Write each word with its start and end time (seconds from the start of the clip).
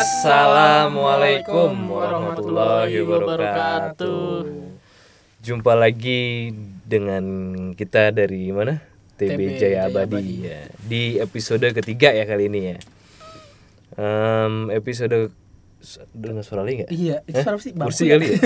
Assalamualaikum 0.00 1.92
warahmatullahi 1.92 3.04
wabarakatuh. 3.04 4.48
Jumpa 5.44 5.76
lagi 5.76 6.56
dengan 6.88 7.24
kita 7.76 8.08
dari 8.08 8.48
mana? 8.48 8.80
TB 9.20 9.28
TB 9.28 9.40
Jaya 9.60 9.92
Abadi 9.92 10.48
ya. 10.48 10.72
Di 10.80 11.20
episode 11.20 11.68
ketiga 11.76 12.16
ya 12.16 12.24
kali 12.24 12.48
ini 12.48 12.60
ya. 12.72 12.76
Em, 14.00 14.72
episode 14.72 15.36
dengan 16.10 16.40
suara 16.40 16.62
lagi 16.62 16.82
nggak? 16.82 16.90
Iya, 16.90 17.16
itu 17.24 17.38
suara 17.38 17.56
sih? 17.56 17.72
Bangku 17.72 17.88
Kursi 17.88 18.04
ya? 18.04 18.10
kali 18.14 18.26
ya. 18.26 18.38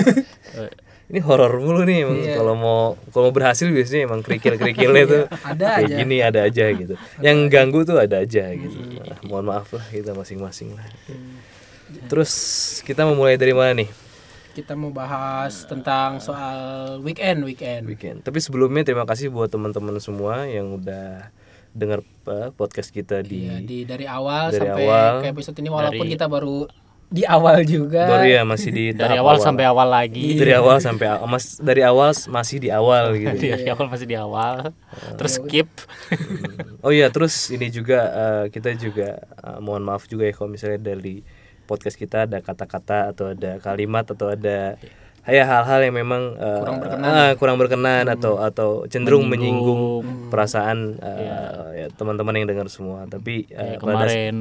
ini 1.05 1.21
horor 1.21 1.53
mulu 1.59 1.83
nih 1.83 1.99
emang 2.01 2.17
Iya. 2.17 2.35
kalau 2.35 2.55
mau 2.55 2.81
kalau 3.11 3.29
mau 3.29 3.35
berhasil 3.35 3.67
biasanya 3.67 4.09
emang 4.09 4.21
kerikil-kerikilnya 4.21 5.05
tuh 5.05 5.23
ada 5.45 5.67
kayak 5.77 5.85
aja. 5.85 5.97
gini 5.99 6.17
ada 6.19 6.41
aja 6.43 6.65
gitu. 6.71 6.95
Yang 7.21 7.39
ganggu 7.49 7.81
tuh 7.83 7.97
ada 7.99 8.17
aja 8.19 8.45
gitu. 8.51 8.79
Nah, 8.99 9.19
mohon 9.23 9.45
maaf 9.45 9.69
lah 9.69 9.85
kita 9.87 10.13
masing-masing 10.13 10.73
lah. 10.73 10.87
Terus 12.07 12.33
kita 12.83 13.05
mau 13.05 13.15
mulai 13.15 13.37
dari 13.37 13.53
mana 13.53 13.77
nih? 13.77 13.91
Kita 14.55 14.73
mau 14.73 14.89
bahas 14.89 15.67
tentang 15.67 16.19
soal 16.19 16.57
weekend, 17.01 17.43
weekend. 17.43 17.85
Weekend. 17.85 18.23
Tapi 18.23 18.39
sebelumnya 18.39 18.81
terima 18.83 19.03
kasih 19.03 19.29
buat 19.29 19.51
teman-teman 19.51 19.99
semua 19.99 20.47
yang 20.47 20.73
udah 20.73 21.35
dengar 21.69 22.01
eh, 22.25 22.49
podcast 22.51 22.89
kita 22.89 23.19
di 23.21 23.45
Iya, 23.45 23.59
di 23.61 23.79
dari 23.83 24.07
awal 24.07 24.49
Dari 24.49 24.63
sampai 24.63 24.85
awal. 24.87 25.13
ke 25.21 25.29
episode 25.29 25.59
ini 25.59 25.69
walaupun 25.69 26.01
Dari- 26.01 26.15
kita 26.15 26.31
baru 26.31 26.71
di 27.15 27.23
awal 27.25 27.63
juga. 27.63 28.11
baru 28.11 28.27
ya 28.27 28.43
masih 28.43 28.71
di 28.71 28.85
dari 28.91 29.15
tahap 29.15 29.23
awal 29.23 29.37
sampai 29.39 29.65
awal 29.65 29.87
lagi 29.87 30.35
dari 30.35 30.51
awal 30.53 30.77
sampai 30.79 31.07
aw- 31.09 31.23
mas 31.25 31.57
dari 31.57 31.81
awal 31.81 32.11
masih 32.11 32.59
di 32.59 32.69
awal 32.69 33.15
gitu. 33.15 33.39
dari 33.39 33.69
awal 33.69 33.87
masih 33.87 34.07
di 34.07 34.17
awal 34.17 34.75
terus 35.15 35.39
skip 35.39 35.71
Oh 36.81 36.91
iya, 36.91 37.09
terus 37.09 37.49
ini 37.49 37.71
juga 37.71 37.99
eh, 38.05 38.45
kita 38.49 38.75
juga 38.75 39.17
eh, 39.23 39.59
mohon 39.59 39.81
maaf 39.81 40.05
juga 40.05 40.27
ya 40.27 40.35
kalau 40.35 40.51
misalnya 40.51 40.83
dari 40.85 41.23
podcast 41.65 41.95
kita 41.95 42.27
ada 42.27 42.39
kata-kata 42.39 43.09
atau 43.11 43.31
ada 43.31 43.57
kalimat 43.59 44.05
atau 44.05 44.29
ada 44.29 44.77
ya 45.25 45.43
hal-hal 45.43 45.81
yang 45.83 45.97
memang 45.97 46.37
eh, 46.37 46.61
Kurang 46.61 46.77
berkenan. 46.79 47.09
eh, 47.09 47.33
kurang 47.35 47.57
berkenan 47.57 48.05
atau 48.07 48.37
atau 48.39 48.69
cenderung 48.85 49.25
menyinggung, 49.25 50.05
Menyinggung. 50.05 50.29
perasaan 50.29 51.01
eh, 51.01 51.25
ya, 51.75 51.87
teman-teman 51.91 52.37
yang 52.37 52.47
dengar 52.47 52.69
semua. 52.69 53.07
Tapi 53.07 53.49
pada- 53.49 53.81
kemarin 53.81 54.37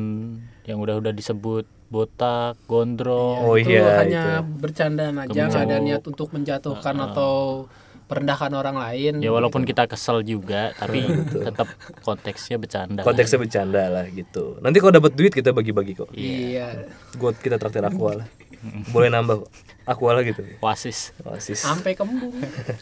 yang 0.63 0.79
udah-udah 0.79 1.11
disebut 1.11 1.63
botak 1.87 2.57
gondrong 2.65 3.43
Oh 3.43 3.53
itu 3.53 3.69
iya, 3.71 4.01
hanya 4.01 4.23
bercandaan 4.41 5.15
aja, 5.19 5.45
nggak 5.45 5.63
ada 5.63 5.77
niat 5.77 6.01
untuk 6.01 6.31
menjatuhkan 6.31 6.95
atau 6.97 7.65
merendahkan 8.03 8.51
orang 8.51 8.77
lain. 8.77 9.13
ya 9.19 9.29
walaupun 9.29 9.61
kita 9.61 9.85
kesel 9.85 10.21
juga 10.21 10.69
tapi 10.73 11.01
tetap 11.45 11.65
konteksnya 11.99 12.57
bercanda 12.57 13.01
konteksnya 13.01 13.39
bercanda 13.39 13.83
lah 13.89 14.05
gitu. 14.07 14.57
Nanti 14.59 14.77
kalau 14.77 14.93
dapat 14.93 15.13
duit 15.13 15.31
kita 15.31 15.49
bagi-bagi 15.49 15.93
kok. 15.93 16.09
Iya. 16.11 16.85
Gue 17.13 17.33
kita 17.33 17.57
traktir 17.57 17.81
aqua 17.81 18.21
lah. 18.21 18.27
Boleh 18.93 19.09
nambah 19.09 19.41
kok. 19.41 19.49
Aqua 19.83 20.13
lah 20.13 20.21
gitu. 20.21 20.45
wasis 20.59 21.11
Oasis. 21.23 21.59
Sampai 21.59 21.93
kembung. 21.93 22.31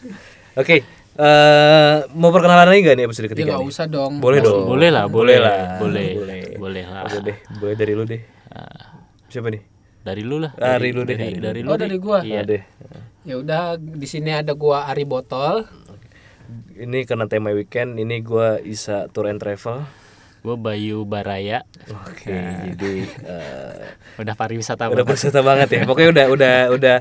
Oke, 0.60 0.84
eh 1.16 1.96
mau 2.12 2.28
perkenalan 2.28 2.68
lagi 2.68 2.80
gak 2.82 2.94
nih 2.94 3.04
episode 3.06 3.24
Ya 3.24 3.32
ketiga? 3.32 3.48
nggak 3.54 3.62
nih? 3.62 3.72
usah 3.72 3.86
dong. 3.88 4.12
Boleh 4.20 4.40
dong. 4.40 4.68
boleh 4.68 4.88
lah 4.88 5.04
Boleh 5.06 5.36
boleh 5.36 5.36
lah. 5.40 5.60
boleh 5.80 6.08
Boleh. 6.14 6.41
Boleh 6.62 6.84
lah 6.84 7.02
Boleh 7.04 7.22
deh, 7.24 7.38
boleh 7.56 7.74
dari 7.74 7.92
lu 7.92 8.04
deh. 8.04 8.22
Ah, 8.48 9.02
Siapa 9.26 9.48
nih? 9.48 9.62
dari 10.00 10.22
lu 10.22 10.36
lah 10.36 10.50
Dari 10.52 10.90
lu 10.90 11.02
deh, 11.02 11.14
dari, 11.14 11.30
dari 11.32 11.38
dari 11.38 11.60
lu. 11.60 11.66
lu 11.66 11.70
Oh, 11.70 11.78
dari 11.78 11.96
gua? 11.96 12.18
iya 12.20 12.40
Nah, 12.40 12.46
deh. 12.48 12.62
Ya 13.22 13.34
udah 13.36 13.62
di 13.74 14.02
sini 14.04 14.30
ada 14.30 14.50
gua 14.52 14.86
Ari 14.86 15.02
Botol. 15.02 15.62
Ini 16.74 17.04
karena 17.04 17.24
tema 17.26 17.50
weekend, 17.50 17.96
ini 17.96 18.18
gua 18.20 18.58
Isa 18.58 19.06
Tour 19.08 19.26
and 19.26 19.38
Travel. 19.38 19.82
gue 20.42 20.58
Bayu 20.58 21.06
Baraya 21.06 21.62
Oke, 22.02 22.34
jadi 22.66 22.92
eh, 23.30 23.78
udah 24.18 24.34
pariwisata 24.34 24.90
udah 24.90 24.98
banget. 24.98 25.06
berserta 25.06 25.38
banget 25.38 25.68
ya. 25.70 25.80
Pokoknya 25.86 26.10
udah 26.10 26.26
udah 26.28 26.54
udah 26.74 26.96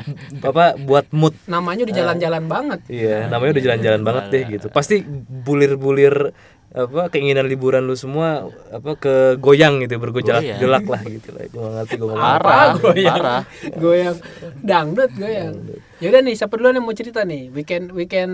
apa 0.45 0.77
buat 0.77 1.09
mood. 1.09 1.33
Namanya 1.47 1.81
di 1.81 1.89
jalan-jalan 1.91 2.45
banget. 2.45 2.85
Iya, 2.85 3.25
namanya 3.27 3.57
udah 3.57 3.63
jalan-jalan 3.65 4.01
banget 4.05 4.23
deh 4.29 4.43
gitu. 4.47 4.67
Pasti 4.69 5.01
bulir-bulir 5.41 6.37
apa 6.71 7.11
keinginan 7.11 7.45
liburan 7.45 7.83
lu 7.83 7.93
semua 7.93 8.47
apa 8.71 8.95
ke 8.95 9.13
goyang 9.35 9.83
gitu 9.83 9.99
bergejolak 9.99 10.39
Goyang. 10.39 10.59
gelak 10.59 10.85
lah 10.87 11.01
gitu 11.03 11.29
lah 11.31 11.43
gue 11.43 11.59
gak 11.59 11.73
ngerti 11.75 11.95
gue 11.99 12.07
ngomong 12.07 12.23
apa 12.23 12.39
parah 12.39 12.69
goyang. 12.79 13.15
parah 13.19 13.41
goyang 13.75 14.15
dangdut 14.57 15.11
goyang 15.13 15.53
ya 15.99 16.07
udah 16.07 16.21
nih 16.23 16.35
siapa 16.35 16.55
duluan 16.55 16.79
yang 16.79 16.87
mau 16.87 16.95
cerita 16.95 17.27
nih 17.27 17.51
weekend 17.51 17.91
weekend 17.91 18.33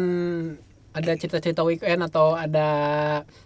ada 0.93 1.13
cerita-cerita 1.13 1.61
weekend 1.61 2.01
atau 2.03 2.33
ada 2.33 2.69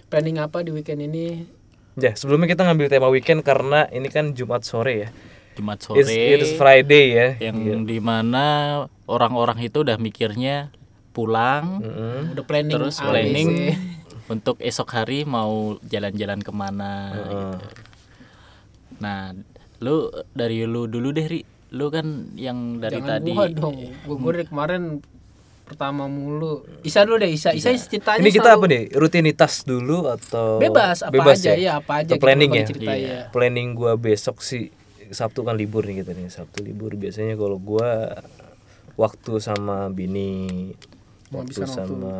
planning 0.07 0.37
apa 0.37 0.59
di 0.59 0.71
weekend 0.71 1.01
ini 1.01 1.47
Ya, 1.93 2.15
sebelumnya 2.15 2.47
kita 2.47 2.63
ngambil 2.63 2.87
tema 2.87 3.11
weekend 3.11 3.43
karena 3.43 3.83
ini 3.91 4.07
kan 4.07 4.31
Jumat 4.31 4.63
sore 4.63 4.93
ya. 4.95 5.09
Jumat 5.59 5.83
sore 5.83 5.99
It's, 5.99 6.07
it's 6.07 6.51
Friday 6.55 7.05
ya. 7.11 7.27
yang 7.51 7.83
di 7.83 7.99
mana 7.99 8.79
orang-orang 9.03 9.59
itu 9.59 9.83
udah 9.83 9.99
mikirnya 9.99 10.71
pulang 11.11 11.83
Mm-mm. 11.83 12.31
udah 12.31 12.45
planning 12.47 12.75
terus 12.79 12.95
planning. 12.95 13.75
Untuk 14.31 14.55
esok 14.63 14.89
hari 14.95 15.27
mau 15.27 15.75
jalan-jalan 15.83 16.39
ke 16.39 16.51
mana 16.55 17.11
Heeh. 17.11 17.53
nah 19.03 19.35
lu 19.81 20.07
dari 20.31 20.63
lu 20.63 20.87
dulu 20.87 21.11
deh 21.11 21.27
ri. 21.27 21.41
Lu 21.71 21.87
kan 21.87 22.35
yang 22.35 22.83
dari 22.83 22.99
jangan 22.99 23.19
tadi. 23.23 23.31
gua 23.31 23.47
dong. 23.47 23.75
Gua, 24.03 24.15
gua 24.19 24.31
dari 24.35 24.45
kemarin 24.47 24.99
pertama 25.63 26.03
mulu. 26.05 26.67
Isa 26.83 27.07
dulu 27.07 27.23
deh 27.23 27.31
Isa. 27.31 27.55
Isa 27.55 27.71
ceritanya 27.71 28.19
Ini 28.19 28.29
kita 28.29 28.51
selalu 28.51 28.59
apa 28.59 28.65
nih? 28.67 28.83
Rutinitas 28.91 29.53
dulu 29.63 30.11
atau 30.11 30.59
bebas 30.59 30.99
apa 30.99 31.15
bebas 31.15 31.39
aja 31.39 31.55
ya, 31.55 31.79
apa 31.79 32.03
aja 32.03 32.11
Atau 32.11 32.19
gitu 32.19 32.23
planning 32.27 32.51
ya. 32.51 32.65
cerita 32.67 32.93
ya. 32.93 33.19
Planning 33.31 33.67
gua 33.71 33.95
besok 33.95 34.43
sih 34.43 34.67
Sabtu 35.11 35.47
kan 35.47 35.55
libur 35.55 35.87
nih 35.87 36.03
kita 36.03 36.11
nih. 36.11 36.27
Sabtu 36.27 36.59
libur. 36.59 36.91
Biasanya 36.99 37.39
kalau 37.39 37.55
gua 37.55 38.19
waktu 38.99 39.39
sama 39.39 39.87
bini 39.89 40.75
waktu 41.31 41.55
Menghabiskan 41.55 41.67
waktu. 41.71 41.95
sama 41.95 42.15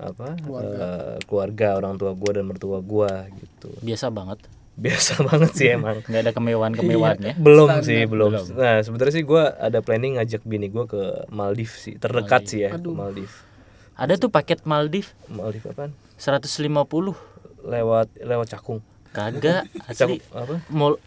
apa 0.00 0.26
eh, 0.64 1.14
keluarga 1.28 1.68
orang 1.76 1.94
tua 2.00 2.12
gua 2.16 2.30
dan 2.40 2.44
mertua 2.48 2.78
gua 2.80 3.28
gitu. 3.36 3.68
Biasa 3.84 4.08
banget. 4.08 4.40
Biasa 4.76 5.12
banget 5.28 5.52
sih 5.52 5.68
emang. 5.76 6.00
Nggak 6.08 6.22
ada 6.24 6.32
kemewahan 6.32 6.72
kemewahannya 6.72 7.34
belum 7.36 7.68
sih 7.84 8.08
belum. 8.08 8.32
nah 8.56 8.80
sebenarnya 8.80 9.14
sih 9.20 9.24
gua 9.28 9.52
ada 9.60 9.84
planning 9.84 10.16
ngajak 10.16 10.42
bini 10.48 10.72
gua 10.72 10.88
ke 10.88 11.28
Maldives 11.28 11.76
sih. 11.76 11.94
Terdekat 12.00 12.48
sih 12.48 12.64
ya 12.64 12.72
ke 12.74 12.80
Maldives 12.88 13.46
ada 13.96 14.12
tuh 14.20 14.28
paket 14.28 14.60
Maldives 14.68 15.16
Maldives 15.32 15.72
apaan? 15.72 15.96
150 16.20 17.16
lewat 17.66 18.08
lewat 18.20 18.46
Cakung. 18.52 18.80
Kagak 19.16 19.64
Cakung 19.96 20.20
asli 20.20 20.36
apa? 20.36 20.60
Mau 20.68 21.00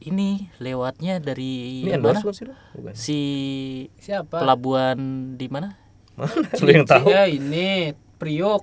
ini 0.00 0.48
lewatnya 0.56 1.20
dari 1.20 1.84
ini 1.84 1.92
mana? 2.00 2.24
sih 2.32 2.48
bukan. 2.48 2.92
Si 2.96 3.20
siapa? 4.00 4.40
pelabuhan 4.40 4.96
di 5.36 5.46
mana 5.52 5.76
mana? 6.20 6.48
Lu 6.54 6.70
yang 6.70 6.84
tahu. 6.84 7.06
Ya 7.08 7.24
ini 7.24 7.92
Priok. 8.16 8.62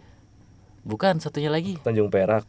Bukan 0.81 1.18
satunya 1.18 1.50
lagi. 1.50 1.75
Tanjung 1.81 2.07
Perak. 2.07 2.45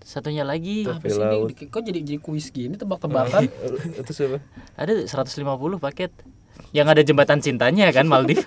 Satunya 0.00 0.42
lagi. 0.42 0.88
Apa 0.88 1.04
sih 1.04 1.20
ini? 1.20 1.68
kok 1.68 1.82
jadi 1.82 2.00
jadi 2.00 2.18
kuis 2.18 2.48
gini 2.48 2.72
tebak-tebakan? 2.74 3.44
Itu 4.00 4.10
siapa? 4.10 4.40
Ada 4.74 5.04
150 5.04 5.44
paket. 5.76 6.08
Yang 6.70 6.86
ada 6.88 7.02
jembatan 7.02 7.38
cintanya 7.40 7.90
kan 7.90 8.06
Maldives. 8.06 8.46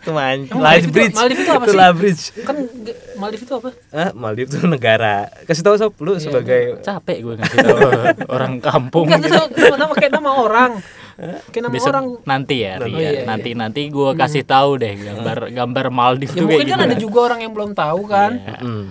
Itu 0.00 0.10
man 0.10 0.46
Maldives 0.46 0.86
itu- 0.86 0.94
Bridge. 0.94 1.14
Maldives 1.16 1.40
itu 1.40 1.50
apa 1.50 1.64
itu 1.64 1.72
sih? 1.72 1.78
Live 1.78 1.96
Bridge. 1.96 2.22
Kan 2.40 2.56
Maldives 3.16 3.42
itu 3.42 3.54
apa? 3.54 3.70
Ah 3.90 4.10
Maldives 4.12 4.52
itu 4.54 4.66
negara. 4.66 5.16
Kasih 5.44 5.62
tahu 5.62 5.76
sob 5.76 5.92
Iya, 5.92 6.04
lu 6.06 6.12
sebagai 6.16 6.62
capek 6.80 7.16
gue 7.20 7.34
ngasih 7.36 7.56
tahu 7.58 7.78
orang 8.34 8.52
kampung 8.58 9.04
Enggak 9.04 9.20
gitu. 9.26 9.40
itu 9.58 9.76
nama 9.76 9.94
kayak 9.94 10.12
nama 10.14 10.30
orang 10.32 10.70
kayak 11.46 11.62
nama 11.62 11.74
Besok 11.74 11.90
orang. 11.90 12.06
nanti 12.24 12.56
ya, 12.60 12.74
Oh, 12.76 12.88
iya, 12.88 13.08
iya. 13.12 13.22
nanti 13.24 13.50
nanti 13.52 13.80
gue 13.86 14.10
kasih 14.14 14.42
tahu 14.42 14.76
deh 14.76 14.94
gambar 14.96 15.38
gambar 15.52 15.84
Maldives 15.88 16.32
ya 16.32 16.40
tuh 16.40 16.46
mungkin 16.46 16.58
kayak 16.60 16.70
kan 16.70 16.78
gimana. 16.80 16.90
ada 16.90 16.96
juga 16.96 17.18
orang 17.22 17.40
yang 17.40 17.52
belum 17.52 17.70
tahu 17.72 18.00
kan. 18.04 18.32
Iya. 18.36 18.58
Mm. 18.60 18.84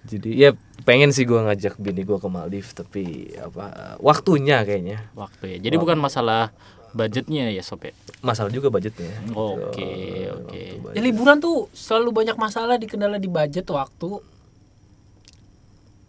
jadi 0.00 0.30
ya 0.32 0.50
pengen 0.82 1.12
sih 1.12 1.22
gua 1.22 1.44
ngajak 1.44 1.76
bini 1.76 2.02
gua 2.02 2.16
ke 2.16 2.26
Maldives 2.26 2.72
tapi 2.72 3.30
apa 3.36 3.94
waktunya 3.98 4.64
kayaknya. 4.64 5.06
Waktu 5.12 5.44
ya. 5.46 5.58
Jadi 5.60 5.76
bukan 5.76 5.96
masalah 5.96 6.50
budgetnya 6.90 7.46
ya 7.46 7.62
sob 7.62 7.84
ya? 7.84 7.94
Masalah 8.18 8.50
juga 8.50 8.68
budgetnya. 8.68 9.12
Oke 9.30 10.26
oke. 10.26 10.62
ya 10.90 11.00
liburan 11.00 11.38
tuh 11.38 11.70
selalu 11.70 12.24
banyak 12.24 12.36
masalah 12.36 12.74
di 12.74 12.84
kendala 12.84 13.16
di 13.16 13.28
budget 13.28 13.68
waktu 13.68 14.18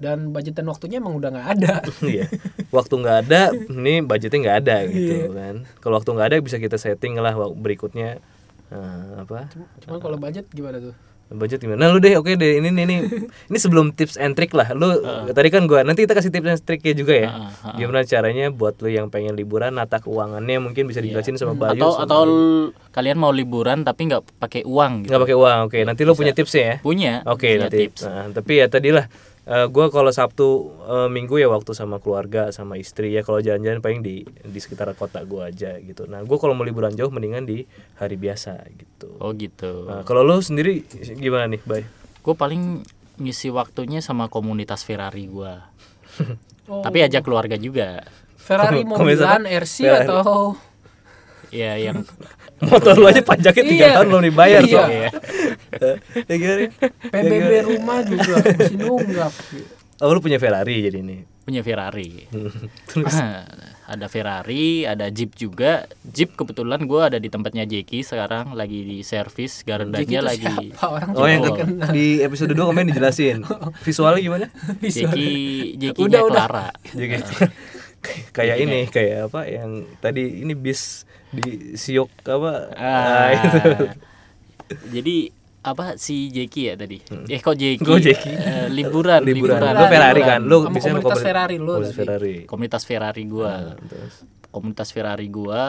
dan 0.02 0.34
budget 0.34 0.54
dan 0.54 0.66
waktunya 0.66 0.98
emang 0.98 1.14
udah 1.14 1.30
nggak 1.30 1.48
ada 1.54 1.74
Iya, 2.04 2.26
waktu 2.70 2.94
nggak 2.98 3.18
ada, 3.24 3.42
ini 3.54 4.02
budgetnya 4.02 4.40
nggak 4.42 4.58
ada 4.60 4.76
gitu 4.88 5.14
kan. 5.32 5.56
Kalau 5.78 5.96
waktu 5.96 6.10
nggak 6.10 6.28
ada 6.28 6.38
bisa 6.40 6.58
kita 6.58 6.76
setting 6.76 7.14
lah 7.16 7.32
berikutnya 7.54 8.18
eh, 8.68 9.06
apa? 9.16 9.48
cuman 9.80 10.00
kalau 10.00 10.18
budget 10.18 10.50
gimana 10.50 10.82
tuh 10.82 10.96
Budget 11.32 11.64
gimana? 11.64 11.80
Nah, 11.80 11.96
lu 11.96 12.04
deh, 12.04 12.20
oke 12.20 12.36
deh. 12.36 12.60
Ini 12.60 12.76
ini 12.76 12.82
ini, 12.84 12.96
ini 13.48 13.56
sebelum 13.56 13.96
tips 13.96 14.20
and 14.20 14.36
trick 14.36 14.52
lah. 14.52 14.76
Lu 14.76 15.00
tadi 15.32 15.48
kan 15.48 15.64
gua 15.64 15.80
nanti 15.80 16.04
kita 16.04 16.12
kasih 16.12 16.28
tips 16.28 16.44
and 16.46 16.60
tricknya 16.60 16.92
juga 16.92 17.14
ya. 17.16 17.30
Gimana 17.72 18.04
caranya 18.04 18.52
buat 18.52 18.76
lu 18.84 18.92
yang 18.92 19.08
pengen 19.08 19.40
liburan 19.40 19.72
nata 19.72 20.04
keuangannya 20.04 20.60
mungkin 20.60 20.92
bisa 20.92 21.00
dijelasin 21.00 21.40
sama 21.40 21.56
Bayu. 21.56 21.80
atau 21.80 21.90
sama- 21.96 22.04
atau 22.04 22.22
l- 22.28 22.72
kalian 22.92 23.16
mau 23.16 23.32
liburan 23.32 23.88
tapi 23.88 24.12
nggak 24.12 24.28
pakai 24.44 24.68
uang 24.68 25.08
gitu 25.08 25.16
nggak 25.16 25.24
pakai 25.24 25.38
uang. 25.40 25.58
Oke, 25.72 25.80
nanti 25.88 26.02
lu 26.04 26.12
punya 26.12 26.36
tipsnya 26.36 26.64
ya. 26.68 26.76
punya 26.84 27.14
Oke, 27.24 27.48
punya 27.48 27.64
nanti. 27.64 27.80
tips 27.80 28.02
Nah, 28.04 28.28
tapi 28.36 28.52
ya 28.60 28.66
tadilah 28.68 29.08
Eh, 29.52 29.68
gua 29.68 29.92
kalau 29.92 30.08
Sabtu 30.16 30.72
eh, 30.88 31.10
Minggu 31.12 31.36
ya 31.36 31.52
waktu 31.52 31.76
sama 31.76 32.00
keluarga 32.00 32.56
sama 32.56 32.80
istri 32.80 33.12
ya 33.12 33.20
kalau 33.20 33.44
jalan-jalan 33.44 33.84
paling 33.84 34.00
di 34.00 34.24
di 34.24 34.60
sekitar 34.64 34.88
kota 34.96 35.20
gua 35.28 35.52
aja 35.52 35.76
gitu. 35.84 36.08
Nah, 36.08 36.24
gua 36.24 36.40
kalau 36.40 36.56
mau 36.56 36.64
liburan 36.64 36.96
jauh 36.96 37.12
mendingan 37.12 37.44
di 37.44 37.68
hari 38.00 38.16
biasa 38.16 38.64
gitu. 38.72 39.12
Oh 39.20 39.36
gitu. 39.36 39.92
Nah, 39.92 40.08
kalau 40.08 40.24
lu 40.24 40.40
sendiri 40.40 40.88
gimana 41.20 41.52
nih, 41.52 41.60
Bay? 41.68 41.84
Gue 42.24 42.38
paling 42.38 42.86
ngisi 43.20 43.52
waktunya 43.52 44.00
sama 44.00 44.32
komunitas 44.32 44.88
Ferrari 44.88 45.28
gua. 45.28 45.68
Oh. 46.72 46.80
Tapi 46.80 47.04
ajak 47.04 47.28
keluarga 47.28 47.60
juga. 47.60 48.00
Ferrari 48.40 48.86
mobilan? 48.88 49.44
RC 49.44 49.76
Ferrari. 49.84 50.08
atau 50.08 50.56
Ya 51.52 51.76
yang 51.76 52.08
Motor 52.70 52.94
lu 52.96 53.06
aja 53.06 53.22
pajaknya 53.22 53.64
tiga 53.66 53.84
Iya. 53.84 53.94
tahun 53.96 54.08
belum 54.08 54.24
dibayar 54.28 54.62
Iya. 54.62 54.72
Sob. 54.72 54.90
ya 56.30 56.36
gimana? 56.36 56.62
Ya, 56.62 56.70
PBB 57.12 57.32
gimana? 57.34 57.62
rumah 57.66 57.98
juga 58.04 58.34
masih 58.40 58.78
nunggak. 58.78 59.32
Oh, 59.98 60.10
lu 60.10 60.20
punya 60.20 60.38
Ferrari 60.38 60.82
jadi 60.82 61.00
ini. 61.00 61.18
punya 61.42 61.62
Ferrari. 61.62 62.30
Terus 62.88 63.18
ada 63.84 64.06
Ferrari, 64.06 64.82
ada 64.84 65.10
Jeep 65.10 65.34
juga. 65.34 65.84
Jeep 66.04 66.32
kebetulan 66.32 66.86
gua 66.86 67.10
ada 67.10 67.18
di 67.18 67.28
tempatnya 67.28 67.66
Jeki 67.66 68.02
sekarang 68.02 68.54
lagi 68.54 68.78
di 68.80 68.98
servis 69.02 69.66
itu 70.22 70.22
lagi. 70.22 70.70
siapa 70.70 70.86
orang 70.88 71.10
Oh 71.12 71.26
yang 71.26 71.42
di 71.90 72.22
episode 72.22 72.54
2 72.54 72.62
kemarin 72.62 72.88
dijelasin 72.88 73.42
Visualnya 73.82 74.22
gimana? 74.22 74.46
Jeki 74.80 75.30
Jekinya 75.76 76.08
Udah, 76.08 76.22
udah. 76.24 76.46
Clara. 76.46 76.68
Kayak 78.36 78.58
ini 78.60 78.80
kayak 78.88 79.30
apa 79.30 79.46
yang 79.46 79.70
tadi 79.98 80.42
ini 80.42 80.54
bis 80.54 81.04
di 81.30 81.76
siok 81.76 82.10
apa 82.26 82.52
Ah, 82.74 83.30
itu. 83.32 83.60
jadi 84.90 85.16
apa 85.62 85.94
si 85.96 86.28
Jeki 86.28 86.62
ya 86.64 86.76
tadi? 86.76 86.98
Eh 87.30 87.38
kok 87.38 87.54
Jeki? 87.54 87.86
Kok 87.86 88.00
Jeki? 88.02 88.32
Eh, 88.34 88.68
liburan, 88.68 89.22
liburan. 89.22 89.62
liburan. 89.62 89.74
Lu 89.78 89.86
Ferrari 89.88 90.22
kan? 90.22 90.40
Lu 90.42 90.58
biasanya 90.66 90.98
komunitas 90.98 91.22
Ferrari 91.22 91.56
lu 91.56 91.66
komunitas. 91.72 91.94
Ferrari. 91.94 92.36
Komunitas 92.50 92.84
Ferrari 92.84 93.24
gua. 93.26 93.54
Terus 93.80 94.16
Komunitas 94.52 94.90
Ferrari 94.92 95.28
gua, 95.30 95.64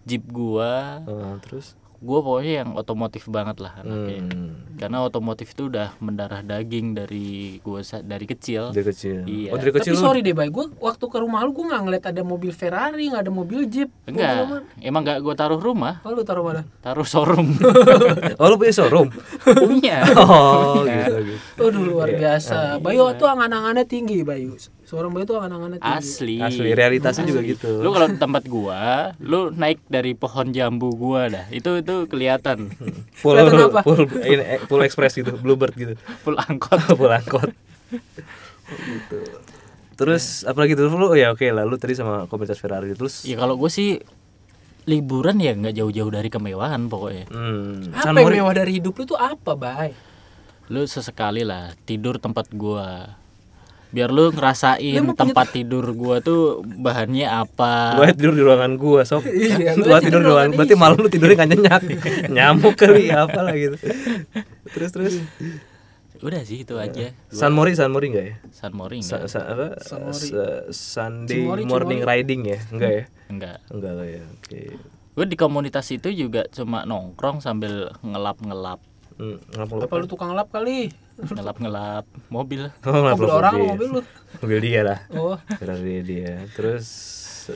Jeep 0.00 0.24
gua. 0.24 1.04
ah, 1.04 1.36
terus 1.42 1.76
Gua 2.04 2.20
pokoknya 2.20 2.52
yang 2.58 2.70
otomotif 2.74 3.24
banget 3.26 3.56
lah 3.58 3.80
anaknya. 3.80 4.20
hmm, 4.20 4.76
Karena 4.76 5.00
otomotif 5.00 5.48
itu 5.48 5.66
udah 5.66 5.96
mendarah 5.98 6.40
daging 6.40 6.92
dari 6.92 7.26
gua 7.58 7.80
sa- 7.80 8.04
dari 8.04 8.24
kecil. 8.24 8.68
dari 8.70 8.84
kecil. 8.84 9.24
Iya. 9.24 9.50
Oh, 9.50 9.56
dari 9.56 9.72
kecil 9.72 9.92
Tapi 9.92 9.98
lu 9.98 10.04
sorry 10.04 10.20
deh, 10.20 10.30
Bay. 10.30 10.46
Gue 10.46 10.68
waktu 10.76 11.00
ke 11.02 11.16
rumah 11.16 11.40
lu 11.40 11.50
gue 11.50 11.64
nggak 11.64 11.82
ngeliat 11.82 12.04
ada 12.06 12.22
mobil 12.22 12.50
Ferrari, 12.50 13.08
nggak 13.08 13.22
ada 13.22 13.32
mobil 13.32 13.64
Jeep. 13.64 13.88
Gua 14.04 14.10
Enggak, 14.10 14.34
emang 14.78 15.00
enggak 15.00 15.18
gua 15.18 15.34
taruh 15.34 15.56
rumah, 15.56 15.98
Oh, 16.00 16.12
lu 16.12 16.20
taruh 16.22 16.44
mana? 16.44 16.62
taruh 16.78 17.02
showroom. 17.02 17.56
Oh, 18.36 18.46
lu 18.46 18.56
punya 18.56 18.74
showroom. 18.74 19.08
Punya. 19.40 20.04
Oh, 20.14 20.84
gitu 20.84 21.14
gitu. 21.24 21.60
Aduh 21.62 21.82
luar 21.86 22.08
Iya. 22.08 22.18
biasa. 22.18 22.58
Bayu 22.78 23.08
tuh 23.14 23.26
angan-angannya 23.26 23.84
tinggi, 23.84 24.20
Bayu. 24.20 24.60
Seorang 24.94 25.10
Bayu 25.10 25.26
tuh 25.26 25.42
tinggi. 25.42 25.82
Asli. 25.82 26.38
Asli 26.38 26.70
realitasnya 26.70 27.26
juga 27.26 27.42
gitu. 27.42 27.82
Lu 27.82 27.90
kalau 27.90 28.06
tempat 28.14 28.46
gua, 28.46 29.10
lu 29.18 29.50
naik 29.50 29.82
dari 29.90 30.14
pohon 30.14 30.54
jambu 30.54 30.94
gua 30.94 31.26
dah. 31.26 31.50
Itu 31.50 31.82
itu 31.82 32.06
kelihatan 32.06 32.70
Full 33.20 33.34
Kelihatan 33.34 33.74
apa? 33.74 33.82
full 33.82 34.06
eh, 34.22 34.62
full 34.70 34.82
express 34.86 35.18
gitu, 35.18 35.34
bluebird 35.34 35.74
gitu. 35.74 35.98
full 36.24 36.38
angkot. 36.38 36.78
full 37.00 37.10
angkot. 37.10 37.50
gitu. 38.70 39.18
Terus 39.98 40.46
apalagi 40.46 40.78
tuh 40.78 40.86
lu 40.90 41.10
oh 41.10 41.18
ya 41.18 41.34
oke 41.34 41.46
lah 41.50 41.66
lu 41.66 41.74
tadi 41.74 41.98
sama 41.98 42.30
komunitas 42.30 42.58
Ferrari 42.58 42.94
terus 42.94 43.22
Ya 43.26 43.38
kalau 43.38 43.54
gue 43.54 43.70
sih 43.70 43.98
liburan 44.84 45.40
ya 45.40 45.54
nggak 45.56 45.74
jauh-jauh 45.74 46.12
dari 46.12 46.28
kemewahan 46.28 46.86
pokoknya. 46.86 47.26
hmm, 47.30 47.94
Apa 47.94 48.20
yang 48.20 48.46
mewah 48.46 48.54
dari 48.54 48.78
hidup 48.78 48.94
lu 49.00 49.04
tuh 49.08 49.18
apa, 49.18 49.56
Bay? 49.56 49.90
Lu 50.68 50.84
sesekali 50.84 51.44
lah 51.44 51.72
tidur 51.84 52.16
tempat 52.20 52.48
gua. 52.52 53.16
Biar 53.94 54.10
lu 54.10 54.28
ngerasain 54.28 54.98
Lu 54.98 55.06
mau 55.06 55.14
punya- 55.14 55.22
tempat 55.30 55.46
tidur 55.48 55.86
gua 55.94 56.18
tuh 56.18 56.42
bahannya 56.60 57.24
apa. 57.24 57.94
Gua 57.94 58.10
tidur 58.10 58.34
di 58.34 58.42
ruangan 58.42 58.74
gua, 58.74 59.06
sob. 59.06 59.22
Iya, 59.30 59.78
gua 59.78 60.02
tidur 60.02 60.18
di 60.18 60.28
ruangan, 60.28 60.50
berarti 60.52 60.74
malam 60.74 60.98
lu 60.98 61.06
tidurnya 61.06 61.36
nggak 61.36 61.50
nyenyak. 61.50 61.82
Nyamuk 62.34 62.74
kali 62.74 63.06
apa 63.08 63.38
lah 63.40 63.54
gitu. 63.54 63.78
Terus 64.68 64.90
terus. 64.90 65.14
Udah 66.16 66.40
sih 66.42 66.62
itu 66.62 66.74
aja. 66.74 67.12
Gua- 67.12 67.30
San 67.30 67.52
Mori, 67.52 67.72
San 67.72 67.88
Mori 67.88 68.08
enggak 68.08 68.26
ya? 68.26 68.34
San 68.50 68.72
Mori 68.72 68.98
Sa, 68.98 69.20
enggak? 69.20 69.28
sa- 69.28 69.46
apa? 69.46 69.66
San 69.78 70.00
Mori. 70.02 70.26
Sa- 70.26 70.64
Sunday 70.68 71.38
Cimori, 71.38 71.62
morning 71.64 72.00
Cimori. 72.00 72.10
riding 72.16 72.40
ya? 72.44 72.58
Enggak 72.68 72.90
ya? 72.90 73.04
Enggak. 73.28 73.56
Enggak 73.68 73.92
lah 73.92 74.06
ya. 74.08 74.22
Oke. 74.32 74.60
Gue 75.14 75.24
di 75.24 75.36
komunitas 75.36 75.86
itu 75.88 76.10
juga 76.10 76.42
cuma 76.48 76.82
nongkrong 76.82 77.38
sambil 77.38 77.94
ngelap-ngelap. 78.00 78.82
Hmm, 79.14 79.38
ngapa 79.48 79.86
Apa 79.86 79.94
lu 79.96 80.06
tukang 80.06 80.32
lap 80.32 80.50
kali? 80.50 80.90
Ngelap-ngelap 81.14 82.04
mobil. 82.26 82.68
Oh, 82.86 83.00
ngapa 83.06 83.14
Mobil 83.14 83.30
orang 83.30 83.54
mobil 83.62 83.88
lu? 83.98 84.02
Mobil 84.42 84.58
dia 84.60 84.80
lah. 84.82 84.98
Oh, 85.14 85.38
Ferrari 85.56 86.02
dia. 86.02 86.42
Terus 86.54 86.86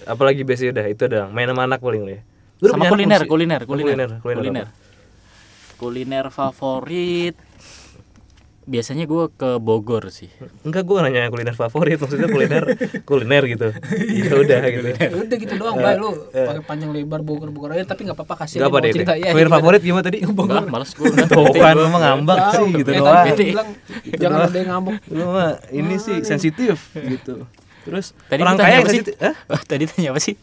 apalagi 0.05 0.45
biasanya 0.45 0.71
udah 0.79 0.87
itu 0.87 1.03
udah 1.09 1.25
main 1.33 1.49
sama 1.49 1.63
anak 1.67 1.81
paling 1.81 2.03
lah 2.07 2.15
ya. 2.19 2.23
Lu 2.59 2.67
Sama 2.75 2.91
kuliner, 2.91 3.23
kuliner, 3.27 3.61
Oh, 3.63 3.71
kuliner, 3.71 3.95
kuliner, 3.99 4.11
kuliner, 4.19 4.39
kuliner. 4.43 4.67
apa? 4.67 5.77
Kuliner 5.79 6.27
favorit. 6.31 7.37
Biasanya 8.69 9.09
gue 9.09 9.33
ke 9.33 9.57
Bogor 9.57 10.13
sih. 10.13 10.29
Enggak 10.61 10.85
gua 10.85 11.01
nanya 11.01 11.33
kuliner 11.33 11.57
favorit, 11.57 11.97
maksudnya 11.97 12.29
kuliner 12.29 12.69
kuliner 13.09 13.43
gitu. 13.49 13.73
Ya 13.97 14.33
udah 14.37 14.61
gitu. 14.69 14.89
ya 14.93 15.09
udah 15.17 15.37
gitu 15.41 15.55
doang, 15.57 15.81
Bay 15.81 15.97
lu. 15.97 16.13
Pakai 16.29 16.61
panjang 16.69 16.93
lebar 16.93 17.25
Bogor-Bogor 17.25 17.73
aja 17.73 17.89
tapi 17.89 18.05
nggak 18.05 18.13
apa-apa 18.13 18.45
kasih 18.45 18.61
Enggak 18.61 18.71
apa 18.71 18.79
deh. 18.85 18.93
cerita 18.93 19.13
ya. 19.17 19.33
Kuliner 19.33 19.49
gimana? 19.49 19.57
favorit 19.57 19.81
gimana 19.81 20.05
tadi? 20.05 20.19
Enggak, 20.21 20.65
males 20.69 20.93
gue 20.93 21.09
kan 21.09 21.75
lu 21.75 21.89
mah 21.89 22.01
ngambek 22.05 22.39
sih 22.53 22.67
gitu 22.77 22.91
eh, 22.93 22.99
doang. 23.01 23.27
Jangan 24.21 24.39
ada 24.45 24.57
yang 24.61 24.69
ngambek. 24.77 24.97
Lu 25.09 25.25
mah 25.33 25.51
ini 25.73 25.97
sih 25.97 26.21
sensitif 26.21 26.93
gitu. 26.93 27.49
Terus 27.89 28.13
Tadi 28.29 28.45
orang 28.45 28.61
kaya 28.61 28.85
yang 28.85 28.85
sih? 28.85 29.01
sensitif. 29.01 29.17
Tadi 29.65 29.85
tanya 29.89 30.09
apa 30.13 30.21
sih? 30.21 30.35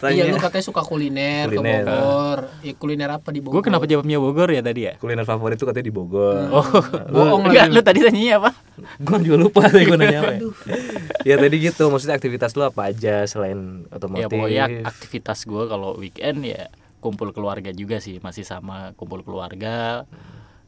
Iya, 0.00 0.24
lu 0.24 0.38
Tanya 0.38 0.40
katanya 0.40 0.64
suka 0.64 0.80
kuliner, 0.80 1.44
Kuliner. 1.44 1.84
ke 1.84 1.90
Bogor. 1.90 2.38
Ya 2.62 2.72
kuliner 2.72 3.10
apa 3.12 3.28
di 3.28 3.40
Bogor? 3.42 3.54
Gue 3.58 3.62
kenapa 3.66 3.84
jawabnya 3.84 4.16
Bogor 4.16 4.48
ya 4.48 4.62
tadi 4.62 4.80
ya? 4.88 4.92
kuliner 4.96 5.26
favorit 5.26 5.56
tuh 5.56 5.68
katanya 5.68 5.86
di 5.86 5.94
Bogor. 5.94 6.48
Oh, 6.48 6.64
Bohong 7.10 7.42
enggak, 7.46 7.68
lagi. 7.68 7.74
lu 7.76 7.80
tadi 7.82 7.98
tanyanya 8.00 8.34
apa? 8.40 8.50
Gua 8.96 9.18
juga 9.20 9.36
lupa 9.36 9.60
tadi 9.68 9.84
gua 9.84 9.98
nanya 10.00 10.18
apa. 10.20 10.32
Ya, 10.40 10.76
ya 11.24 11.34
tadi 11.36 11.56
gitu, 11.60 11.84
maksudnya 11.92 12.16
aktivitas 12.16 12.56
lu 12.56 12.64
apa 12.64 12.88
aja 12.88 13.28
selain 13.28 13.84
otomotif? 13.92 14.24
Ya 14.24 14.28
pokoknya 14.32 14.64
aktivitas 14.88 15.38
gue 15.44 15.64
kalau 15.68 15.98
weekend 16.00 16.48
ya 16.48 16.72
kumpul 17.00 17.32
keluarga 17.32 17.68
juga 17.70 18.00
sih, 18.00 18.20
masih 18.20 18.44
sama 18.44 18.92
kumpul 18.96 19.20
keluarga, 19.20 20.04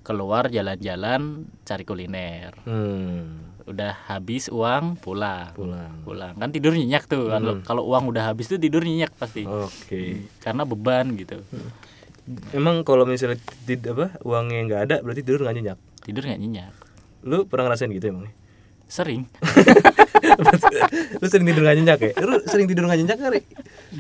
keluar 0.03 0.49
jalan-jalan 0.49 1.45
cari 1.63 1.85
kuliner. 1.85 2.53
Hmm, 2.65 3.52
Udah 3.67 3.95
habis 4.11 4.51
uang 4.51 4.99
pulang. 4.99 5.55
pulang. 5.55 6.03
Pulang 6.03 6.35
kan 6.35 6.51
tidur 6.51 6.75
nyenyak 6.75 7.07
tuh. 7.07 7.31
Kalau 7.31 7.53
kalau 7.63 7.83
uang 7.87 8.11
udah 8.11 8.33
habis 8.33 8.51
tuh 8.51 8.59
tidur 8.59 8.83
nyenyak 8.83 9.15
pasti. 9.15 9.47
Oke. 9.47 10.27
Karena 10.43 10.67
beban 10.67 11.15
gitu. 11.15 11.43
Emang 12.55 12.87
kalau 12.87 13.03
misalnya 13.03 13.39
tid 13.67 13.83
apa 13.87 14.15
uangnya 14.23 14.61
nggak 14.67 14.83
ada 14.91 14.97
berarti 15.03 15.23
tidur 15.27 15.43
nggak 15.47 15.57
nyenyak. 15.59 15.79
Tidur 16.03 16.23
nggak 16.27 16.41
nyenyak. 16.43 16.75
Lu 17.23 17.47
pernah 17.47 17.71
ngerasain 17.71 17.91
gitu 17.95 18.11
emang? 18.11 18.31
Sering. 18.91 19.25
lu 21.21 21.27
sering 21.27 21.47
tidur 21.47 21.63
nggak 21.65 21.77
nyenyak 21.83 21.99
ya? 21.99 22.13
Lu 22.23 22.35
sering 22.47 22.67
tidur 22.67 22.85
nggak 22.87 22.99
nyenyak 23.03 23.19
kali? 23.19 23.41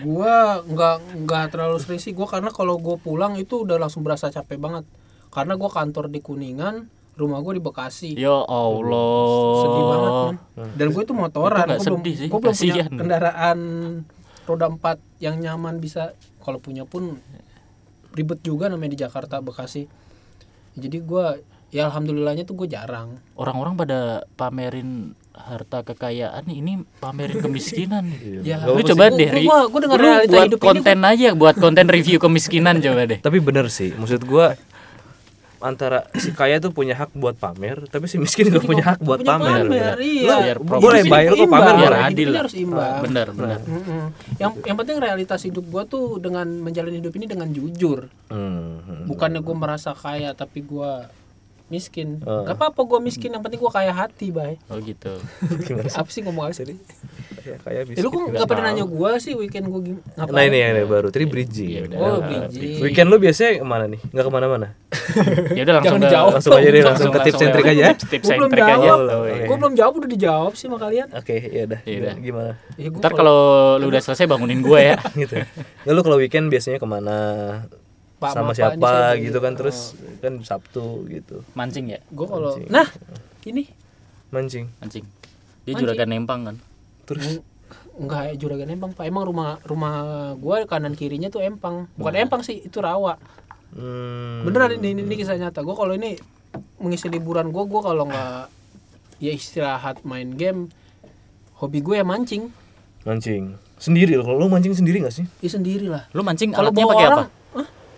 Gua 0.02 0.62
nggak 0.62 0.97
nggak 1.26 1.45
terlalu 1.54 1.78
sering 1.83 2.00
sih. 2.02 2.12
Gua 2.14 2.28
karena 2.31 2.50
kalau 2.50 2.78
gua 2.78 2.99
pulang 2.99 3.38
itu 3.38 3.62
udah 3.62 3.78
langsung 3.78 4.02
berasa 4.07 4.31
capek 4.31 4.59
banget. 4.59 4.85
Karena 5.33 5.57
gua 5.57 5.71
kantor 5.73 6.12
di 6.12 6.21
Kuningan, 6.21 6.87
rumah 7.14 7.38
gua 7.38 7.52
di 7.52 7.61
Bekasi. 7.61 8.11
Ya 8.14 8.33
Allah. 8.42 9.59
Sedih 9.59 9.85
banget, 9.85 10.11
man. 10.11 10.37
Dan 10.73 10.87
gue 10.88 11.02
itu 11.02 11.14
motoran. 11.14 11.59
Itu 11.59 11.66
nggak 11.66 11.78
Gua 11.78 11.85
belum, 11.85 12.00
sedih 12.00 12.14
sih, 12.14 12.26
gua 12.26 12.40
belum 12.40 12.54
punya 12.54 12.85
kendaraan 12.88 13.59
roda 14.42 14.66
4 14.69 14.81
yang 15.19 15.37
nyaman 15.37 15.76
bisa. 15.76 16.12
Kalau 16.38 16.59
punya 16.59 16.83
pun 16.83 17.21
ribet 18.12 18.40
juga 18.40 18.66
namanya 18.66 18.92
di 18.92 19.00
Jakarta, 19.00 19.38
Bekasi. 19.38 19.87
Jadi 20.73 20.99
gua 21.00 21.37
ya 21.69 21.87
alhamdulillahnya 21.87 22.45
tuh 22.45 22.52
gue 22.54 22.69
jarang. 22.69 23.16
Orang-orang 23.33 23.73
pada 23.75 24.00
pamerin 24.35 25.16
harta 25.33 25.81
kekayaan 25.83 26.45
ini 26.47 26.85
pamerin 26.99 27.40
kemiskinan. 27.40 28.04
Ya, 28.45 28.61
Nggak 28.61 28.69
Lu 28.69 28.83
coba 28.85 29.04
deh, 29.09 29.28
Gua- 29.33 29.40
gua- 29.40 29.69
gua 29.69 29.81
dengar 29.81 29.97
realita 29.99 30.28
buat 30.31 30.45
hidup 30.45 30.59
ini, 30.59 30.66
konten 30.69 30.99
aja, 31.02 31.28
buat 31.33 31.57
konten 31.57 31.87
review 31.88 32.19
kemiskinan 32.19 32.76
coba 32.78 33.00
deh. 33.07 33.19
Tapi 33.19 33.38
bener 33.38 33.66
sih, 33.69 33.92
maksud 33.92 34.21
gua 34.23 34.52
antara 35.62 36.04
si 36.19 36.35
kaya 36.35 36.59
tuh 36.59 36.75
punya 36.75 36.92
hak 36.92 37.14
buat 37.14 37.38
pamer, 37.38 37.87
tapi 37.88 38.11
si 38.11 38.19
miskin 38.19 38.50
nggak 38.50 38.66
punya 38.66 38.85
hak 38.95 39.00
buat 39.00 39.23
Punya 39.23 39.38
pamer. 39.38 39.64
pamer, 39.71 39.95
Lu 39.97 40.04
iya. 40.04 40.37
Biar 40.42 40.59
boleh 40.59 41.02
bayar 41.07 41.31
lu 41.33 41.47
pamer. 41.47 41.75
Biar 41.78 41.95
adil 42.11 42.28
lah. 42.28 42.40
harus 42.45 42.54
imbang. 42.59 43.00
Bener, 43.07 43.26
bener. 43.33 43.61
Mm-mm. 43.62 44.02
Yang 44.37 44.52
yang 44.66 44.76
penting 44.76 44.97
realitas 44.99 45.40
hidup 45.47 45.64
gua 45.71 45.87
tuh 45.87 46.19
dengan 46.19 46.45
menjalani 46.45 46.99
hidup 46.99 47.14
ini 47.14 47.26
dengan 47.31 47.49
jujur. 47.49 48.11
Hmm, 48.28 48.83
hmm. 48.83 49.02
Bukannya 49.07 49.40
gue 49.40 49.57
merasa 49.57 49.95
kaya 49.95 50.35
tapi 50.35 50.61
gua 50.61 51.07
miskin 51.66 52.19
Oh. 52.23 52.42
Gak 52.42 52.54
apa-apa 52.54 52.81
gue 52.81 52.99
miskin 53.00 53.28
yang 53.28 53.40
penting 53.40 53.59
gue 53.59 53.69
kaya 53.69 53.90
hati 53.90 54.28
bay 54.28 54.59
Oh 54.66 54.78
gitu. 54.78 55.19
Gimana 55.61 55.88
sih? 55.88 55.97
apa 55.97 56.09
sih 56.09 56.21
ngomong 56.21 56.45
apa 56.45 56.54
sih 56.54 56.76
Ya, 57.42 57.59
kayak 57.59 57.90
Eh, 57.90 57.99
lu 57.99 58.07
kok 58.07 58.23
biskuit. 58.23 58.38
gak 58.38 58.47
pernah 58.47 58.64
nanya 58.69 58.85
gue 58.85 59.11
sih 59.19 59.35
weekend 59.35 59.66
gue 59.66 59.81
gim- 59.85 60.02
ngapain 60.14 60.31
Nah 60.33 60.45
ini 60.47 60.59
yang 60.61 60.87
baru, 60.87 61.11
tadi 61.11 61.26
bridging. 61.26 61.71
Ya 61.73 61.83
oh 61.92 62.23
bridging 62.23 62.78
Weekend 62.81 63.09
lu 63.09 63.19
biasanya 63.19 63.59
ke 63.59 63.66
mana 63.66 63.85
nih? 63.87 63.99
Nggak 64.04 64.25
ke 64.25 64.33
mana-mana? 64.33 64.69
Ya 65.52 65.62
udah 65.62 65.75
langsung 65.76 65.99
Jangan 65.99 66.07
dijawab. 66.07 66.31
Langsung 66.33 66.52
aja 66.54 66.69
deh, 66.71 66.83
langsung 66.83 67.11
ke 67.11 67.21
tips 67.21 67.38
sentrik 67.40 67.64
ke 67.64 67.73
aja. 67.73 67.85
Tips, 67.92 68.25
sentrik 68.25 68.62
aja. 68.62 68.78
jawab 68.78 69.00
gue 69.42 69.57
belum 69.59 69.75
jawab 69.75 69.92
udah 69.99 70.09
dijawab 70.09 70.52
sih 70.54 70.64
sama 70.64 70.78
kalian 70.78 71.11
Oke, 71.12 71.35
ya 71.42 71.62
udah. 71.66 71.81
Ya. 71.83 72.14
Gimana? 72.14 72.52
Ya, 72.76 72.88
gua 72.88 73.00
Ntar 73.00 73.12
kalau 73.12 73.38
lu 73.76 73.90
udah 73.90 74.00
selesai 74.00 74.25
bangunin 74.25 74.62
gue 74.62 74.78
ya. 74.81 74.97
gitu. 75.19 75.42
Nggak, 75.83 75.92
lu 75.92 76.00
kalau 76.00 76.16
weekend 76.16 76.47
biasanya 76.47 76.78
ke 76.78 76.87
mana? 76.87 77.16
Pak, 78.23 78.33
sama 78.38 78.52
siapa 78.55 79.19
gitu 79.19 79.38
kan 79.43 79.52
terus 79.59 79.99
kan 80.23 80.38
Sabtu 80.47 81.11
gitu. 81.11 81.43
Mancing 81.59 81.91
ya? 81.91 82.00
gue 82.07 82.26
kalau 82.26 82.55
nah 82.71 82.87
ini 83.43 83.67
Mancing. 84.33 84.71
Mancing. 84.81 85.05
Dia 85.67 85.76
Mancing. 85.76 85.83
juragan 85.85 86.09
nempang 86.09 86.41
kan. 86.49 86.57
Terus 87.05 87.45
enggak 87.93 88.33
ya 88.33 88.35
juragan 88.41 88.73
empang 88.73 88.93
pak 88.97 89.05
emang 89.05 89.29
rumah 89.29 89.61
rumah 89.69 89.93
gue 90.41 90.64
kanan 90.64 90.97
kirinya 90.97 91.29
tuh 91.29 91.45
empang 91.45 91.88
bukan 92.00 92.25
empang 92.25 92.41
sih 92.41 92.64
itu 92.64 92.81
rawa 92.81 93.21
hmm, 93.76 94.49
beneran 94.49 94.81
ini, 94.81 94.97
ini, 94.97 95.00
ini 95.05 95.14
kisah 95.21 95.37
nyata 95.37 95.61
gue 95.61 95.76
kalau 95.76 95.93
ini 95.93 96.17
mengisi 96.81 97.12
liburan 97.12 97.52
gue 97.52 97.64
gue 97.69 97.81
kalau 97.85 98.09
nggak 98.09 98.49
ya 99.21 99.33
istirahat 99.37 100.09
main 100.09 100.33
game 100.33 100.73
hobi 101.61 101.85
gue 101.85 102.00
ya 102.00 102.05
mancing 102.05 102.49
mancing. 103.02 103.59
Sendiri 103.83 104.14
loh. 104.14 104.23
Kalau 104.23 104.38
lu 104.38 104.47
mancing 104.47 104.75
sendiri 104.79 105.02
gak 105.02 105.11
sih? 105.11 105.26
ya 105.43 105.50
sendiri 105.50 105.91
lah 105.91 106.07
Lu 106.14 106.23
mancing 106.23 106.55
Kalau 106.55 106.71
alatnya 106.71 106.85
bawa 106.87 106.93
pakai 106.95 107.07
apa? 107.11 107.25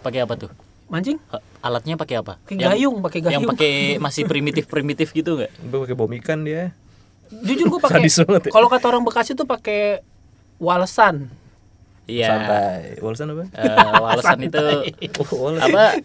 Pakai 0.05 0.21
apa 0.21 0.35
tuh? 0.37 0.51
mancing 0.85 1.17
Alatnya 1.59 1.97
pakai 1.97 2.21
apa? 2.21 2.37
pakai 2.39 2.61
gayung 2.61 3.01
pakai 3.01 3.19
Yang 3.19 3.33
gayung 3.33 3.45
pakai 3.51 3.73
masih 3.97 4.29
primitif-primitif 4.29 5.11
gitu 5.11 5.41
nggak? 5.41 5.49
Gue 5.65 5.79
pakai 5.81 5.97
bom 5.97 6.13
ikan 6.15 6.45
dia. 6.45 6.77
jujur 7.33 7.67
gue 7.67 7.81
pakai 7.89 8.05
ya. 8.05 8.21
kalau 8.47 8.69
kata 8.69 8.85
orang 8.87 9.01
bekasi 9.01 9.33
tuh 9.33 9.43
pakai 9.43 10.05
walesan 10.61 11.33
Iya. 12.05 12.29
Santai. 12.29 13.01
Walsan 13.01 13.33
apa? 13.33 13.45
Eh, 13.49 13.93
walesan 13.97 14.39
itu 14.45 14.65
Oh, 15.33 15.57
apa? 15.57 15.97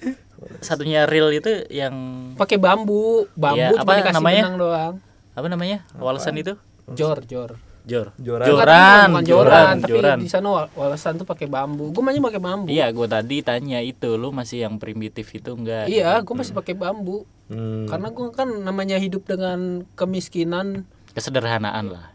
Satunya 0.63 1.03
real 1.03 1.27
itu 1.29 1.67
yang 1.67 1.91
pakai 2.39 2.55
bambu 2.55 3.27
bambu 3.35 3.75
cuma 3.75 3.83
apa 3.83 3.99
dikasih 3.99 4.15
namanya? 4.15 4.41
benang 4.41 4.55
doang 4.57 4.93
apa 5.35 5.47
namanya? 5.51 5.77
Walesan 5.93 6.39
itu? 6.39 6.55
jor 6.89 7.19
jor 7.27 7.59
Jor. 7.81 8.11
Joran. 8.15 8.45
Joran, 8.45 9.07
bukan 9.09 9.23
joran, 9.23 9.25
joran, 9.25 9.75
tapi 9.79 9.91
joran. 9.93 10.17
di 10.17 10.27
sana 10.27 10.47
wal- 10.47 10.71
walesan 10.73 11.15
tuh 11.15 11.23
pakai 11.23 11.45
bambu 11.45 11.89
gue 11.89 11.99
mancing 11.99 12.21
pakai 12.21 12.39
bambu 12.39 12.67
Iya, 12.67 12.89
gue 12.89 13.05
tadi 13.05 13.37
tanya 13.39 13.79
itu, 13.79 14.13
lu 14.13 14.29
masih 14.29 14.61
yang 14.61 14.75
primitif 14.75 15.25
itu 15.29 15.49
enggak? 15.49 15.85
iya 15.85 16.17
gue 16.17 16.33
masih 16.33 16.51
pakai 16.51 16.73
bambu 16.73 17.23
Hmm. 17.45 17.85
karena 17.85 18.07
gue 18.07 18.27
kan 18.29 18.45
namanya 18.59 18.95
hidup 18.95 19.25
dengan 19.25 19.81
kemiskinan 19.93 20.85
Kesederhanaan 21.11 21.89
lah. 21.89 22.13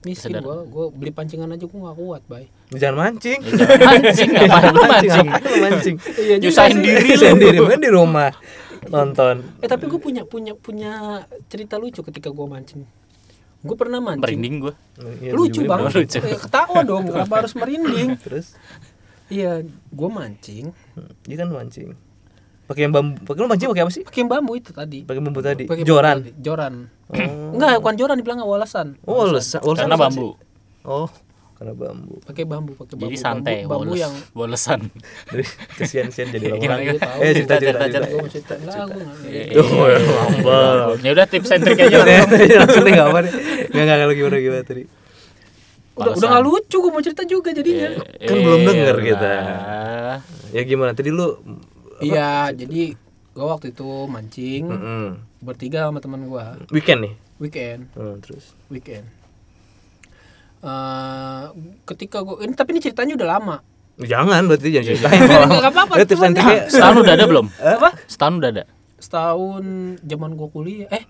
miskin 0.00 0.38
gue 0.38 0.56
gue 0.64 0.86
beli 0.92 1.10
pancingan 1.10 1.50
aja 1.50 1.64
gue 1.64 1.74
gak 1.74 1.96
kuat 1.96 2.22
bay 2.24 2.46
Jangan 2.70 2.94
mancing. 3.10 3.40
Ya, 3.40 3.50
jangan 3.58 3.80
mancing, 3.98 4.30
ngapain 4.30 4.70
lu 4.70 4.82
mancing? 4.84 5.28
Mancing. 5.58 5.96
iya 6.16 6.34
Nyusahin 6.38 6.78
diri 6.78 7.10
lu. 7.10 7.18
Sendiri 7.18 7.58
main 7.60 7.80
di 7.80 7.88
rumah 7.88 8.30
nonton. 8.86 9.42
eh 9.58 9.66
tapi 9.66 9.84
gue 9.84 9.98
punya 9.98 10.22
punya 10.22 10.54
punya 10.54 10.92
cerita 11.48 11.74
lucu 11.74 11.98
ketika 12.00 12.30
gue 12.30 12.46
mancing 12.46 12.86
gue 13.58 13.74
pernah 13.74 13.98
mancing 13.98 14.22
Merinding 14.22 14.54
gue. 14.60 14.74
Iya, 15.18 15.32
lucu 15.32 15.60
banget 15.64 15.90
lucu. 15.96 16.18
Eh, 16.20 16.38
ketawa 16.38 16.80
dong 16.80 17.06
kenapa 17.06 17.34
harus 17.42 17.52
merinding 17.52 18.14
Terus 18.18 18.54
iya 19.26 19.60
gue 19.64 20.08
mancing 20.08 20.70
dia 21.22 21.36
kan 21.36 21.48
mancing. 21.48 21.92
Pakai 22.64 22.84
yang 22.84 22.92
bambu. 22.92 23.18
Pakai 23.24 23.40
lu 23.40 23.48
mancing 23.48 23.68
pakai 23.68 23.82
apa 23.82 23.90
sih? 23.90 24.02
pakai 24.02 24.22
bambu 24.24 24.52
itu 24.54 24.70
tadi 24.70 25.02
Pakai 25.02 25.20
bambu 25.20 25.40
tadi. 25.40 25.64
Bambu 25.64 25.82
Joran. 25.82 26.16
tadi. 26.20 26.32
joran 26.38 26.74
Oh. 27.08 27.56
enggak 27.56 27.80
bukan 27.80 27.96
joran 27.96 28.16
dibilang 28.16 28.38
walasan 28.42 29.00
Oh, 29.02 29.24
walsan 29.32 29.64
Karena 29.64 29.96
bambu. 29.96 30.36
sih? 30.36 30.84
Oh, 30.84 31.08
karena 31.58 31.74
bambu. 31.74 32.22
pakai 32.22 32.44
bambu 32.44 32.72
pakai 32.72 32.94
bambu 32.94 33.04
Jadi 33.04 33.18
santai, 33.18 33.56
bambu, 33.62 33.82
bambu 33.84 33.94
yang 33.94 34.14
wolesan. 34.32 34.86
Dari 35.26 35.42
kesian-sian 35.74 36.30
jadi 36.30 36.46
lama. 36.54 36.62
gimana? 36.62 36.80
Eh, 37.18 37.32
cerita 37.34 37.54
cerita 37.56 37.82
Cerita, 37.82 37.82
cerita. 37.82 37.86
cerita. 37.90 38.06
gue 38.06 38.18
mau 38.18 38.30
cerita 38.30 38.54
enggak 38.54 38.84
gue 38.86 39.02
nggak 39.02 39.18
Oh, 39.58 39.86
ya, 39.86 39.98
lambang. 39.98 40.88
Ya 41.00 41.10
udah 41.12 41.26
tips 41.26 41.48
sentrik 41.48 41.78
aja. 41.80 41.98
Langsung 42.56 42.84
enggak 42.84 43.06
apa 43.06 43.18
deh. 43.20 43.32
Enggak 43.68 43.82
enggak 43.82 43.98
kalau 43.98 44.14
gimana 44.14 44.36
gimana 44.38 44.62
tadi. 44.62 44.84
udah 45.90 46.12
udah 46.14 46.28
nggak 46.30 46.44
lucu 46.44 46.76
gue 46.78 46.92
mau 46.94 47.02
cerita 47.02 47.22
juga 47.24 47.50
jadinya 47.50 47.88
Kan 48.20 48.36
belum 48.38 48.60
denger 48.62 48.96
kita. 49.02 49.32
lah. 49.34 50.18
Ya 50.48 50.62
gimana 50.62 50.94
tadi 50.94 51.10
lu 51.10 51.42
iya 51.98 52.48
jadi 52.48 52.94
gue 53.28 53.44
waktu 53.44 53.70
itu 53.70 53.86
mancing 54.06 54.62
bertiga 55.38 55.84
sama 55.84 55.98
teman 55.98 56.22
gue 56.24 56.44
weekend 56.70 57.02
nih. 57.02 57.14
weekend 57.36 57.90
Hmm, 57.92 58.18
terus 58.18 58.54
weekend 58.68 59.10
Eh, 60.58 61.44
ketika 61.86 62.18
gue 62.20 62.42
ini 62.42 62.50
tapi 62.50 62.74
ini 62.74 62.80
ceritanya 62.80 63.14
udah 63.14 63.28
lama 63.30 63.56
Jangan 63.96 64.42
berarti 64.44 64.68
jangan 64.68 64.86
ceritain 64.92 65.20
Nggak 65.22 65.70
apa-apa, 65.70 65.94
tips 66.02 66.22
and 66.26 66.34
Setahun 66.66 66.96
udah 66.98 67.14
ada 67.14 67.24
belum? 67.24 67.46
apa 67.56 67.88
Setahun 68.04 68.34
udah 68.36 68.50
ada. 68.52 68.64
setahun 68.98 69.64
zaman 70.00 70.34
gue 70.34 70.48
kuliah 70.48 70.90
eh 70.90 71.06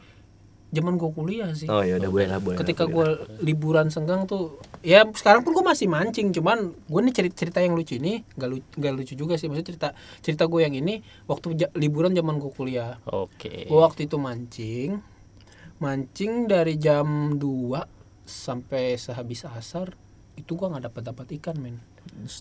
zaman 0.68 0.94
gue 0.94 1.08
kuliah 1.08 1.48
sih 1.50 1.64
Oh 1.64 1.80
ya 1.80 1.96
udah 1.96 2.06
boleh 2.06 2.28
lah 2.28 2.36
boleh. 2.36 2.60
ketika 2.60 2.84
gue 2.84 3.08
liburan 3.40 3.88
senggang 3.88 4.24
tuh 4.24 4.56
ya 4.78 5.08
sekarang 5.08 5.40
pun 5.40 5.50
gue 5.50 5.64
masih 5.64 5.88
mancing 5.88 6.28
cuman 6.30 6.58
gue 6.78 7.00
nih 7.02 7.14
cerita 7.14 7.34
cerita 7.38 7.58
yang 7.58 7.72
lucu 7.72 7.96
ini 7.96 8.20
gak 8.30 8.44
lucu, 8.46 8.68
gak 8.74 8.92
lucu 8.92 9.12
juga 9.14 9.34
sih 9.34 9.48
maksudnya 9.48 9.64
cerita 9.66 9.88
cerita 10.20 10.44
gue 10.44 10.60
yang 10.60 10.76
ini 10.76 11.00
waktu 11.24 11.56
ja- 11.56 11.72
liburan 11.72 12.12
zaman 12.12 12.36
gue 12.36 12.52
kuliah 12.52 13.00
Oke. 13.06 13.64
gue 13.64 13.80
waktu 13.80 14.04
itu 14.04 14.16
mancing 14.16 15.00
mancing 15.78 16.44
dari 16.44 16.76
jam 16.76 17.08
2 17.32 17.97
sampai 18.28 18.94
sehabis 18.94 19.48
asar 19.48 19.96
itu 20.36 20.54
gue 20.54 20.68
nggak 20.68 20.92
dapat 20.92 21.02
dapat 21.10 21.26
ikan 21.40 21.56
men 21.58 21.80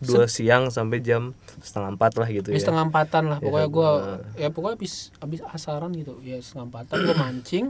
dua 0.06 0.30
siang 0.30 0.70
sampai 0.70 1.02
jam 1.02 1.34
setengah 1.60 1.98
empat 1.98 2.16
lah 2.16 2.28
gitu 2.30 2.52
ya, 2.52 2.56
ya. 2.56 2.62
setengah 2.62 2.84
empatan 2.88 3.24
lah 3.28 3.38
pokoknya 3.42 3.68
gue 3.68 3.90
heeh. 3.92 4.20
ya 4.38 4.48
pokoknya 4.54 4.76
habis 4.80 4.94
habis 5.20 5.40
asaran 5.44 5.92
gitu 5.98 6.20
ya 6.24 6.38
setengah 6.40 6.72
empatan 6.72 6.96
gue 7.04 7.16
mancing 7.18 7.66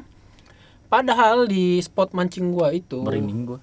padahal 0.88 1.48
di 1.48 1.80
spot 1.80 2.14
mancing 2.14 2.54
gue 2.54 2.68
itu 2.74 3.00
Merinding 3.04 3.42
gue. 3.44 3.60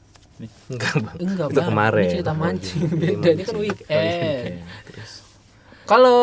Enggak, 0.66 0.94
Bang. 0.98 1.16
enggak 1.22 1.48
Bang. 1.54 1.68
kemarin. 1.70 2.04
Ini 2.04 2.12
cerita 2.18 2.32
Oh, 2.34 2.38
mancing 2.42 2.82
beda 3.06 3.28
ini 3.32 3.42
kan 3.46 3.56
weekend 3.56 4.54
Terus 4.90 5.12
kalau 5.84 6.18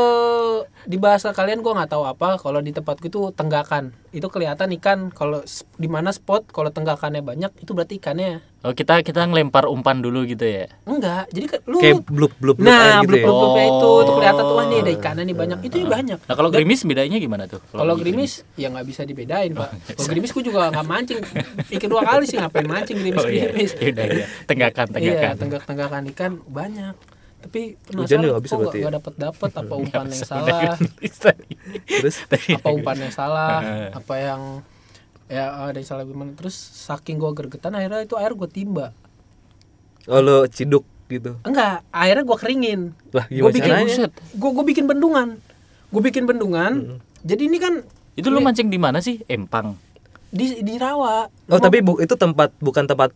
di 0.81 0.97
bahasa 0.97 1.29
kalian 1.29 1.59
gue 1.59 1.69
nggak 1.69 1.89
tahu 1.89 2.03
apa 2.03 2.35
kalau 2.35 2.57
di 2.57 2.69
tempatku 2.69 3.05
itu 3.05 3.29
tenggakan 3.31 3.93
itu 4.09 4.25
kelihatan 4.25 4.73
ikan 4.75 4.99
kalau 5.07 5.45
di 5.75 5.85
mana 5.85 6.09
spot 6.09 6.49
kalau 6.49 6.67
tenggakannya 6.67 7.21
banyak 7.21 7.51
itu 7.55 7.71
berarti 7.71 7.95
ikannya 7.95 8.41
Oh 8.61 8.69
kita 8.71 9.01
kita 9.01 9.25
ngelempar 9.25 9.65
umpan 9.65 9.97
dulu 9.97 10.21
gitu 10.23 10.41
ya. 10.43 10.69
enggak 10.83 11.25
jadi 11.29 11.45
kan 11.47 11.59
lu 11.65 11.77
kayak 11.79 11.97
blub 12.03 12.29
blub 12.37 12.53
blub 12.53 12.57
nah 12.61 12.77
aja 12.77 12.97
gitu 12.99 13.09
blub 13.09 13.17
ya. 13.17 13.25
blub 13.25 13.37
blubnya 13.39 13.63
itu 13.67 13.87
Oh. 13.87 13.97
itu 13.99 14.11
kelihatan 14.11 14.43
tuh 14.43 14.57
nih 14.63 14.79
ada 14.79 14.91
ikannya 14.91 15.23
nih 15.23 15.35
banyak 15.35 15.59
itu 15.61 15.75
ya 15.75 15.87
banyak 15.87 16.19
Nah 16.21 16.35
kalau 16.35 16.49
gerimis 16.49 16.79
bedanya 16.83 17.17
gimana 17.17 17.43
tuh? 17.45 17.61
kalau 17.67 17.93
gerimis 17.95 18.31
ya 18.53 18.67
nggak 18.67 18.85
bisa 18.85 19.01
dibedain 19.03 19.51
pak 19.51 19.69
kalau 19.91 20.07
gerimis 20.07 20.29
gue 20.31 20.43
juga 20.43 20.69
nggak 20.69 20.85
mancing 20.87 21.19
ikan 21.71 21.87
dua 21.87 22.01
kali 22.03 22.23
sih 22.23 22.37
ngapain 22.37 22.67
mancing 22.67 22.97
gerimis 22.97 23.17
Oh 23.19 23.25
iya. 23.27 23.41
gerimis 23.47 23.71
Ya 23.75 23.87
udah 23.87 24.05
ya. 24.07 24.25
Tenggakan 24.45 24.85
iya 24.87 24.93
tenggakan. 24.95 25.33
tenggak 25.39 25.61
tenggakan 25.63 26.01
ikan 26.11 26.31
banyak 26.43 26.95
tapi 27.41 27.75
Hujan 27.97 28.21
juga 28.21 28.37
bisa 28.37 28.53
kok 28.53 28.59
berarti 28.61 28.77
nggak 28.85 28.95
dapat 29.01 29.13
dapat 29.17 29.49
apa 29.65 29.73
umpan 29.75 30.05
yang 30.07 30.23
salah? 30.23 30.61
Terus? 31.89 32.15
Apa 32.29 32.69
umpan 32.69 32.97
yang 33.01 33.13
salah? 33.13 33.59
Apa 33.91 34.13
yang 34.21 34.41
ya 35.25 35.51
ada 35.67 35.77
yang 35.77 35.89
salah 35.89 36.03
gimana? 36.05 36.31
Terus 36.37 36.53
saking 36.55 37.17
gue 37.17 37.31
gergetan 37.33 37.73
akhirnya 37.73 38.05
itu 38.05 38.15
air 38.15 38.31
gue 38.37 38.49
timba. 38.49 38.93
Oh 40.05 40.21
lo 40.21 40.45
ciduk 40.49 40.85
gitu. 41.11 41.35
enggak 41.43 41.83
airnya 41.91 42.23
gue 42.23 42.37
keringin. 42.39 42.81
Lah 43.11 43.25
gue 43.27 43.35
gimana 43.35 43.51
bikin 43.51 43.71
caranya? 43.71 44.07
gue 44.13 44.49
gue 44.53 44.65
bikin 44.71 44.85
bendungan. 44.87 45.27
Gue 45.91 46.01
bikin 46.07 46.23
bendungan. 46.23 46.73
Hmm. 46.95 46.99
jadi 47.25 47.51
ini 47.51 47.57
kan 47.59 47.73
Itu 48.15 48.27
lu 48.27 48.43
mancing 48.43 48.67
di 48.71 48.79
mana 48.79 48.99
sih? 49.03 49.23
Empang. 49.27 49.75
di 50.31 50.63
di 50.63 50.79
rawa. 50.79 51.27
Oh 51.51 51.59
tapi 51.59 51.83
bu, 51.83 51.99
itu 51.99 52.15
tempat 52.15 52.55
bukan 52.63 52.87
tempat 52.87 53.11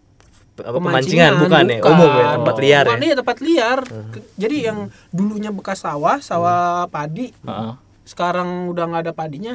apa, 0.58 0.78
pemancingan 0.78 1.32
Pemancingan, 1.34 1.34
bukan, 1.42 1.64
ya 1.68 1.80
umum 1.86 2.12
ya 2.12 2.26
tempat 2.34 2.56
liar 2.58 2.86
Bukan, 2.86 2.96
ya. 2.96 3.04
iya, 3.04 3.16
tempat 3.16 3.38
liar 3.40 3.80
Ke- 3.84 4.28
jadi 4.36 4.56
yang 4.66 4.78
dulunya 5.10 5.52
bekas 5.52 5.80
sawah 5.80 6.18
sawah 6.20 6.88
padi 6.88 7.36
Heeh. 7.36 7.74
sekarang 8.04 8.70
udah 8.70 8.84
nggak 8.86 9.04
ada 9.04 9.14
padinya 9.14 9.54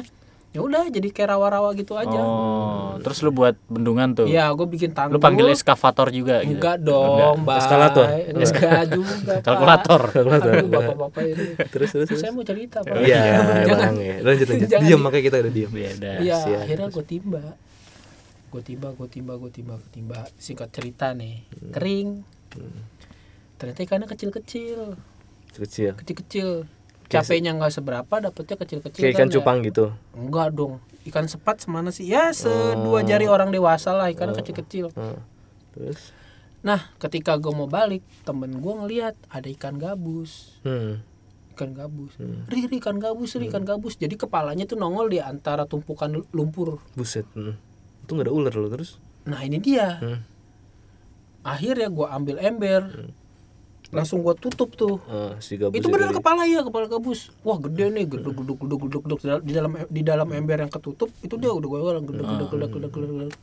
ya 0.51 0.59
udah 0.59 0.83
jadi 0.85 1.07
kayak 1.09 1.31
rawa-rawa 1.31 1.71
gitu 1.73 1.95
aja 1.95 2.11
Oh, 2.11 2.99
terus 2.99 3.23
lu 3.23 3.31
buat 3.31 3.55
bendungan 3.65 4.11
tuh. 4.11 4.27
Iya, 4.27 4.51
gue 4.51 4.67
bikin 4.67 4.91
tanggul. 4.91 5.15
Lu 5.15 5.23
panggil 5.23 5.47
eskavator 5.47 6.11
juga 6.11 6.43
gitu. 6.43 6.59
Enggak 6.59 6.83
dong, 6.83 7.47
Bang. 7.47 7.55
Eskalator? 7.55 8.03
Enggak 8.27 8.83
juga. 8.91 9.33
Kalkulator. 9.39 10.01
Kalkulator. 10.11 10.51
Aduh, 10.51 10.67
bapak-bapak 10.67 11.23
ini. 11.23 11.45
Terus 11.73 11.89
terus 11.89 12.05
terus. 12.05 12.19
Saya 12.19 12.35
mau 12.35 12.43
cerita, 12.43 12.83
Pak. 12.83 12.99
Iya, 12.99 13.23
Jangan. 13.71 13.91
ya. 13.95 14.15
Lanjut 14.19 14.45
lanjut. 14.45 14.67
Diam 14.67 14.83
di- 14.83 14.99
makanya 14.99 15.23
kita 15.23 15.37
udah 15.39 15.53
diam. 15.55 15.71
Iya, 15.71 15.89
sian. 16.37 16.59
akhirnya 16.59 16.87
gue 16.91 17.05
timba. 17.07 17.43
Gue 18.51 18.59
timba, 18.59 18.91
gue 18.91 19.07
timba, 19.07 19.39
gue 19.39 19.47
timba, 19.47 19.79
gue 19.79 19.89
timba. 19.95 20.27
Singkat 20.35 20.69
cerita 20.75 21.15
nih, 21.15 21.47
kering. 21.71 22.27
Ternyata 23.55 23.79
ikannya 23.79 24.07
kecil-kecil, 24.11 24.99
Kecil. 25.55 25.95
kecil-kecil. 25.95 26.67
capeknya 27.11 27.51
nggak 27.51 27.75
seberapa 27.75 28.23
dapetnya 28.23 28.55
kecil-kecil 28.55 29.03
kayak 29.03 29.19
kan 29.19 29.19
ikan 29.19 29.29
ya. 29.29 29.33
cupang 29.35 29.57
gitu? 29.67 29.91
Enggak 30.15 30.55
dong. 30.55 30.79
Ikan 31.03 31.27
sepat 31.27 31.59
semana 31.59 31.91
sih? 31.91 32.07
Ya 32.07 32.31
sedua 32.31 33.03
jari 33.03 33.27
orang 33.27 33.51
dewasa 33.51 33.91
lah. 33.91 34.07
Ikan 34.07 34.31
kecil-kecil. 34.31 34.95
Hmm. 34.95 35.19
terus? 35.75 36.15
Nah 36.63 36.79
ketika 37.03 37.35
gue 37.35 37.51
mau 37.51 37.67
balik 37.67 37.99
temen 38.23 38.63
gue 38.63 38.73
ngeliat 38.79 39.19
ada 39.27 39.47
ikan 39.51 39.75
gabus. 39.75 40.55
Hmm. 40.63 41.03
ikan 41.51 41.75
gabus. 41.75 42.15
Ri 42.47 42.71
ri 42.71 42.79
ikan 42.79 42.95
gabus 42.95 43.35
ri 43.35 43.51
ikan 43.51 43.67
gabus. 43.67 43.99
Jadi 43.99 44.15
kepalanya 44.15 44.63
tuh 44.63 44.79
nongol 44.79 45.11
di 45.11 45.19
antara 45.19 45.67
tumpukan 45.67 46.15
lumpur. 46.31 46.79
Buset 46.95 47.27
hmm. 47.35 47.70
Itu 48.03 48.11
nggak 48.11 48.27
ada 48.27 48.33
ular 48.33 48.53
loh 48.53 48.69
terus? 48.69 48.97
Nah 49.27 49.41
ini 49.45 49.57
dia. 49.61 49.97
Hmm. 50.01 50.19
akhirnya 51.41 51.89
gue 51.89 52.05
ambil 52.05 52.35
ember. 52.37 52.81
Langsung 53.91 54.23
gue 54.23 54.31
tutup 54.39 54.71
tuh. 54.77 55.01
Ah, 55.09 55.35
si 55.43 55.59
gabus 55.59 55.75
itu 55.75 55.89
benar 55.91 56.15
kepala 56.15 56.47
ya 56.47 56.61
kepala 56.61 56.85
gabus. 56.87 57.33
Wah 57.41 57.57
gede 57.59 57.91
nih 57.91 58.05
geduk 58.07 58.39
geduk 58.39 58.57
geduk 58.61 58.79
geduk 58.87 59.01
geduk. 59.03 59.19
Di 59.43 59.51
dalam 59.51 59.71
di 59.89 60.01
dalam 60.05 60.27
ember 60.31 60.61
yang 60.61 60.71
ketutup 60.71 61.09
itu 61.25 61.35
dia 61.35 61.51
udah 61.51 61.67
gue 61.67 61.79
geduk 62.07 62.25
geduk 62.25 62.49
geduk 62.53 62.71
geduk 62.71 62.91
geduk 62.93 63.33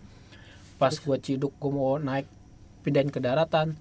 pas 0.79 0.95
gue 0.95 1.17
ciduk 1.19 1.53
gue 1.59 1.71
mau 1.75 1.99
naik 1.99 2.25
pindahin 2.87 3.11
ke 3.11 3.19
daratan 3.19 3.75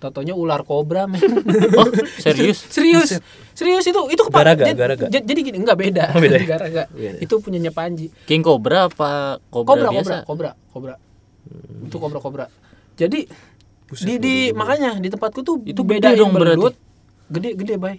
Totonya 0.00 0.32
ular 0.32 0.64
kobra 0.64 1.04
men 1.04 1.20
Oh, 1.76 1.84
serius? 2.16 2.64
serius 2.74 3.20
serius 3.52 3.84
itu 3.84 4.00
itu 4.08 4.22
kepala 4.24 4.50
Garaga, 4.50 4.64
jadi, 4.64 4.74
garaga. 4.74 5.06
jadi- 5.06 5.26
jadi 5.26 5.40
gini 5.42 5.56
enggak 5.60 5.76
beda 5.78 6.04
Oh, 6.10 6.18
beda 6.18 6.34
ya? 6.34 6.46
garaga 6.56 6.82
Beda. 6.88 7.18
itu 7.20 7.34
punyanya 7.36 7.68
Panji 7.68 8.08
King 8.24 8.40
Cobra 8.40 8.88
apa 8.88 9.36
kobra 9.46 9.84
kobra 9.84 9.88
biasa? 9.92 10.14
kobra 10.24 10.50
kobra 10.66 10.94
itu 11.82 11.96
kobra 11.96 12.18
kobra 12.18 12.44
jadi 12.96 13.28
Buset, 13.84 14.06
di 14.06 14.14
di 14.16 14.34
makanya 14.50 14.96
di 14.96 15.08
tempatku 15.08 15.42
tuh 15.42 15.60
Itu 15.62 15.82
beda 15.82 16.14
dong 16.14 16.30
berarti. 16.32 16.72
gede 17.28 17.50
gede 17.54 17.74
bay 17.76 17.98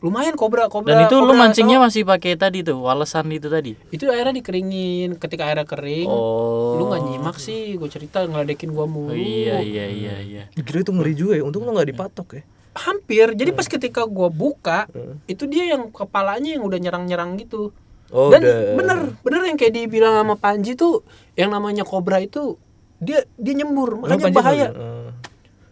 lumayan 0.00 0.32
kobra 0.32 0.66
kobra 0.66 0.90
Dan 0.90 1.04
itu 1.04 1.14
lu 1.14 1.28
kobra 1.28 1.40
mancingnya 1.42 1.76
tau. 1.76 1.84
masih 1.84 2.02
pakai 2.02 2.32
tadi 2.34 2.60
tuh, 2.60 2.80
walesan 2.80 3.28
itu 3.28 3.46
tadi. 3.46 3.76
itu 3.88 4.04
airnya 4.06 4.32
dikeringin 4.34 5.14
ketika 5.14 5.44
airnya 5.44 5.64
kering 5.64 6.04
Oh. 6.04 6.76
lu 6.76 6.88
nggak 6.88 7.02
nyimak 7.06 7.36
sih 7.36 7.74
gue 7.74 7.86
cerita 7.86 8.24
ngeledekin 8.24 8.70
gua 8.70 8.84
mulu 8.84 9.12
Oh, 9.12 9.14
iya 9.14 9.60
iya 9.60 9.86
iya 9.86 10.14
iya. 10.18 10.42
Gila 10.50 10.80
itu 10.80 10.90
ngeri 10.90 11.12
juga 11.12 11.32
ya 11.34 11.42
untung 11.42 11.62
lo 11.62 11.72
nggak 11.72 11.88
dipatok 11.88 12.28
ya 12.32 12.42
hampir 12.72 13.34
jadi 13.34 13.50
pas 13.50 13.66
ketika 13.66 14.06
gua 14.06 14.28
buka 14.28 14.86
itu 15.26 15.44
dia 15.44 15.68
yang 15.70 15.90
kepalanya 15.90 16.54
yang 16.54 16.62
udah 16.62 16.78
nyerang-nyerang 16.78 17.36
gitu 17.36 17.74
oh 18.08 18.30
dan 18.30 18.40
udah 18.40 18.56
bener 18.74 18.98
bener 19.20 19.42
yang 19.44 19.58
kayak 19.58 19.74
dibilang 19.76 20.14
sama 20.14 20.34
Panji 20.34 20.74
tuh 20.74 21.02
yang 21.34 21.50
namanya 21.50 21.82
kobra 21.82 22.18
itu 22.18 22.56
dia 22.96 23.20
dia 23.34 23.54
nyembur 23.54 23.98
makanya 23.98 24.30
bahaya 24.30 24.66
eh. 24.70 24.89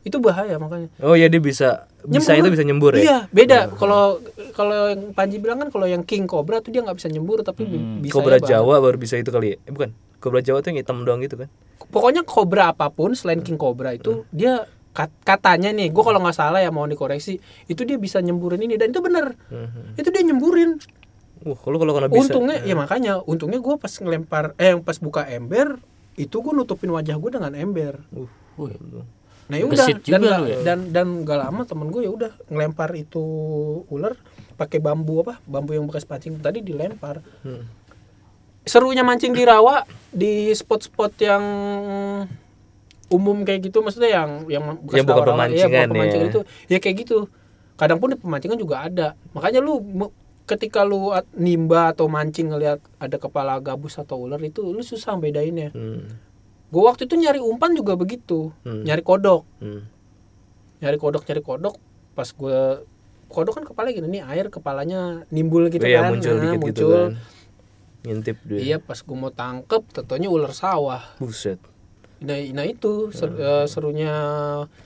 Itu 0.03 0.17
bahaya 0.19 0.57
makanya. 0.57 0.89
Oh 0.99 1.13
ya 1.13 1.27
dia 1.27 1.39
bisa 1.39 1.87
bisa 2.01 2.33
itu 2.33 2.49
bisa 2.49 2.63
nyembur 2.63 2.95
ya? 2.95 3.03
Iya 3.03 3.19
beda. 3.29 3.75
Kalau 3.75 4.23
kalau 4.53 4.91
yang 4.91 5.11
Panji 5.13 5.39
bilang 5.39 5.59
kan 5.59 5.69
kalau 5.69 5.85
yang 5.85 6.03
king 6.03 6.25
cobra 6.25 6.59
tuh 6.59 6.71
dia 6.71 6.81
nggak 6.81 6.97
bisa 6.97 7.09
nyembur 7.09 7.43
tapi 7.43 7.65
bi- 7.65 8.05
bisa 8.05 8.15
Kobra 8.15 8.37
ya. 8.37 8.57
Jawa 8.57 8.79
baru 8.79 8.97
bisa 8.97 9.15
itu 9.15 9.29
kali 9.29 9.55
ya? 9.55 9.57
Eh, 9.61 9.73
bukan. 9.73 9.91
Kobra 10.19 10.41
Jawa 10.41 10.59
tuh 10.61 10.71
yang 10.71 10.79
hitam 10.79 11.03
doang 11.03 11.19
gitu 11.21 11.35
kan? 11.37 11.49
Pokoknya 11.89 12.23
kobra 12.23 12.71
apa 12.71 12.91
pun 12.91 13.15
selain 13.15 13.41
king 13.41 13.57
cobra 13.57 13.93
itu 13.93 14.27
dia 14.29 14.67
kat- 14.91 15.15
katanya 15.23 15.71
nih 15.71 15.89
gue 15.89 16.03
kalau 16.03 16.19
nggak 16.19 16.35
salah 16.35 16.59
ya 16.59 16.69
mohon 16.69 16.91
dikoreksi 16.91 17.39
itu 17.65 17.83
dia 17.83 17.97
bisa 17.97 18.19
nyemburin 18.19 18.59
ini 18.59 18.75
dan 18.75 18.91
itu 18.91 18.99
bener. 18.99 19.35
Mhm. 19.49 19.95
itu 19.95 20.09
dia 20.09 20.23
nyemburin. 20.23 20.79
Wah 21.39 21.55
kalau 21.55 21.79
kalau 21.79 21.93
kena 21.95 22.09
bisa 22.09 22.35
untungnya 22.35 22.59
ya 22.61 22.75
makanya. 22.75 23.13
Untungnya 23.23 23.59
gue 23.59 23.75
pas 23.77 23.91
ngelempar 23.91 24.55
eh 24.57 24.73
yang 24.73 24.83
pas 24.83 24.99
buka 24.99 25.23
ember 25.25 25.79
itu 26.15 26.35
gue 26.35 26.51
nutupin 26.51 26.91
wajah 26.91 27.15
gue 27.15 27.31
dengan 27.31 27.55
ember. 27.55 28.03
Uh 28.11 28.27
Wih. 28.59 28.75
Nah 29.49 29.57
ya 29.57 29.65
udah 29.65 29.87
dan 29.99 30.21
ya? 30.45 30.59
dan 30.63 30.79
dan 30.93 31.07
gak 31.25 31.41
lama 31.41 31.65
temen 31.65 31.89
gue 31.89 32.05
ya 32.05 32.13
udah 32.13 32.33
ngelempar 32.47 32.93
itu 32.93 33.25
ular 33.89 34.13
pakai 34.55 34.77
bambu 34.77 35.23
apa 35.23 35.41
bambu 35.43 35.73
yang 35.73 35.85
bekas 35.85 36.05
pancing 36.05 36.37
tadi 36.37 36.61
dilempar 36.61 37.25
Hmm. 37.41 37.65
serunya 38.63 39.01
mancing 39.01 39.33
di 39.33 39.43
rawa 39.43 39.89
di 40.11 40.53
spot-spot 40.53 41.17
yang 41.19 41.45
umum 43.09 43.41
kayak 43.41 43.73
gitu 43.73 43.81
maksudnya 43.81 44.13
yang 44.15 44.31
yang 44.47 44.65
bekas 44.79 45.01
Yang 45.01 45.07
bukan 45.09 45.17
iya, 45.17 45.31
pemancingan 45.33 45.73
bukan 45.73 45.89
pemancingan 45.91 46.27
ya. 46.27 46.31
itu 46.31 46.41
ya 46.69 46.79
kayak 46.79 46.97
gitu 47.01 47.19
kadang 47.75 47.97
pun 47.97 48.13
di 48.13 48.19
pemancingan 48.21 48.59
juga 48.61 48.85
ada 48.85 49.09
makanya 49.33 49.65
lu 49.65 49.81
ketika 50.45 50.85
lu 50.85 51.09
nimba 51.33 51.93
atau 51.93 52.05
mancing 52.05 52.53
ngelihat 52.53 52.81
ada 52.97 53.17
kepala 53.17 53.57
gabus 53.59 53.97
atau 53.97 54.21
ular 54.21 54.41
itu 54.41 54.61
lu 54.61 54.81
susah 54.81 55.17
bedainnya 55.17 55.73
Hmm. 55.73 56.05
Gua 56.69 56.93
waktu 56.93 57.09
itu 57.09 57.15
nyari 57.15 57.41
umpan 57.41 57.73
juga 57.73 57.95
begitu. 57.95 58.53
Hmm. 58.63 58.85
nyari 58.85 59.01
kodok. 59.01 59.43
Hmm. 59.59 59.89
nyari 60.79 60.97
kodok 60.97 61.23
nyari 61.25 61.43
kodok. 61.43 61.77
Pas 62.15 62.29
gue 62.29 62.61
kodok 63.29 63.61
kan 63.61 63.65
kepala 63.67 63.93
gini 63.93 64.09
nih 64.09 64.23
air 64.25 64.47
kepalanya 64.49 65.23
nimbul 65.29 65.69
gitu 65.69 65.85
iya 65.85 66.03
kan. 66.07 66.17
muncul 66.17 66.35
Nah, 66.35 66.43
dikit 66.43 66.61
gitu 66.67 66.87
muncul. 66.87 66.93
kan. 66.99 67.13
Ngintip 68.03 68.37
dia. 68.47 68.59
Iya 68.59 68.77
pas 68.79 68.99
gue 68.99 69.17
mau 69.17 69.31
tangkep 69.31 69.83
tentunya 69.93 70.29
ular 70.29 70.51
sawah. 70.51 71.03
Buset. 71.19 71.59
Nah, 72.19 72.35
nah 72.51 72.67
itu 72.67 73.15
ser- 73.15 73.39
eh, 73.39 73.67
serunya 73.71 74.11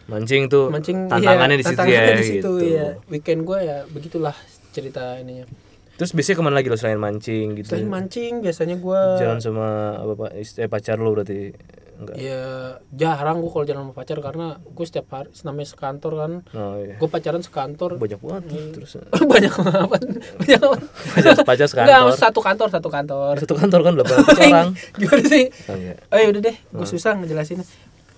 mancing 0.05 0.53
tuh 0.53 0.69
mancing 0.69 1.09
tantangannya 1.09 1.57
iya, 1.57 1.61
di 1.61 1.65
situ 1.65 1.73
tantangannya 1.81 2.05
ya 2.05 2.13
di 2.13 2.27
situ, 2.29 2.37
gitu. 2.37 2.53
iya. 2.61 2.89
weekend 3.09 3.41
gue 3.49 3.59
ya 3.65 3.79
begitulah 3.89 4.37
cerita 4.77 5.17
ininya 5.17 5.49
terus 5.95 6.11
biasanya 6.13 6.37
ke 6.39 6.45
mana 6.45 6.57
lagi 6.57 6.69
lo 6.69 6.77
selain 6.77 6.99
mancing 6.99 7.57
gitu? 7.57 7.73
Selain 7.73 7.89
mancing 7.89 8.41
biasanya 8.41 8.77
gue 8.77 9.01
jalan 9.19 9.39
sama 9.39 9.67
apa 9.97 10.13
pak 10.17 10.31
eh, 10.37 10.69
pacar 10.69 10.97
lo 10.97 11.13
berarti? 11.13 11.53
Enggak. 11.93 12.17
Ya 12.19 12.43
jarang 12.91 13.39
gue 13.39 13.47
kalau 13.47 13.63
jalan 13.63 13.87
sama 13.87 13.95
pacar 13.95 14.19
karena 14.19 14.47
gue 14.59 14.87
setiap 14.89 15.07
hari 15.13 15.31
namanya 15.47 15.69
sekantor 15.71 16.13
kan. 16.19 16.33
Oh 16.51 16.75
iya. 16.75 16.99
Gue 16.99 17.07
pacaran 17.07 17.43
sekantor. 17.45 17.95
Banyak 17.95 18.19
banget 18.19 18.43
tuh, 18.51 18.63
terus. 18.75 18.93
Banyak 19.33 19.53
apa 19.55 19.97
banyak 20.43 20.61
apa 20.67 20.77
pacar 21.15 21.35
pacar 21.47 21.67
Enggak, 21.71 21.71
sekantor 21.71 22.17
satu 22.19 22.41
kantor 22.43 22.69
satu 22.75 22.89
kantor. 22.91 23.35
Satu 23.39 23.55
kantor 23.55 23.81
kan 23.87 23.93
ratus 24.03 24.19
orang? 24.51 24.69
Gimana 24.99 25.25
sih? 25.25 25.45
Oh, 25.71 25.77
iya. 25.79 25.95
Oh 26.11 26.19
ya 26.19 26.27
udah 26.35 26.43
deh, 26.43 26.57
gue 26.59 26.87
susah 26.91 27.15
ngejelasin. 27.23 27.63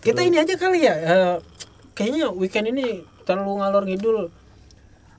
Kita 0.01 0.21
ini 0.25 0.37
aja 0.41 0.55
kali 0.57 0.85
ya. 0.85 0.95
eh, 0.97 1.37
kayaknya 1.93 2.33
weekend 2.33 2.73
ini 2.73 3.05
terlalu 3.25 3.61
ngalor 3.61 3.85
ngidul. 3.85 4.33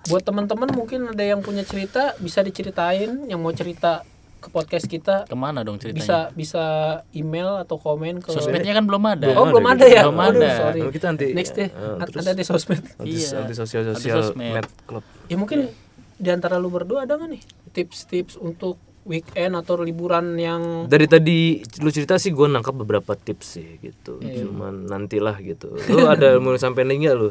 Buat 0.05 0.21
teman-teman 0.21 0.69
mungkin 0.69 1.09
ada 1.09 1.21
yang 1.21 1.39
punya 1.39 1.61
cerita 1.61 2.13
bisa 2.17 2.39
diceritain, 2.39 3.25
yang 3.25 3.37
mau 3.37 3.49
cerita 3.51 4.05
ke 4.37 4.47
podcast 4.47 4.85
kita 4.85 5.25
Ke 5.25 5.33
mana 5.33 5.65
dong 5.65 5.81
ceritanya? 5.81 5.97
bisa 5.97 6.17
bisa 6.31 6.63
email 7.11 7.57
atau 7.57 7.75
komen 7.75 8.21
ke 8.21 8.29
Sosmednya 8.29 8.71
kan 8.71 8.85
belum 8.85 9.01
ada. 9.03 9.33
Oh 9.33 9.49
belum 9.49 9.65
ada 9.65 9.81
ada 9.81 9.85
ya. 9.87 10.01
Belum 10.05 10.21
Aduh, 10.21 10.37
ada. 10.37 10.49
sorry. 10.55 10.79
Nah, 10.79 10.91
kita 10.91 11.05
nanti 11.09 11.27
Next 11.33 11.53
deh. 11.55 11.65
eh, 11.65 12.05
terus 12.05 12.21
ada 12.21 12.33
di 12.33 12.45
sosmed. 12.45 12.83
Iya. 13.01 13.41
anti 13.41 13.53
sosial 13.53 13.81
sosial 13.91 14.21
sosmed. 14.23 14.53
med 14.53 14.67
club 14.85 15.01
Ya 15.25 15.35
mungkin 15.35 15.73
di 16.15 16.29
antara 16.29 16.55
lu 16.55 16.69
berdua 16.69 17.03
ada 17.03 17.17
nggak 17.17 17.27
nih 17.27 17.41
tips-tips 17.73 18.37
untuk 18.37 18.77
weekend 19.03 19.53
atau 19.53 19.77
liburan 19.77 20.33
yang 20.35 20.85
dari 20.85 21.05
tadi 21.05 21.37
lu 21.77 21.89
cerita 21.89 22.15
sih 22.15 22.29
gue 22.29 22.45
nangkap 22.45 22.73
beberapa 22.73 23.13
tips 23.13 23.45
sih 23.51 23.77
gitu 23.79 24.17
Iya. 24.17 24.45
cuman 24.45 24.85
nantilah 24.85 25.37
gitu 25.41 25.73
lu 25.75 26.05
ada 26.05 26.37
mau 26.41 26.53
sampai 26.55 26.85
nih 26.85 26.97
nggak 27.03 27.15
lu 27.15 27.29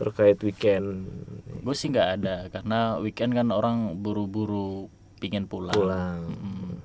terkait 0.00 0.40
weekend 0.40 1.04
Gue 1.60 1.76
sih 1.76 1.92
nggak 1.92 2.08
ada 2.16 2.48
karena 2.48 2.96
weekend 3.04 3.36
kan 3.36 3.52
orang 3.52 4.00
buru-buru 4.00 4.88
pingin 5.20 5.44
pulang. 5.44 5.76
pulang 5.76 6.24
Mm. 6.32 6.80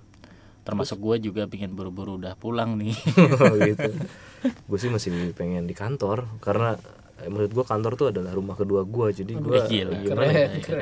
Termasuk 0.67 0.99
gue 0.99 1.31
juga 1.31 1.47
pingin 1.47 1.71
buru-buru 1.71 2.19
udah 2.19 2.35
pulang 2.35 2.75
nih. 2.75 2.91
gitu 3.71 3.95
gue 4.69 4.77
sih 4.77 4.91
masih 4.91 5.33
pengen 5.33 5.65
di 5.65 5.73
kantor 5.73 6.27
karena 6.43 6.77
menurut 7.27 7.51
gue 7.51 7.65
kantor 7.65 7.91
tuh 7.93 8.07
adalah 8.09 8.31
rumah 8.31 8.53
kedua 8.53 8.81
gue 8.81 9.07
jadi 9.13 9.31
gue 9.33 9.59
Gila. 9.61 9.97
keren, 10.03 10.51
keren, 10.59 10.81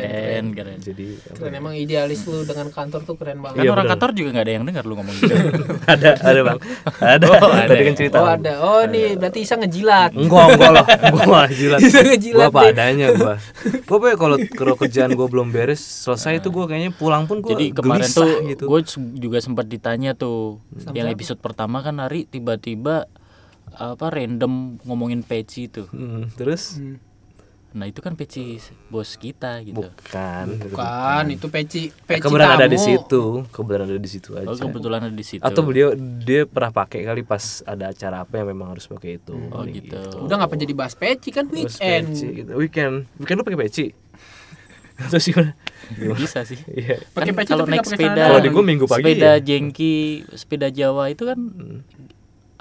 Keren, 0.00 0.44
keren. 0.50 0.78
jadi 0.78 1.06
keren 1.30 1.52
emang 1.54 1.74
idealis 1.74 2.24
lu 2.24 2.42
dengan 2.42 2.68
kantor 2.68 3.00
tuh 3.02 3.14
keren 3.14 3.38
banget. 3.38 3.54
Kan 3.54 3.62
Iya, 3.62 3.70
orang 3.70 3.82
bener. 3.82 3.92
kantor 3.94 4.10
juga 4.12 4.28
nggak 4.30 4.44
ada 4.44 4.52
yang 4.52 4.64
dengar 4.64 4.82
lu 4.82 4.94
ngomong 4.94 5.14
gitu. 5.14 5.34
ada 5.92 6.10
ada 6.18 6.40
bang 6.42 6.58
ada 6.98 7.26
Oh, 7.26 7.50
ada 7.50 7.66
tadi 7.66 7.76
ya. 7.76 7.84
kan 7.84 7.94
cerita 7.94 8.16
Oh 8.16 8.28
ada. 8.28 8.52
Oh 8.60 8.82
nih 8.84 9.06
berarti 9.14 9.38
Isa 9.40 9.54
ngejilat. 9.54 10.10
enggak 10.12 10.44
enggak 10.50 10.70
lah 10.72 10.84
gue 10.86 11.22
mah 11.24 11.46
jilat 11.48 11.80
Bisa 11.80 11.98
ngejilat 12.00 12.38
gue 12.38 12.50
apa 12.50 12.60
deh. 12.60 12.72
adanya 12.72 13.06
gue 13.10 13.34
gue 13.80 13.82
pokoknya 13.84 14.16
kalau 14.16 14.36
kalau 14.50 14.74
kerjaan 14.74 15.10
gue 15.10 15.26
belum 15.26 15.48
beres 15.48 15.80
selesai 15.80 16.38
itu 16.38 16.48
gue 16.48 16.64
kayaknya 16.64 16.90
pulang 16.92 17.24
pun 17.24 17.38
gue 17.38 17.50
Jadi 17.50 17.66
kemarin 17.72 18.06
tuh 18.06 18.42
gitu. 18.44 18.64
gue 18.64 18.80
juga 19.16 19.38
sempat 19.38 19.64
ditanya 19.64 20.12
tuh 20.12 20.58
yang 20.90 21.06
episode 21.06 21.38
pertama 21.38 21.80
kan 21.80 21.98
hari 21.98 22.24
tiba-tiba 22.24 23.06
apa 23.76 24.06
random 24.08 24.78
ngomongin 24.82 25.20
peci 25.20 25.66
tuh. 25.66 25.86
Hmm, 25.90 26.30
terus 26.32 26.78
Hmm. 26.78 26.98
Nah 27.74 27.90
itu 27.90 27.98
kan 27.98 28.14
peci 28.14 28.54
bos 28.86 29.18
kita 29.18 29.58
gitu. 29.66 29.82
bukan 29.82 30.46
Bukan, 30.62 31.24
itu 31.26 31.46
peci 31.50 31.90
peci 31.90 32.22
kebetulan 32.22 32.54
ada 32.54 32.70
di 32.70 32.78
situ 32.78 33.42
kebetulan 33.50 33.90
ada 33.90 33.98
di 33.98 34.06
situ 34.06 34.30
aja 34.30 34.46
Oh 34.46 34.54
kebetulan 34.54 35.00
ada 35.02 35.10
di 35.10 35.26
situ. 35.26 35.42
atau 35.42 35.66
beliau 35.66 35.90
dia 35.98 36.46
pernah 36.46 36.70
pakai 36.70 37.02
kali 37.02 37.26
pas 37.26 37.66
ada 37.66 37.90
acara 37.90 38.22
apa 38.22 38.38
yang 38.38 38.54
memang 38.54 38.78
harus 38.78 38.86
pakai 38.86 39.18
itu 39.18 39.34
Oh 39.50 39.66
Kali 39.66 39.74
gitu. 39.74 39.98
Udah 40.22 40.38
ngapa 40.38 40.54
jadi 40.54 40.70
bahas 40.70 40.94
peci 40.94 41.34
kan 41.34 41.50
weekend. 41.50 42.14
peci 42.14 42.26
gitu. 42.46 42.54
weekend 42.54 43.10
weekend 43.18 43.36
lu 43.38 43.44
pakai 43.44 43.60
peci 43.66 43.86
terus 45.10 45.26
gimana 45.26 45.58
Gimana? 45.90 46.16
Bisa 46.16 46.46
sih. 46.46 46.56
iya 46.78 47.02
Pakai 47.10 47.34
Kan 47.34 47.42
peci 47.42 47.50
kalau 47.50 47.66
naik 47.66 47.84
sepeda. 47.84 48.24
Kalau 48.30 48.38
di 48.38 48.50
gua 48.54 48.62
minggu 48.62 48.86
pagi 48.86 49.02
sepeda 49.02 49.30
ya. 49.34 49.42
jengki 49.42 49.94
sepeda 50.32 50.68
Jawa 50.70 51.10
itu 51.10 51.26
kan 51.26 51.38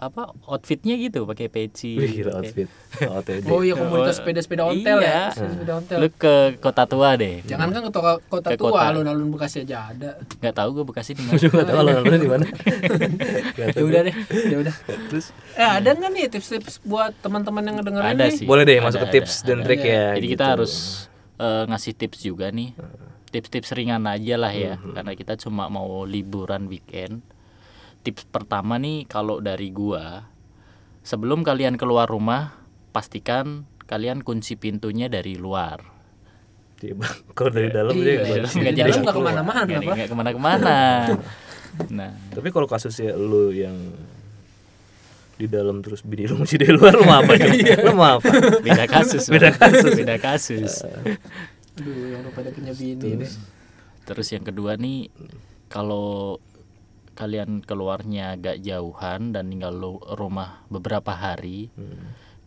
apa 0.06 0.22
outfitnya 0.44 0.96
gitu 0.96 1.24
pakai 1.24 1.48
peci 1.48 1.94
Wih, 1.94 2.12
gila 2.18 2.32
pakai- 2.34 2.40
outfit. 2.42 2.68
OTD. 2.96 3.46
Oh 3.50 3.60
iya 3.60 3.74
komunitas 3.74 4.16
sepeda-sepeda 4.16 4.64
ontel 4.66 4.98
Iya. 4.98 5.10
ya. 5.10 5.22
Sepeda 5.32 5.74
ontel. 5.76 5.98
lu 5.98 6.08
ke 6.10 6.34
kota 6.58 6.84
tua 6.84 7.10
deh 7.14 7.42
Jangan 7.44 7.68
kan 7.70 7.82
ke 7.82 7.92
to- 7.92 8.22
kota 8.28 8.48
Ke 8.50 8.56
tua, 8.56 8.70
kota. 8.72 8.86
alun-alun 8.90 9.28
Bekasi 9.30 9.58
aja 9.62 9.90
ada. 9.90 10.10
nggak 10.20 10.54
tahu 10.54 10.70
gue 10.74 10.86
bekasi 10.86 11.12
di 11.12 11.22
mana 11.22 11.32
Gue 11.34 11.42
juga 11.42 11.56
gak 11.56 11.68
tahu 11.68 11.78
alun-alun 11.80 12.18
di 12.18 12.30
mana. 12.30 12.46
Ya 13.74 13.82
udah 13.82 14.02
deh, 14.04 14.16
ya 14.46 14.58
udah. 14.60 14.76
Terus 15.10 15.26
Eh 15.54 15.70
ada 15.72 15.90
nggak 15.90 16.12
nih 16.12 16.26
tips-tips 16.30 16.82
buat 16.84 17.14
teman-teman 17.18 17.64
yang 17.64 17.76
ngedengerin 17.78 18.10
ada 18.12 18.26
nih? 18.26 18.36
sih 18.36 18.46
boleh 18.46 18.64
deh 18.64 18.76
Ada, 18.76 18.86
masuk 18.86 19.00
ke 19.00 19.08
ada, 19.08 19.16
tips 19.16 19.34
dan 19.42 19.58
ada. 19.58 19.66
trik 19.66 19.82
ya. 19.82 20.06
jadi 20.14 20.22
gitu. 20.22 20.34
kita 20.34 20.46
harus 20.50 20.74
eh, 21.36 21.64
ngasih 21.66 21.94
tips 21.96 22.20
juga 22.22 22.48
nih 22.50 22.70
tips-tips 23.28 23.70
ringan 23.72 24.06
aja 24.06 24.36
lah 24.36 24.52
ya 24.52 24.74
Hmm. 24.76 24.94
karena 24.94 25.12
kita 25.14 25.34
cuma 25.38 25.66
mau 25.68 26.04
liburan 26.04 26.66
weekend 26.68 27.26
tips 28.04 28.28
pertama 28.28 28.76
nih 28.76 29.08
kalau 29.08 29.40
dari 29.40 29.72
gua 29.72 30.28
sebelum 31.02 31.42
kalian 31.42 31.76
keluar 31.76 32.06
rumah 32.06 32.60
pastikan 32.92 33.64
kalian 33.84 34.22
kunci 34.22 34.56
pintunya 34.56 35.08
dari 35.08 35.36
luar 35.36 35.92
Iya. 36.78 37.00
Kalau 37.32 37.48
dari 37.48 37.72
dalam 37.72 37.96
Iya, 37.96 38.04
dia 38.04 38.16
dalam 38.28 38.44
bisa. 38.44 38.60
nggak 38.60 38.76
jadi 38.76 38.92
nggak 38.92 39.16
ke 39.16 39.24
mana-mana, 39.24 39.62
nggak 39.64 40.10
ke 40.12 40.16
mana-kemana 40.16 40.78
nah 41.90 42.12
Tapi 42.30 42.48
kalau 42.52 42.68
kasusnya 42.68 43.16
lu 43.16 43.50
yang 43.50 43.74
di 45.34 45.48
dalam 45.48 45.80
terus 45.80 46.04
bini 46.04 46.28
lu 46.28 46.38
masih 46.38 46.60
di 46.60 46.70
luar 46.70 46.94
lu 46.94 47.08
mau 47.08 47.24
apa 47.24 47.34
coba? 47.34 47.56
lu 47.82 47.94
mau 47.96 48.20
apa? 48.20 48.28
beda 48.60 48.86
kasus 48.86 49.26
Beda 49.26 49.50
kasus. 49.50 49.92
beda 49.96 50.16
kasus 50.20 50.74
Aduh, 51.74 52.14
yang 52.14 52.22
pada 52.30 52.52
punya 52.52 52.76
bini 52.76 53.18
nih. 53.18 53.32
Terus 54.04 54.28
yang 54.30 54.44
kedua 54.44 54.76
nih 54.76 55.08
kalau 55.66 56.38
kalian 57.14 57.62
keluarnya 57.62 58.34
agak 58.34 58.62
jauhan 58.62 59.34
dan 59.34 59.50
tinggal 59.54 59.74
lu 59.74 59.94
rumah 60.18 60.66
beberapa 60.70 61.14
hari, 61.14 61.70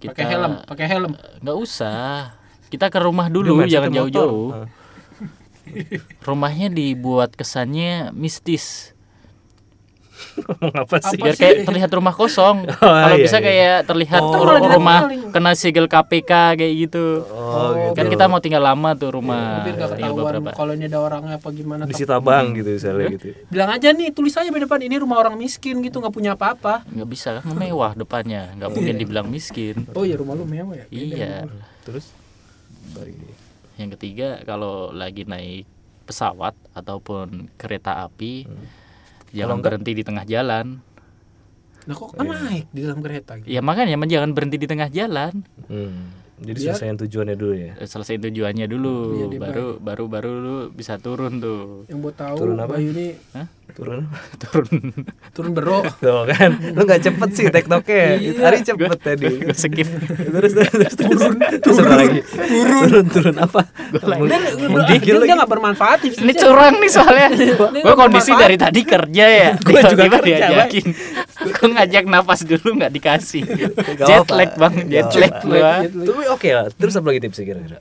kita 0.02 0.12
Pakai 0.12 0.24
helm, 0.26 0.52
pakai 0.66 0.86
helm. 0.90 1.12
nggak 1.42 1.56
usah. 1.56 2.34
Kita 2.66 2.90
ke 2.90 2.98
rumah 2.98 3.30
dulu, 3.30 3.62
mindsetnya 3.62 3.74
jangan 3.78 3.90
jauh-jauh. 3.94 4.48
Ah. 4.50 4.66
Rumahnya 6.22 6.66
dibuat 6.70 7.38
kesannya 7.38 8.10
mistis. 8.10 8.95
Ngomong 10.36 10.74
apa 10.76 10.96
sih? 11.00 11.16
Biar 11.16 11.36
kayak 11.36 11.64
terlihat 11.64 11.90
rumah 11.92 12.12
kosong. 12.12 12.68
Kalau 12.80 13.16
iya, 13.16 13.24
bisa 13.24 13.38
iya. 13.40 13.44
kayak 13.44 13.76
terlihat 13.84 14.22
Oh, 14.22 14.44
rumah 14.44 15.00
kena 15.32 15.52
segel 15.52 15.86
KPK 15.86 16.56
kayak 16.56 16.74
gitu. 16.76 17.24
Oh, 17.26 17.72
gitu. 17.72 17.96
Kan 17.96 18.06
kita 18.08 18.24
mau 18.26 18.40
tinggal 18.40 18.60
lama 18.60 18.92
tuh 18.92 19.16
rumah. 19.16 19.64
Biar 19.64 19.74
nggak 19.76 19.90
tinggal 19.96 20.12
ketahuan 20.12 20.32
beberapa. 20.40 20.50
kalau 20.52 20.72
ini 20.72 20.84
ada 20.86 20.98
orangnya 21.00 21.34
apa 21.36 21.48
gimana. 21.50 21.82
disita 21.84 22.16
bank 22.18 22.46
gitu 22.56 22.70
misalnya 22.76 23.06
gitu. 23.12 23.26
Bilang 23.48 23.70
aja 23.72 23.88
nih, 23.90 24.08
tulis 24.12 24.32
aja 24.32 24.46
di 24.46 24.60
depan 24.60 24.80
ini 24.80 24.96
rumah 24.96 25.16
orang 25.18 25.34
miskin 25.36 25.80
gitu, 25.80 26.00
nggak 26.00 26.14
punya 26.14 26.32
apa-apa. 26.34 26.84
nggak 26.86 27.08
bisa 27.08 27.40
kan 27.40 27.52
mewah 27.52 27.92
depannya 27.92 28.52
nggak 28.56 28.70
mungkin 28.70 28.94
dibilang 28.96 29.26
miskin 29.26 29.88
Oh 29.92 30.04
iya 30.04 30.16
rumah 30.16 30.36
lu 30.36 30.44
mewah 30.44 30.76
ya. 30.76 30.86
iya 30.90 31.34
Terus 31.82 32.10
yang 33.76 33.92
ketiga 33.92 34.40
kalau 34.42 34.88
lagi 34.90 35.28
naik 35.28 35.68
pesawat 36.06 36.54
ataupun 36.72 37.50
kereta 37.58 38.06
api 38.06 38.46
jangan 39.30 39.58
berhenti 39.58 39.92
di 39.92 40.02
tengah 40.02 40.24
jalan 40.24 40.78
Nah 41.82 41.94
kok 41.94 42.12
kan 42.12 42.26
naik 42.26 42.66
di 42.68 42.80
dalam 42.82 42.98
kereta 42.98 43.38
gitu. 43.38 43.46
ya 43.46 43.60
makanya 43.60 43.94
jangan 44.00 44.30
berhenti 44.30 44.56
di 44.56 44.66
tengah 44.66 44.88
jalan 44.88 45.46
Hmm. 45.66 46.10
Jadi 46.36 46.52
Biar- 46.58 46.76
selesaiin 46.76 47.00
tujuannya 47.00 47.32
dulu 47.32 47.54
ya. 47.56 47.72
Eh, 47.80 47.88
selesai 47.88 48.20
tujuannya 48.20 48.68
dulu 48.68 48.94
Iya, 49.14 49.26
dia 49.26 49.40
baru 49.40 49.66
baru 49.80 50.04
baru 50.04 50.32
lu 50.36 50.56
bisa 50.68 51.00
turun 51.00 51.40
tuh 51.40 51.88
Yang 51.88 51.98
buat 52.02 52.12
tahu 52.14 52.36
Turun 52.36 52.60
apa? 52.60 52.76
Bayu 52.76 52.92
ini 52.92 53.16
Hah? 53.32 53.48
Turun. 53.78 54.08
turun 54.40 54.66
turun 55.30 55.50
bero. 55.52 55.84
Tuh 56.00 56.24
kan, 56.26 56.50
lu 56.72 56.80
nggak 56.80 57.00
cepet 57.02 57.28
sih 57.30 57.44
tektoknya. 57.46 58.16
Iya. 58.16 58.40
Ari 58.42 58.58
cepet 58.62 58.98
tadi. 58.98 59.26
skip 59.52 59.84
terus 60.32 60.52
terus 60.52 60.72
terus 60.72 60.94
turun 60.96 61.36
terus 61.36 61.76
apa 61.78 61.94
lagi? 61.94 62.20
Turun 62.24 63.04
turun 63.06 63.36
apa? 63.36 63.60
Mau- 64.00 64.26
Dia, 64.26 65.36
nggak 65.36 65.50
bermanfaat 65.50 65.98
tips 66.02 66.18
ini 66.18 66.32
curang 66.32 66.74
nih 66.76 66.90
soalnya 66.90 67.28
gue 67.30 67.94
kondisi 67.94 68.32
bermanfaat. 68.32 68.40
dari 68.40 68.56
tadi 68.56 68.80
kerja 68.82 69.26
ya 69.26 69.50
Gua 69.58 69.80
juga 69.84 70.04
kerja, 70.10 70.34
diajakin 70.48 70.86
gue 71.46 71.68
ngajak 71.68 72.04
napas 72.06 72.40
dulu 72.42 72.68
nggak 72.74 72.92
dikasih 72.92 73.42
jet 74.00 74.26
lag 74.28 74.50
bang 74.56 74.74
jet 74.88 75.08
lag 75.12 75.34
gua 75.42 75.72
Tapi 75.84 76.24
oke 76.26 76.48
lah. 76.50 76.66
Terus 76.70 76.94
apa 76.96 77.06
lagi 77.06 77.20
tipsnya 77.20 77.44
kira-kira? 77.44 77.78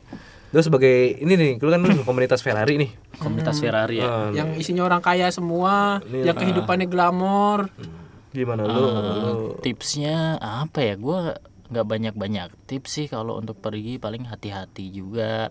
Terus 0.56 0.66
sebagai 0.66 0.88
ini 1.18 1.36
nih, 1.36 1.52
lu 1.58 1.68
kan 1.68 1.84
lu 1.84 1.92
komunitas 2.08 2.40
Ferrari 2.40 2.80
nih. 2.80 2.92
komunitas 3.18 3.60
Ferrari 3.60 4.00
ya 4.00 4.08
Ah, 4.08 4.30
yang 4.32 4.56
isinya 4.56 4.84
orang 4.84 5.00
kaya 5.00 5.28
semua, 5.28 6.00
Ini- 6.02 6.24
yang 6.24 6.38
kehidupannya 6.38 6.88
glamor. 6.88 7.68
gimana 8.32 8.64
lu? 8.64 8.72
lu 8.72 9.32
tipsnya 9.60 10.36
apa 10.38 10.80
ya 10.82 10.96
gue 10.96 11.20
nggak 11.66 11.86
banyak 11.86 12.14
banyak 12.14 12.52
tips 12.66 12.92
sih 12.94 13.08
kalau 13.08 13.36
untuk 13.36 13.56
pergi 13.58 13.96
paling 13.96 14.24
hati-hati 14.24 14.92
juga 14.92 15.48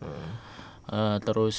Eh, 0.87 1.17
terus 1.21 1.59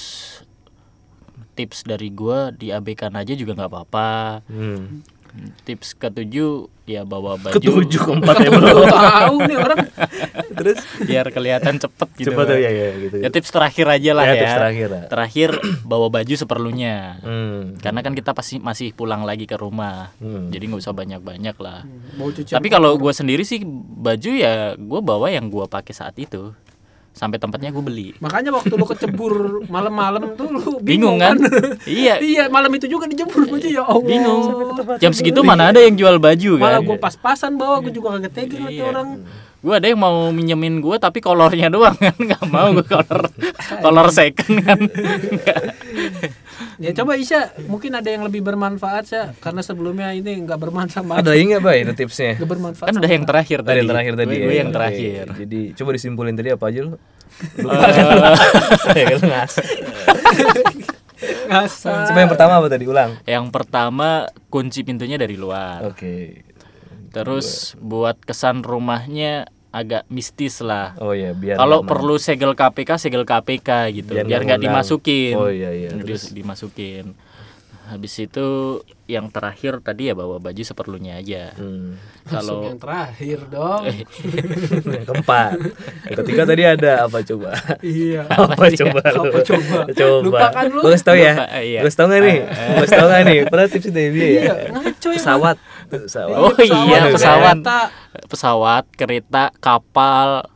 tips 1.53 1.81
dari 1.81 2.09
gue 2.11 2.53
diabaikan 2.55 3.09
aja 3.13 3.33
juga 3.33 3.53
nggak 3.53 3.71
apa-apa 3.71 4.45
hmm. 4.45 5.14
Tips 5.61 5.93
ketujuh 5.95 6.51
ya 6.83 7.01
bawa 7.01 7.35
baju 7.35 7.55
Ketujuh 7.55 7.97
keempat 7.99 8.35
ya 8.37 8.49
bro. 8.51 8.85
tahu 8.85 9.35
nih 9.43 9.57
orang. 9.57 9.79
Terus 10.53 10.77
biar 11.01 11.25
kelihatan 11.27 11.75
cepet 11.75 12.09
gitu 12.15 12.29
coba 12.29 12.45
tuh 12.45 12.55
Bang. 12.55 12.61
ya 12.61 12.71
ya 12.71 12.89
gitu. 12.99 13.15
ya 13.17 13.29
tips 13.29 13.49
terakhir 13.49 13.85
aja 13.89 14.11
lah 14.11 14.23
Ya, 14.23 14.29
ya, 14.29 14.37
tips 14.37 14.55
terakhir 14.55 14.87
lah. 14.87 15.03
Terakhir, 15.07 15.49
bawa 15.81 16.07
baju 16.09 16.33
seperlunya 16.33 16.95
Hmm. 17.19 17.75
karena 17.77 17.99
kan 17.99 18.13
kita 18.13 18.31
pasti 18.31 18.57
masih 18.57 18.91
pulang 18.91 19.21
lagi 19.21 19.43
ke 19.43 19.55
rumah 19.55 20.13
Hmm. 20.15 20.47
jadi 20.47 20.63
nggak 20.65 20.79
usah 20.79 20.93
banyak-banyak 20.93 21.55
lah 21.57 21.83
Bau 22.15 22.29
cucian. 22.29 22.53
Tapi 22.53 22.67
kalau 22.67 22.95
gue 22.95 23.11
sendiri 23.11 23.41
sih 23.41 23.65
baju 23.65 24.31
ya 24.31 24.53
gue 24.75 25.01
bawa 25.01 25.27
yang 25.27 25.47
gue 25.47 25.65
pakai 25.65 25.91
saat 25.91 26.15
itu 26.15 26.53
sampai 27.15 27.39
tempatnya 27.39 27.71
gue 27.71 27.79
beli. 27.79 28.07
Makanya 28.19 28.51
waktu 28.51 28.75
lu 28.75 28.83
kecebur 28.83 29.33
malam-malam 29.73 30.35
tuh 30.35 30.51
lu 30.51 30.61
Bingung 30.83 31.15
kan? 31.15 31.39
iya. 31.87 32.19
Iya, 32.19 32.51
malam 32.51 32.67
itu 32.75 32.91
juga 32.91 33.07
dijemur 33.07 33.47
baju 33.47 33.63
ya 33.65 33.87
Allah. 33.87 34.03
Bingung. 34.03 34.43
Jam 34.99 35.15
segitu 35.15 35.39
mana 35.39 35.71
ada 35.71 35.79
yang 35.79 35.95
jual 35.95 36.19
baju 36.19 36.59
Malah 36.59 36.83
kan? 36.83 36.87
gua 36.91 36.97
pas-pasan 36.99 37.55
bawa, 37.55 37.79
gua 37.79 37.89
juga 37.89 38.07
kaget 38.19 38.33
tega 38.35 38.67
Iya. 38.67 38.83
orang. 38.85 39.07
Gue 39.65 39.81
ada 39.81 39.89
yang 39.89 39.97
mau 39.97 40.29
minjemin 40.29 40.77
gue 40.77 40.93
tapi 41.01 41.25
kolornya 41.25 41.73
doang 41.73 41.97
kan 41.97 42.13
nggak 42.13 42.45
mau 42.53 42.69
gue 42.69 42.85
kolor 42.85 43.33
kolor 43.83 44.07
second 44.13 44.61
kan. 44.61 44.79
Ya 46.77 46.93
coba 46.93 47.17
Isya, 47.17 47.49
mungkin 47.65 47.97
ada 47.97 48.05
yang 48.05 48.21
lebih 48.29 48.45
bermanfaat 48.45 49.05
ya 49.09 49.33
karena 49.41 49.65
sebelumnya 49.65 50.13
ini 50.13 50.45
nggak 50.45 50.61
bermanfaat. 50.61 51.17
Ada 51.17 51.33
lagi 51.33 51.43
nggak 51.49 51.63
bay 51.65 51.81
itu 51.81 51.93
tipsnya? 51.97 52.37
Nggak 52.37 52.51
bermanfaat. 52.53 52.87
kan 52.93 52.95
udah 53.01 53.11
yang 53.11 53.25
terakhir 53.25 53.59
tadi. 53.65 53.77
yang 53.81 53.89
terakhir 53.89 54.13
tadi. 54.13 54.35
Gue 54.37 54.53
ya? 54.53 54.61
yang 54.61 54.71
terakhir. 54.71 55.25
Jadi 55.33 55.59
coba 55.73 55.89
disimpulin 55.97 56.35
tadi 56.37 56.49
apa 56.53 56.65
aja 56.69 56.79
lu? 56.85 56.93
Eh, 58.95 59.01
ya 59.01 59.05
kan. 59.17 59.49
Ngasal. 61.49 62.13
Coba 62.13 62.19
yang 62.21 62.31
pertama 62.31 62.53
apa 62.61 62.67
tadi? 62.69 62.85
Ulang. 62.85 63.17
yang 63.25 63.49
pertama 63.49 64.29
kunci 64.53 64.85
pintunya 64.85 65.17
dari 65.17 65.33
luar. 65.33 65.89
Oke. 65.89 66.45
Terus 67.15 67.79
buat 67.79 68.19
kesan 68.19 68.59
rumahnya 68.61 69.47
agak 69.75 70.07
mistis 70.07 70.63
lah. 70.63 70.95
Oh 71.03 71.11
iya, 71.11 71.35
biar 71.35 71.59
Kalau 71.59 71.83
perlu 71.83 72.15
segel 72.15 72.55
KPK, 72.55 72.95
segel 72.95 73.27
KPK 73.27 73.91
gitu, 73.91 74.15
Biar 74.15 74.23
biar, 74.23 74.41
nggak 74.47 74.61
dimasukin. 74.63 75.35
Oh, 75.35 75.51
iya, 75.51 75.75
iya. 75.75 75.91
Di- 75.91 76.15
Terus? 76.15 76.31
dimasukin. 76.31 77.11
Habis 77.85 78.17
itu 78.17 78.47
yang 79.05 79.29
terakhir 79.29 79.77
tadi 79.85 80.09
ya 80.09 80.17
bawa 80.17 80.41
baju 80.41 80.63
seperlunya 80.65 81.21
aja. 81.21 81.53
Hmm. 81.53 82.01
Kalau 82.25 82.65
yang 82.65 82.81
terakhir 82.81 83.45
dong. 83.45 83.85
yang 84.97 85.05
keempat. 85.05 85.53
Yang 86.09 86.17
ketiga 86.25 86.41
tadi 86.49 86.63
ada 86.65 86.91
apa 87.05 87.21
coba? 87.21 87.53
iya. 87.85 88.25
apa 88.41 88.65
coba 88.73 89.01
lu? 89.13 89.23
Apa 89.29 89.39
coba? 89.45 89.77
Coba. 89.93 90.23
Lupa 90.25 90.47
kan 90.49 90.65
lu? 90.73 90.81
Kasih 90.81 91.05
tau 91.05 91.13
ya. 91.13 91.33
Lupa, 91.37 91.45
iya. 91.61 91.79
Gua 91.85 91.89
kasih 91.91 91.99
tau 92.01 92.07
nggak 92.09 92.21
nih? 92.25 92.37
Gua 92.41 92.81
kasih 92.81 92.97
tau 92.97 93.07
nggak 93.11 93.21
nih? 93.21 93.39
Pernah 93.45 93.65
tipsnya 93.69 93.91
dari 93.93 94.09
dia 94.09 94.25
ya. 94.25 94.31
Iya, 94.33 94.53
ya. 94.57 94.69
Pesawat. 95.13 95.57
Pesawat. 95.89 96.37
Oh 96.37 96.51
iya, 96.61 97.13
pesawat. 97.13 97.55
kereta. 97.61 97.79
pesawat, 98.27 98.83
kereta, 98.95 99.43
kapal 99.61 100.49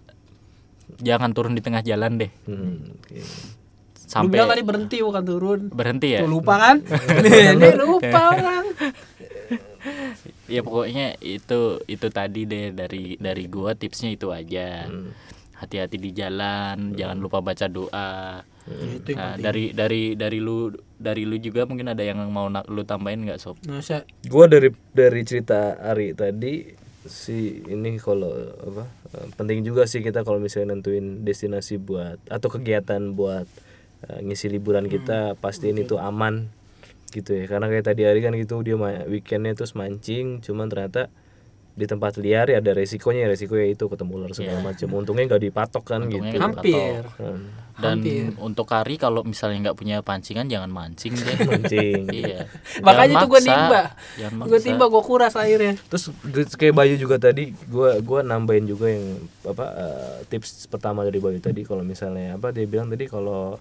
jangan 1.00 1.32
turun 1.32 1.56
di 1.56 1.62
tengah 1.64 1.82
jalan 1.82 2.20
deh. 2.20 2.32
Hmm, 2.46 2.98
oke. 3.00 3.18
Lu 4.10 4.26
bilang 4.26 4.50
tadi 4.50 4.62
Sampai 4.66 4.70
berhenti 4.74 4.98
bukan 5.06 5.24
turun. 5.24 5.60
berhenti 5.70 6.18
ya. 6.18 6.20
Tuh 6.26 6.32
lupa 6.34 6.58
kan? 6.58 6.76
Nih, 7.24 7.54
nih 7.56 7.74
lupa 7.78 8.20
orang. 8.36 8.66
Ya 10.52 10.60
pokoknya 10.60 11.16
itu 11.24 11.80
itu 11.88 12.08
tadi 12.12 12.44
deh 12.44 12.76
dari 12.76 13.16
dari 13.16 13.48
gua 13.48 13.78
tipsnya 13.80 14.12
itu 14.12 14.28
aja. 14.28 14.92
Hmm. 14.92 15.16
Hati-hati 15.56 15.96
di 15.96 16.12
jalan, 16.12 16.98
jangan 17.00 17.16
lupa 17.16 17.40
baca 17.40 17.64
doa. 17.72 18.44
Itu 18.70 19.10
yang 19.10 19.18
Nah, 19.18 19.28
penting. 19.32 19.44
dari 19.44 19.64
dari 19.72 20.02
dari 20.14 20.38
lu 20.38 20.70
dari 20.96 21.24
lu 21.24 21.36
juga 21.38 21.66
mungkin 21.66 21.88
ada 21.88 22.02
yang 22.02 22.22
mau 22.28 22.48
na- 22.48 22.66
lu 22.66 22.84
tambahin 22.84 23.24
nggak 23.24 23.38
sob? 23.38 23.58
Nah, 23.66 23.80
saya 23.80 24.06
Gua 24.26 24.46
dari 24.46 24.70
dari 24.90 25.22
cerita 25.24 25.74
Ari 25.76 26.14
tadi 26.14 26.70
si 27.02 27.64
ini 27.66 27.98
kalau 27.98 28.30
apa 28.60 28.84
eh, 29.12 29.28
penting 29.34 29.64
juga 29.64 29.84
sih 29.84 30.00
kita 30.00 30.22
kalau 30.22 30.38
misalnya 30.38 30.76
nentuin 30.76 31.24
destinasi 31.24 31.80
buat 31.80 32.22
atau 32.28 32.48
kegiatan 32.48 33.02
buat 33.12 33.48
eh, 34.04 34.20
ngisi 34.22 34.48
liburan 34.48 34.86
kita 34.86 35.34
pastiin 35.36 35.80
itu 35.80 35.98
aman 35.98 36.52
gitu 37.10 37.34
ya 37.34 37.50
karena 37.50 37.66
kayak 37.66 37.86
tadi 37.88 38.06
hari 38.06 38.22
kan 38.22 38.36
gitu 38.36 38.62
dia 38.62 38.78
ma- 38.78 39.02
weekendnya 39.04 39.56
terus 39.56 39.74
mancing 39.74 40.40
cuman 40.40 40.70
ternyata 40.70 41.10
di 41.74 41.88
tempat 41.88 42.20
liar 42.20 42.46
ya 42.46 42.60
ada 42.60 42.76
resikonya 42.76 43.26
ya 43.26 43.30
resiko 43.32 43.56
ya 43.56 43.66
itu 43.66 43.88
ketemu 43.88 44.12
ular 44.14 44.32
segala 44.36 44.60
macam 44.62 44.88
untungnya 44.94 45.26
nggak 45.26 45.42
dipatok 45.42 45.84
kan. 45.88 46.04
Untungnya 46.04 46.36
gitu 46.36 46.44
Hampir. 46.44 47.04
Hmm. 47.18 47.48
Dan 47.80 48.04
Hampir. 48.04 48.36
untuk 48.44 48.68
kari 48.68 49.00
kalau 49.00 49.24
misalnya 49.24 49.72
nggak 49.72 49.78
punya 49.80 50.04
pancingan 50.04 50.52
jangan 50.52 50.68
mancing 50.68 51.16
deh. 51.16 51.38
mancing 51.50 52.04
iya. 52.12 52.46
Makanya 52.86 53.24
tuh 53.24 53.30
gue 53.32 53.42
nimba. 53.48 53.82
Gue 54.46 54.60
timba 54.60 54.86
gue 54.92 55.04
kuras 55.04 55.34
airnya. 55.40 55.80
terus 55.88 56.12
kayak 56.60 56.76
Bayu 56.76 56.96
juga 57.00 57.16
tadi 57.18 57.56
gua 57.72 57.98
gua 58.04 58.20
nambahin 58.22 58.68
juga 58.68 58.92
yang 58.92 59.20
apa 59.48 59.66
eh, 59.74 60.18
tips 60.28 60.68
pertama 60.68 61.08
dari 61.08 61.18
Bayu 61.24 61.40
tadi 61.40 61.64
kalau 61.64 61.82
misalnya 61.82 62.36
apa 62.36 62.52
dia 62.52 62.68
bilang 62.68 62.92
tadi 62.92 63.08
kalau 63.08 63.58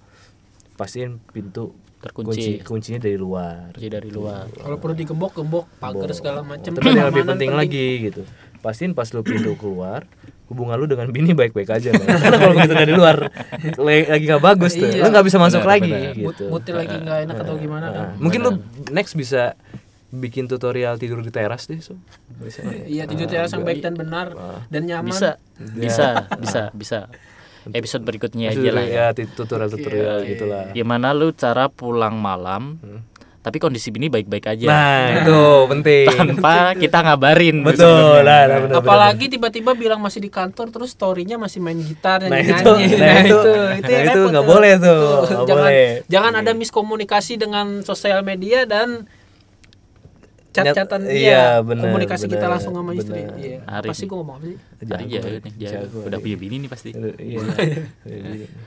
pastiin 0.74 1.18
pintu 1.32 1.74
Terkunci. 1.98 2.30
kunci 2.30 2.52
kuncinya 2.62 3.00
dari 3.02 3.18
luar 3.18 3.74
Kunci 3.74 3.90
dari 3.90 4.06
luar. 4.14 4.46
Kalau 4.54 4.78
perlu 4.78 4.94
digembok 4.94 5.34
gembok 5.34 5.66
pagar 5.82 6.14
segala 6.14 6.46
macam. 6.46 6.70
tapi 6.78 6.94
yang 6.94 7.10
lebih 7.10 7.26
penting 7.26 7.50
lagi 7.50 7.86
gitu 8.06 8.22
pastiin 8.58 8.92
pas 8.92 9.06
lu 9.08 9.20
pintu 9.20 9.54
keluar 9.54 10.02
hubungan 10.48 10.74
lu 10.74 10.86
dengan 10.86 11.08
bini 11.08 11.32
baik-baik 11.32 11.68
aja 11.68 11.92
karena 11.92 12.16
kalau 12.34 12.54
begitu 12.54 12.74
dari 12.74 12.92
luar 12.92 13.16
lagi 13.76 14.24
nggak 14.24 14.42
bagus 14.42 14.72
tuh 14.74 14.88
Iya. 14.88 15.04
lu 15.04 15.12
nggak 15.12 15.26
bisa 15.26 15.36
masuk 15.36 15.60
Benar, 15.60 15.72
lagi 15.74 15.90
benar. 15.90 16.14
gitu 16.16 16.44
Butil 16.48 16.74
lagi 16.74 16.96
nggak 16.96 17.18
enak 17.24 17.36
atau 17.38 17.54
gimana 17.54 17.86
kan? 17.88 18.06
Mungkin 18.16 18.40
lu 18.40 18.50
next 18.88 19.12
bisa 19.12 19.52
bikin 20.08 20.48
tutorial 20.48 20.96
tidur 20.96 21.20
di 21.20 21.28
teras 21.28 21.66
deh 21.66 21.78
so 21.78 21.92
bisa 22.38 22.64
Iya 22.64 23.04
tidur 23.04 23.26
teras 23.26 23.52
yang 23.52 23.60
baik 23.60 23.80
dan 23.80 23.92
benar 23.92 24.32
dan 24.66 24.82
nyaman. 24.84 25.12
Bisa. 25.12 25.36
Bisa, 25.58 26.08
bisa, 26.34 26.62
bisa. 26.72 26.98
Episode 27.68 28.00
berikutnya 28.02 28.48
aja 28.48 28.70
lah 28.70 28.80
ya. 28.82 29.12
ya 29.12 29.26
tutorial 29.28 29.68
tutorial 29.68 30.24
Iya, 30.24 30.28
gitulah 30.32 30.62
Gimana 30.72 31.12
lu 31.12 31.28
cara 31.30 31.68
pulang 31.68 32.16
malam 32.16 32.80
tapi 33.48 33.56
kondisi 33.58 33.88
bini 33.88 34.06
baik-baik 34.06 34.44
aja 34.46 34.66
nah 34.66 35.00
itu 35.18 35.40
penting 35.66 36.06
tanpa 36.06 36.76
kita 36.76 36.98
ngabarin 37.00 37.64
betul 37.64 38.20
lah 38.20 38.44
nah, 38.44 38.58
bener, 38.60 38.76
Apalagi 38.78 39.26
tiba-tiba 39.26 39.72
bilang 39.72 39.98
masih 39.98 40.20
di 40.20 40.28
kantor 40.28 40.68
terus 40.68 40.92
storynya 40.92 41.34
masih 41.34 41.58
main 41.58 41.80
gitar 41.80 42.20
Nah, 42.20 42.36
nyanyi 42.36 42.52
itu- 42.52 42.76
nyanyi. 42.76 42.96
nah, 42.98 43.20
itu- 43.22 43.40
nah, 43.40 43.72
yang 43.80 43.80
itu 43.80 43.90
repot 44.12 44.28
nggak 44.28 44.44
tuh. 44.44 44.52
boleh 44.52 44.72
tuh, 44.76 45.02
nggak 45.08 45.46
jangan 45.48 45.64
boleh. 45.64 45.88
jangan 46.06 46.32
ada 46.36 46.52
miskomunikasi 46.52 47.32
dengan 47.34 47.66
sosial 47.80 48.20
media 48.20 48.62
dan 48.62 49.08
chat-chatan 50.60 51.00
Nyat- 51.00 51.08
dia. 51.08 51.20
iya, 51.20 51.44
bener, 51.60 51.82
komunikasi 51.84 52.24
kita 52.24 52.36
bener, 52.38 52.50
langsung 52.50 52.72
sama 52.72 52.90
istri. 52.92 53.20
bener. 53.20 53.36
Iya. 53.36 53.58
Hari 53.64 53.88
Pasti 53.88 54.04
gue 54.04 54.16
ngomong 54.16 54.36
apa 54.36 54.44
sih? 54.44 54.56
Hari 54.78 54.84
Jago, 54.84 55.06
ya, 55.08 55.38
nih, 55.38 55.52
jago. 55.54 55.72
jago, 55.78 55.98
udah 56.00 56.10
iya. 56.10 56.18
punya 56.20 56.36
bini 56.36 56.56
nih 56.58 56.68
pasti. 56.68 56.88
iya 56.92 57.38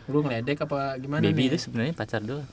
Lu 0.05 0.17
ngeledek 0.19 0.57
apa 0.61 0.79
gimana 0.97 1.21
Baby 1.21 1.41
nih? 1.41 1.49
itu 1.49 1.57
sebenarnya 1.61 1.93
pacar 1.93 2.21
doang. 2.21 2.47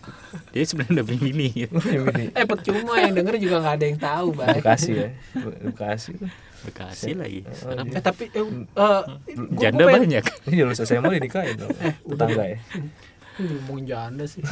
Dia 0.50 0.62
sebenarnya 0.62 0.92
udah 0.94 1.06
punya 1.06 1.20
bini. 1.22 1.48
Eh 2.38 2.44
percuma 2.44 2.92
yang 2.96 3.12
denger 3.12 3.34
juga 3.38 3.56
nggak 3.60 3.74
ada 3.74 3.86
yang 3.86 3.98
tahu, 3.98 4.26
Bay. 4.32 4.56
Bekasi 4.56 4.90
ya 4.92 5.08
Bekasi 5.60 6.12
Bekasi 6.60 7.10
lagi. 7.14 7.40
Sekarang 7.48 7.86
Eh 7.88 8.02
tapi 8.02 8.24
eh, 8.28 8.40
eh, 8.40 8.44
gua- 8.74 9.06
janda 9.56 9.82
gua 9.84 9.94
banyak. 9.96 10.24
ini 10.46 10.56
lulus 10.60 10.80
SMA 10.80 11.08
dinikahin 11.14 11.54
dong 11.56 11.70
tetangga 12.04 12.44
ya 12.46 12.58
ngomongin 13.38 13.84
janda 13.86 14.24
sih. 14.24 14.42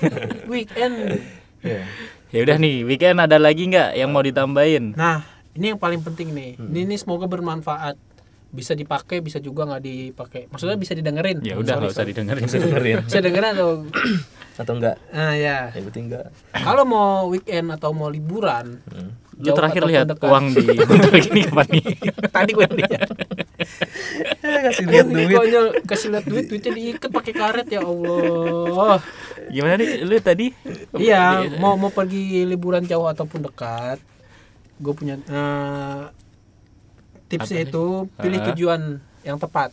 Weekend. 0.50 1.20
Iya. 1.62 1.84
Ya 2.30 2.46
udah 2.46 2.62
nih, 2.62 2.86
weekend 2.86 3.18
ada 3.18 3.42
lagi 3.42 3.66
nggak 3.66 3.98
yang 3.98 4.14
mau 4.14 4.22
ditambahin? 4.22 4.94
Nah, 4.94 5.26
ini 5.50 5.74
yang 5.74 5.82
paling 5.82 5.98
penting 5.98 6.30
nih. 6.30 6.54
Hmm. 6.54 6.70
Ini, 6.70 6.86
ini 6.86 6.94
semoga 6.94 7.26
bermanfaat. 7.26 7.98
Bisa 8.48 8.78
dipakai, 8.78 9.18
bisa 9.18 9.42
juga 9.42 9.66
nggak 9.66 9.82
dipakai. 9.82 10.46
Maksudnya 10.46 10.78
bisa 10.78 10.94
didengerin. 10.94 11.42
Ya 11.42 11.58
udah 11.58 11.82
nggak 11.82 11.90
usah 11.90 12.06
didengerin. 12.06 12.46
bisa 12.46 12.58
dengerin 12.62 12.96
Bisa 13.10 13.18
dengerin 13.18 13.50
atau 13.50 13.70
atau 14.54 14.72
enggak 14.78 14.96
Nah, 15.10 15.34
ya. 15.34 15.74
yang 15.74 15.84
penting 15.90 16.04
enggak 16.06 16.30
Kalau 16.54 16.86
mau 16.86 17.26
weekend 17.26 17.66
atau 17.74 17.90
mau 17.90 18.06
liburan, 18.06 18.78
Lu 19.40 19.44
jauh 19.48 19.56
terakhir 19.56 19.82
lihat 19.88 20.06
dekat. 20.06 20.28
uang 20.28 20.44
di 20.52 20.64
motor 20.68 21.14
gini 21.16 21.40
kapan 21.48 21.66
nih? 21.72 21.84
Tadi 22.36 22.50
gue 22.52 22.66
lihat. 22.76 23.08
kasih 24.40 24.84
lihat 24.86 25.06
duit 25.08 25.28
konyol, 25.30 25.66
kasih 25.84 26.08
lihat 26.12 26.24
duit, 26.28 26.44
duitnya 26.46 26.72
diikat 26.72 27.10
pakai 27.10 27.32
karet 27.32 27.68
ya 27.68 27.80
Allah. 27.80 29.00
Gimana 29.48 29.74
nih 29.76 30.04
lu 30.04 30.16
tadi? 30.20 30.52
Iya, 30.94 31.48
mau 31.56 31.74
mau 31.74 31.88
pergi 31.88 32.44
liburan 32.44 32.84
jauh 32.84 33.08
ataupun 33.08 33.40
dekat, 33.42 33.98
gue 34.76 34.92
punya 34.92 35.16
eh, 35.18 36.02
tipsnya 37.26 37.64
itu 37.64 38.06
pilih 38.14 38.38
tujuan 38.52 39.00
yang 39.24 39.36
tepat. 39.36 39.72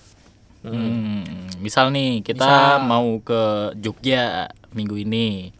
Hmm, 0.63 1.23
misal 1.59 1.91
nih 1.91 2.19
kita 2.21 2.43
Misal. 2.43 2.87
mau 2.87 3.07
ke 3.19 3.41
Jogja 3.77 4.51
minggu 4.71 4.99
ini. 4.99 5.51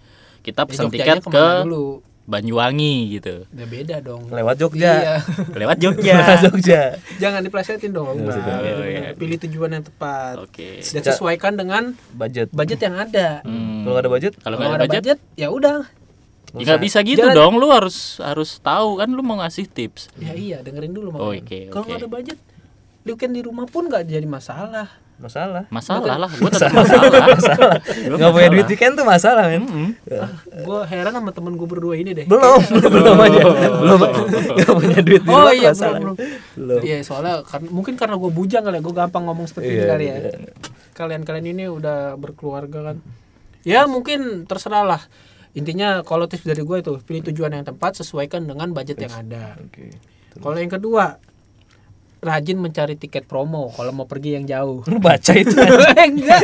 Kita 0.44 0.64
Ya, 0.64 0.68
pesan 0.68 0.88
tiket 0.88 1.24
ke 1.24 1.46
dulu? 1.64 2.00
Banyuwangi 2.28 2.96
gitu. 3.10 3.48
Udah 3.48 3.68
beda 3.68 3.96
dong. 4.04 4.28
lewat 4.28 4.60
Jogja 4.60 4.94
Iya. 4.94 5.16
Lewat 5.64 5.78
Jogja. 5.80 6.14
lewat 6.20 6.40
Jogja 6.44 6.82
Jangan 7.18 7.40
diplesetin 7.40 7.90
dong. 7.90 8.20
Bang. 8.20 8.36
Oh, 8.36 8.84
iya. 8.84 9.16
Pilih 9.16 9.40
tujuan 9.40 9.72
yang 9.72 9.82
tepat. 9.82 10.36
Oke. 10.38 10.84
Dan 10.84 11.02
sesuaikan 11.02 11.56
dengan 11.56 11.96
budget 12.12 12.52
budget 12.52 12.84
yang 12.84 13.00
ada. 13.00 13.40
Hmm. 13.42 13.88
kalau 13.88 13.98
ada 13.98 14.12
budget 14.12 14.34
Kalau 14.38 14.54
Kalau 14.54 14.70
nggak 14.70 14.76
ada 14.78 14.90
budget, 14.92 15.18
ya 15.34 15.48
udah. 15.48 15.88
ya 16.52 16.64
nggak 16.64 16.82
bisa 16.84 17.00
gitu 17.02 17.24
Jalan- 17.24 17.32
dong. 17.34 17.54
Lu 17.56 17.72
harus 17.72 18.20
harus 18.20 18.60
tahu 18.60 19.00
kan 19.00 19.08
lu 19.08 19.24
mau 19.24 19.40
ngasih 19.40 19.64
tips. 19.66 20.12
Ya 20.20 20.36
iya, 20.36 20.58
dengerin 20.60 20.92
dulu 20.92 21.08
Oh, 21.10 21.32
makanya. 21.32 21.42
oke, 21.42 21.60
Kalau 21.66 21.80
oke. 21.80 21.88
nggak 21.88 22.00
ada 22.00 22.10
budget, 22.10 22.40
weekend 23.04 23.34
di 23.34 23.42
rumah 23.42 23.66
pun 23.66 23.88
nggak 23.88 24.04
jadi 24.04 24.28
masalah. 24.28 24.92
Masalah 25.18 25.66
Masalah 25.68 26.16
lah, 26.16 26.30
gua 26.30 26.46
tetap 26.48 26.70
masalah. 26.72 27.10
masalah 27.28 27.74
nggak 28.08 28.30
punya 28.30 28.50
duit 28.50 28.68
weekend 28.68 28.94
tuh 28.94 29.02
masalah 29.02 29.48
men 29.48 29.66
Gue 30.58 30.80
heran 30.86 31.10
sama 31.12 31.32
temen 31.32 31.54
gue 31.54 31.66
berdua 31.66 31.94
ini 31.94 32.14
deh. 32.14 32.24
belum 32.24 32.62
belum 32.94 33.18
aja 33.20 33.42
belum 33.74 34.00
nggak 34.54 34.74
punya 34.74 35.00
duit 35.02 35.22
di 35.22 35.28
Oh 35.28 35.42
luar 35.42 35.54
iya 35.54 35.72
masalah 35.72 36.00
belum 36.00 36.16
belum 36.56 36.80
Iya 36.82 36.98
soalnya 37.02 37.42
kan, 37.42 37.62
mungkin 37.64 37.94
karena 37.96 38.16
gue 38.16 38.30
bujang 38.30 38.62
kali 38.62 38.78
ya, 38.78 38.84
gue 38.84 38.96
gampang 38.96 39.24
ngomong 39.24 39.46
seperti 39.46 39.68
ini 39.68 39.78
Iya, 39.80 39.88
kali 39.88 40.06
ya. 40.06 40.16
iya. 40.16 40.32
Kalian-kalian 40.94 41.46
ini 41.48 41.64
udah 41.68 42.14
berkeluarga 42.16 42.80
kan. 42.84 42.98
Ya 43.62 43.86
mungkin 43.86 44.44
terserah 44.44 44.82
lah. 44.84 45.02
Intinya 45.52 46.02
kalau 46.02 46.26
tips 46.26 46.42
dari 46.44 46.62
gue 46.62 46.78
itu 46.78 46.94
pilih 47.00 47.26
tujuan 47.28 47.52
yang 47.52 47.62
tepat 47.64 47.98
sesuaikan 47.98 48.44
dengan 48.44 48.70
budget 48.70 48.98
yang 49.00 49.14
ada. 49.16 49.58
oke 49.58 49.86
Kalau 50.36 50.54
yang 50.56 50.70
kedua 50.70 51.18
rajin 52.20 52.58
mencari 52.58 52.94
tiket 52.94 53.24
promo 53.24 53.70
kalau 53.70 53.92
mau 53.92 54.04
pergi 54.04 54.36
yang 54.36 54.46
jauh. 54.46 54.82
lu 54.84 54.98
baca 54.98 55.32
itu 55.32 55.54
Enggak. 56.08 56.44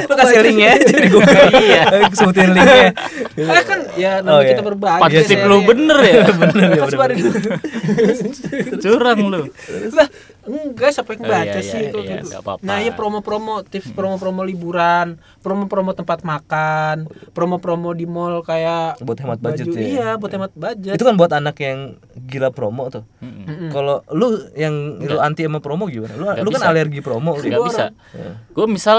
lu 0.00 0.14
kasih 0.14 0.38
linknya 0.40 0.68
aja 0.72 0.94
di 0.94 1.08
Google 1.08 1.42
iya 1.60 1.82
sebutin 2.16 2.50
linknya 2.50 2.90
Eh 3.34 3.62
kan 3.62 3.80
ya 3.94 4.12
Oh, 4.18 4.30
namanya 4.30 4.40
iya. 4.40 4.50
kita 4.50 4.62
berbagi. 4.64 5.02
Tip 5.20 5.26
share 5.28 5.44
lu 5.44 5.56
ya. 5.56 5.66
bener 5.66 5.98
ya. 6.00 6.22
bener 6.28 6.68
ya 6.70 6.82
baru- 6.88 7.18
Curang 8.78 9.20
lu. 9.24 9.40
lah 9.90 10.08
enggak 10.48 10.90
siapa 10.90 11.10
yang 11.10 11.20
Oh, 11.20 11.26
iya, 11.26 11.36
baca 11.38 11.50
iya, 11.54 11.62
sih 11.62 11.80
itu 11.84 11.98
iya, 11.98 12.10
gitu. 12.14 12.26
nggak 12.26 12.40
apa-apa. 12.40 12.60
nah 12.60 12.76
iya 12.76 12.90
promo-promo 12.90 13.54
tips 13.62 13.90
promo-promo 13.90 14.40
liburan 14.42 15.06
promo-promo 15.38 15.92
tempat 15.92 16.20
makan 16.22 17.04
promo-promo 17.30 17.92
di 17.92 18.04
mall 18.04 18.40
kayak 18.40 18.98
buat 18.98 19.18
hemat 19.18 19.38
budget 19.38 19.66
baju 19.66 19.70
ya 19.74 19.84
iya 19.84 20.08
buat 20.14 20.30
hemat 20.30 20.52
budget 20.52 20.94
itu 20.94 21.04
kan 21.04 21.14
buat 21.14 21.30
anak 21.30 21.56
yang 21.58 21.78
gila 22.18 22.48
promo 22.48 22.88
tuh 22.88 23.04
Mm-mm. 23.20 23.68
kalau 23.68 24.00
lu 24.08 24.26
yang 24.54 24.72
lu 24.98 25.18
anti 25.18 25.42
sama 25.42 25.58
promo 25.58 25.84
gimana 25.84 26.12
lu 26.12 26.24
Nggak 26.24 26.40
lu 26.40 26.50
kan 26.50 26.60
bisa. 26.60 26.68
alergi 26.68 27.00
promo 27.00 27.30
lu. 27.32 27.44
Gak 27.44 27.62
bisa. 27.64 27.84
Gue 28.50 28.66
misal 28.66 28.98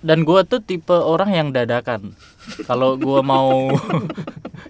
dan 0.00 0.22
gue 0.22 0.40
tuh 0.42 0.58
tipe 0.58 0.90
orang 0.90 1.30
yang 1.30 1.48
dadakan. 1.50 2.16
Kalau 2.64 2.96
gue 2.96 3.20
mau, 3.20 3.68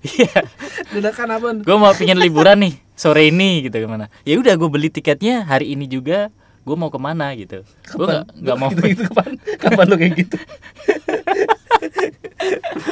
iya, 0.02 0.42
dadakan 0.92 1.28
apa 1.30 1.48
gue 1.56 1.76
mau 1.76 1.92
pingin 1.92 2.18
liburan 2.18 2.58
nih 2.60 2.74
sore 3.00 3.32
ini 3.32 3.64
gitu 3.64 3.80
ke 3.80 3.88
mana? 3.88 4.12
Ya 4.28 4.36
udah 4.36 4.52
gue 4.60 4.68
beli 4.68 4.92
tiketnya 4.92 5.48
hari 5.48 5.72
ini 5.72 5.88
juga. 5.88 6.28
Gue 6.60 6.76
mau 6.76 6.92
ke 6.92 7.00
mana 7.00 7.32
gitu? 7.32 7.64
Gue 7.96 8.04
nggak 8.04 8.24
nggak 8.44 8.56
mau. 8.60 8.68
gitu, 8.76 8.84
gitu 8.92 9.02
kapan 9.08 9.32
kapan 9.56 9.84
lu 9.88 9.96
kayak 9.96 10.14
gitu 10.20 10.36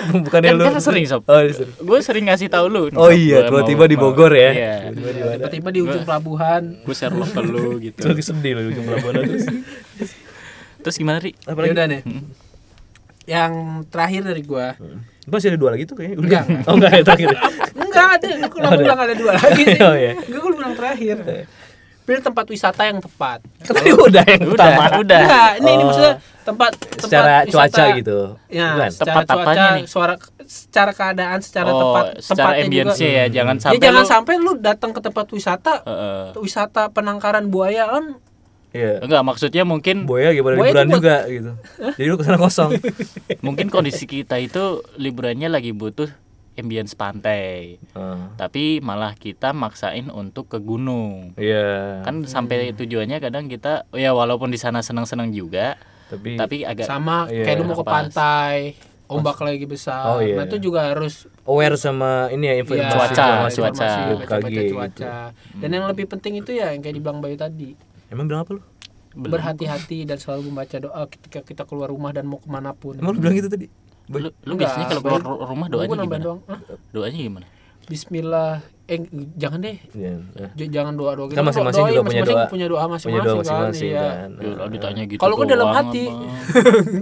bukannya 0.24 0.56
Kan, 0.56 0.60
lu 0.60 0.64
kan 0.64 0.80
sering 0.80 1.04
sob. 1.04 1.24
oh, 1.28 1.40
iya, 1.44 1.52
sering. 1.52 1.74
Gue 1.84 1.98
sering 2.00 2.24
ngasih 2.32 2.48
tahu 2.48 2.66
lu. 2.72 2.82
Oh 2.96 3.12
iya, 3.12 3.44
tiba-tiba 3.44 3.84
di 3.84 3.96
Bogor 4.00 4.32
ya. 4.32 4.50
Iya. 4.56 4.74
tiba-tiba 4.96 5.68
di 5.68 5.80
ujung 5.84 6.04
pelabuhan 6.08 6.80
Gue 6.80 6.96
share 6.96 7.12
ke 7.12 7.40
lu 7.44 7.76
gitu. 7.76 8.08
Lagi 8.08 8.24
sedih 8.24 8.56
lu 8.56 8.72
ujung 8.72 8.88
pelabuhan 8.88 9.14
terus. 9.28 9.44
Terus 10.80 10.96
gimana 10.96 11.20
ri? 11.20 11.36
Apa 11.44 11.60
ya 11.60 11.62
lagi? 11.68 11.72
udah 11.76 11.86
nih 11.92 12.00
yang 13.28 13.84
terakhir 13.92 14.24
dari 14.24 14.40
gua 14.40 14.72
Masih 15.28 15.48
ada 15.48 15.58
dua 15.58 15.70
lagi 15.70 15.84
tuh 15.84 15.94
kayaknya. 15.94 16.16
Enggak. 16.18 16.44
Oh 16.64 16.74
enggak 16.74 16.90
ya 16.90 17.02
terakhir. 17.02 17.28
enggak 17.74 18.06
ada 18.14 18.28
aku 18.40 18.54
kenapa 18.54 18.74
bilang 18.76 19.00
ada 19.00 19.14
dua 19.14 19.32
lagi 19.34 19.62
sih 19.64 19.80
Oh, 19.86 19.94
iya. 19.94 20.12
enggak 20.16 20.40
gue 20.40 20.52
bilang 20.52 20.74
terakhir 20.74 21.16
pilih 22.00 22.24
tempat 22.24 22.46
wisata 22.46 22.82
yang 22.82 22.98
tepat 22.98 23.44
Tadi 23.60 23.92
udah 23.92 24.24
yang 24.26 24.42
Udah, 24.42 24.56
utama. 24.56 24.84
udah. 24.96 25.20
Enggak, 25.20 25.50
ini, 25.54 25.68
ini 25.68 25.76
Oh. 25.76 25.86
maksudnya 25.86 26.14
tempat 26.40 26.70
tempat 26.72 27.04
Secara 27.04 27.28
wisata- 27.38 27.50
cuaca 27.52 27.84
gitu. 27.94 28.18
Ya, 28.48 28.68
Bukan? 28.72 28.88
secara 28.88 29.04
Tempat 29.04 29.24
cuaca, 29.26 29.42
apanya 29.44 29.66
nih? 29.68 29.84
suara 29.84 30.14
secara 30.40 30.92
keadaan, 30.94 31.38
secara 31.38 31.68
oh, 31.68 31.76
tempat 31.78 32.04
secara 32.18 32.32
tempatnya 32.48 32.56
juga. 32.56 32.64
ambience 32.64 32.98
ya, 32.98 33.24
jangan 33.28 33.54
Ya, 33.54 33.60
sampai 33.60 33.78
jangan 33.78 34.00
lu, 34.00 34.08
sampai 34.08 34.34
lu 34.38 34.52
datang 34.58 34.90
ke 34.90 35.00
tempat 35.02 35.26
wisata, 35.28 35.72
Heeh. 35.82 36.24
wisata 36.38 36.82
penangkaran 36.88 37.44
buaya 37.46 37.84
kan 37.86 38.04
Iya. 38.68 39.00
enggak 39.00 39.22
maksudnya 39.22 39.62
mungkin 39.62 40.04
Boya 40.04 40.30
gimana 40.30 40.54
Boya 40.54 40.70
liburan 40.70 40.88
juga 40.90 41.16
gitu. 41.24 41.52
Jadi 41.96 42.04
lu 42.04 42.16
ke 42.16 42.24
sana 42.24 42.36
kosong. 42.36 42.70
mungkin 43.46 43.68
kondisi 43.68 44.04
kita 44.04 44.36
itu 44.36 44.84
liburannya 44.94 45.48
lagi 45.48 45.72
butuh 45.72 46.08
ambience 46.54 46.92
pantai. 46.92 47.78
Ah, 47.94 48.34
Tapi 48.34 48.80
malah 48.80 49.14
kita 49.14 49.54
maksain 49.54 50.10
untuk 50.10 50.48
ke 50.48 50.58
gunung. 50.58 51.32
Iya. 51.34 52.02
Kan 52.02 52.26
sampai 52.26 52.74
tujuannya 52.74 53.18
kadang 53.18 53.46
kita 53.46 53.86
ya 53.92 54.10
walaupun 54.10 54.50
di 54.50 54.58
sana 54.58 54.80
senang-senang 54.80 55.30
juga, 55.30 55.78
Tapi, 56.08 56.34
tapi 56.34 56.56
agak 56.62 56.84
sama 56.84 57.24
Iya. 57.26 57.46
kayak 57.46 57.56
lu 57.56 57.64
mau 57.64 57.76
ke 57.76 57.86
pantai 57.86 58.56
ombak 59.06 59.40
lagi 59.40 59.64
besar 59.64 60.04
Oh, 60.06 60.20
iya. 60.20 60.36
nah 60.36 60.44
itu 60.44 60.60
juga 60.60 60.84
harus 60.86 61.24
aware 61.42 61.80
sama 61.80 62.28
ini 62.28 62.44
ya 62.44 62.54
informasi 62.58 62.92
Cuaca, 62.92 63.24
informasi 63.24 63.56
cuaca. 63.56 63.68
informasi, 63.72 63.98
BMKG 63.98 64.20
baca-baca 64.20 64.50
gitu. 64.52 64.74
cuaca 64.74 65.12
dan 65.56 65.68
yang 65.70 65.84
lebih 65.88 66.06
penting 66.06 66.32
itu 66.36 66.50
ya 66.52 66.66
yang 66.70 66.84
kayak 66.84 66.92
dibilang 66.94 67.18
Bayu 67.18 67.36
tadi 67.36 67.72
Emang 68.08 68.26
bilang 68.28 68.42
apa 68.44 68.52
lu? 68.56 68.62
berhati-hati 69.18 70.06
dan 70.06 70.20
selalu 70.20 70.52
membaca 70.52 70.76
doa 70.78 71.02
ketika 71.10 71.40
kita 71.42 71.62
keluar 71.66 71.90
rumah 71.90 72.14
dan 72.14 72.28
mau 72.28 72.38
ke 72.38 72.46
mana 72.46 72.70
pun 72.76 72.94
Emang 72.94 73.16
lu 73.16 73.20
bilang 73.24 73.34
gitu 73.34 73.50
tadi? 73.50 73.66
Lu, 74.08 74.30
lu 74.30 74.52
biasanya 74.54 74.86
kalau 74.94 75.02
keluar 75.02 75.22
rumah 75.48 75.66
doanya 75.66 75.96
gimana? 76.06 76.24
Doanya 76.94 77.18
gimana? 77.18 77.46
Bismillah 77.88 78.60
eh 78.86 79.04
jangan 79.36 79.60
deh 79.60 79.76
Iya. 79.92 80.16
eh. 80.34 80.48
J- 80.56 80.72
jangan 80.72 80.96
doa 80.96 81.12
doa 81.12 81.28
Kan 81.28 81.44
masing-masing 81.44 81.92
juga 81.92 82.00
punya 82.02 82.24
doa. 82.24 82.48
punya 82.48 82.66
doa 82.66 82.84
masing-masing, 82.86 83.04
Punya 83.04 83.20
doa 83.22 83.28
kan, 83.28 83.40
masing-masing 83.44 83.90
iya. 83.90 84.00
kan. 84.00 84.28
Ya, 84.34 84.48
lah 84.54 84.66
ditanya 84.66 85.02
gitu. 85.04 85.20
Kalau 85.20 85.34
gua 85.34 85.44
dalam 85.46 85.68
hati. 85.70 86.04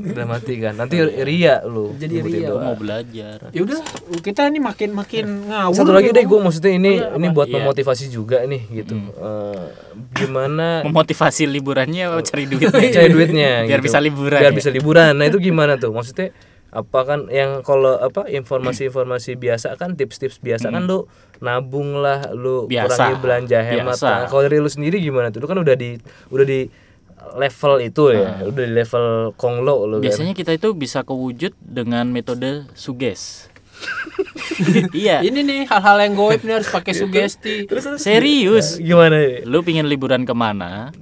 Udah 0.05 0.27
mati 0.35 0.55
kan. 0.59 0.75
Nanti 0.75 0.97
ria 1.23 1.63
lu. 1.65 1.95
Jadi 1.95 2.15
ria. 2.21 2.49
doa. 2.49 2.59
mau 2.61 2.75
belajar. 2.75 3.39
ya 3.47 3.61
udah 3.63 3.79
kita 4.19 4.51
ini 4.51 4.59
makin 4.59 4.91
makin 4.93 5.25
ngawur 5.47 5.75
Satu 5.77 5.93
lagi 5.93 6.11
nih, 6.11 6.17
deh 6.17 6.25
gue 6.25 6.39
maksudnya 6.41 6.73
ini 6.73 6.93
ini 6.99 7.27
buat 7.31 7.47
Iya. 7.47 7.55
memotivasi 7.57 8.05
juga 8.09 8.43
nih 8.43 8.63
gitu. 8.73 8.95
Eh, 8.99 9.65
gimana 10.17 10.67
Memotivasi 10.87 11.47
liburannya 11.47 12.03
cari 12.21 12.45
duit? 12.47 12.67
cari 12.67 13.09
duitnya 13.09 13.63
Biar 13.65 13.79
gitu. 13.79 13.87
bisa 13.87 13.99
liburan. 14.01 14.39
biar 14.39 14.51
ya? 14.51 14.59
bisa 14.59 14.71
liburan 14.71 15.13
nah 15.15 15.25
itu 15.25 15.39
gimana 15.39 15.75
tuh 15.77 15.95
maksudnya 15.95 16.35
apa 16.77 17.01
kan 17.03 17.21
yang 17.29 17.63
kalau 17.63 17.97
apa 17.97 18.29
informasi-informasi 18.29 19.33
biasa 19.35 19.75
kan 19.75 19.97
tips-tips 19.97 20.37
biasa 20.39 20.69
kan 20.69 20.85
lu 20.85 21.09
nabung 21.39 21.97
lah 21.97 22.29
lu 22.31 22.65
Hmm. 22.65 22.71
Biasa. 22.71 22.85
kurangi 22.87 23.17
belanja 23.19 23.59
hemat 23.63 23.97
Biasa. 23.97 24.07
Nah, 24.07 24.27
kalau 24.29 24.43
dari 24.43 24.59
lu 24.59 24.69
sendiri 24.69 25.01
gimana 25.01 25.29
tuh 25.29 25.41
lu 25.41 25.49
kan 25.49 25.57
udah 25.57 25.73
di 25.73 25.97
udah 26.29 26.45
di 26.45 26.69
level 27.35 27.75
itu 27.81 28.03
ya 28.13 28.45
udah 28.45 28.63
di 28.63 28.73
level 28.75 29.05
konglo 29.35 29.75
lu 29.83 29.97
kan 29.97 29.97
Hmm. 29.97 30.05
Biasanya 30.05 30.33
kita 30.33 30.53
itu 30.53 30.69
bisa 30.73 31.01
kewujud 31.01 31.57
dengan 31.59 32.05
metode 32.07 32.69
suges. 32.73 33.49
iya. 34.95 35.21
ini 35.21 35.41
nih 35.41 35.61
hal-hal 35.65 36.01
yang 36.01 36.15
goib 36.15 36.41
nih 36.41 36.55
harus 36.55 36.71
pakai 36.71 36.93
sugesti 36.93 37.69
Serius. 37.97 38.77
gimana 38.79 39.17
ya? 39.17 39.45
Lu 39.45 39.61
pingin 39.61 39.85
liburan 39.85 40.25
ke 40.25 40.33
mana? 40.33 40.93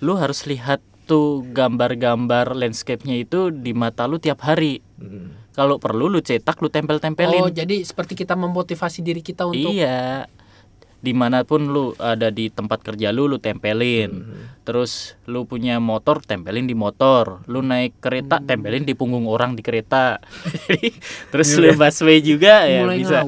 Lu 0.00 0.16
harus 0.16 0.44
lihat 0.44 0.80
tuh 1.04 1.44
gambar-gambar 1.52 2.56
landscape-nya 2.56 3.20
itu 3.22 3.52
di 3.52 3.76
mata 3.76 4.08
lu 4.08 4.16
tiap 4.18 4.40
hari. 4.42 4.80
Hmm. 4.96 5.36
Kalau 5.54 5.78
perlu 5.78 6.10
lu 6.10 6.18
cetak, 6.18 6.58
lu 6.58 6.66
tempel-tempelin. 6.66 7.46
oh 7.46 7.52
jadi 7.52 7.78
seperti 7.86 8.18
kita 8.18 8.34
memotivasi 8.34 9.06
diri 9.06 9.22
kita 9.22 9.46
untuk 9.46 9.70
Iya. 9.70 10.26
Di 11.04 11.12
mana 11.12 11.44
pun 11.44 11.68
lu 11.68 11.92
ada 12.00 12.32
di 12.32 12.48
tempat 12.48 12.80
kerja 12.80 13.12
lu, 13.12 13.28
lu 13.28 13.36
tempelin. 13.36 14.24
Hmm. 14.24 14.56
Terus 14.64 15.20
lu 15.28 15.44
punya 15.44 15.76
motor, 15.76 16.24
tempelin 16.24 16.64
di 16.64 16.72
motor. 16.72 17.44
Lu 17.44 17.60
naik 17.60 18.00
kereta, 18.00 18.40
Hmm. 18.40 18.48
tempelin 18.48 18.88
di 18.88 18.96
punggung 18.96 19.28
orang 19.28 19.52
di 19.52 19.60
kereta. 19.60 20.16
Terus 21.32 21.48
lu 21.60 21.76
busway 21.76 22.24
juga 22.24 22.64
ya 22.64 22.88
Mulai 22.88 22.98
bisa. 23.04 23.18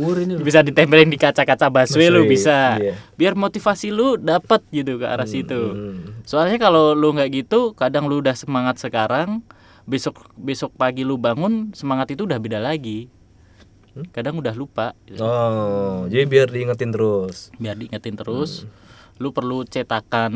Bisa 0.41 0.61
ditempelin 0.65 1.13
di 1.13 1.21
kaca-kaca 1.21 1.69
busway 1.69 2.09
lu 2.09 2.25
bisa. 2.25 2.81
iya. 2.81 2.97
Biar 3.15 3.37
motivasi 3.37 3.93
lu 3.93 4.17
dapat 4.17 4.65
gitu 4.73 4.97
ke 4.97 5.05
arah 5.05 5.29
situ. 5.29 5.61
Hmm. 5.77 6.25
Soalnya 6.25 6.57
kalau 6.57 6.97
lu 6.97 7.13
nggak 7.13 7.45
gitu, 7.45 7.77
kadang 7.77 8.09
lu 8.09 8.25
udah 8.25 8.33
semangat 8.33 8.81
sekarang, 8.81 9.45
besok 9.85 10.33
besok 10.35 10.73
pagi 10.75 11.05
lu 11.05 11.21
bangun 11.21 11.71
semangat 11.77 12.17
itu 12.17 12.25
udah 12.25 12.41
beda 12.41 12.57
lagi. 12.57 13.13
Kadang 14.09 14.37
udah 14.37 14.53
lupa. 14.53 14.93
gitu. 15.05 15.21
oh 15.21 16.05
jadi 16.07 16.25
biar 16.25 16.49
diingetin 16.49 16.91
terus 16.91 17.49
biar 17.57 17.75
diingetin 17.75 18.15
terus 18.15 18.69
lu 19.17 19.33
perlu 19.33 19.65
cetakan 19.65 20.33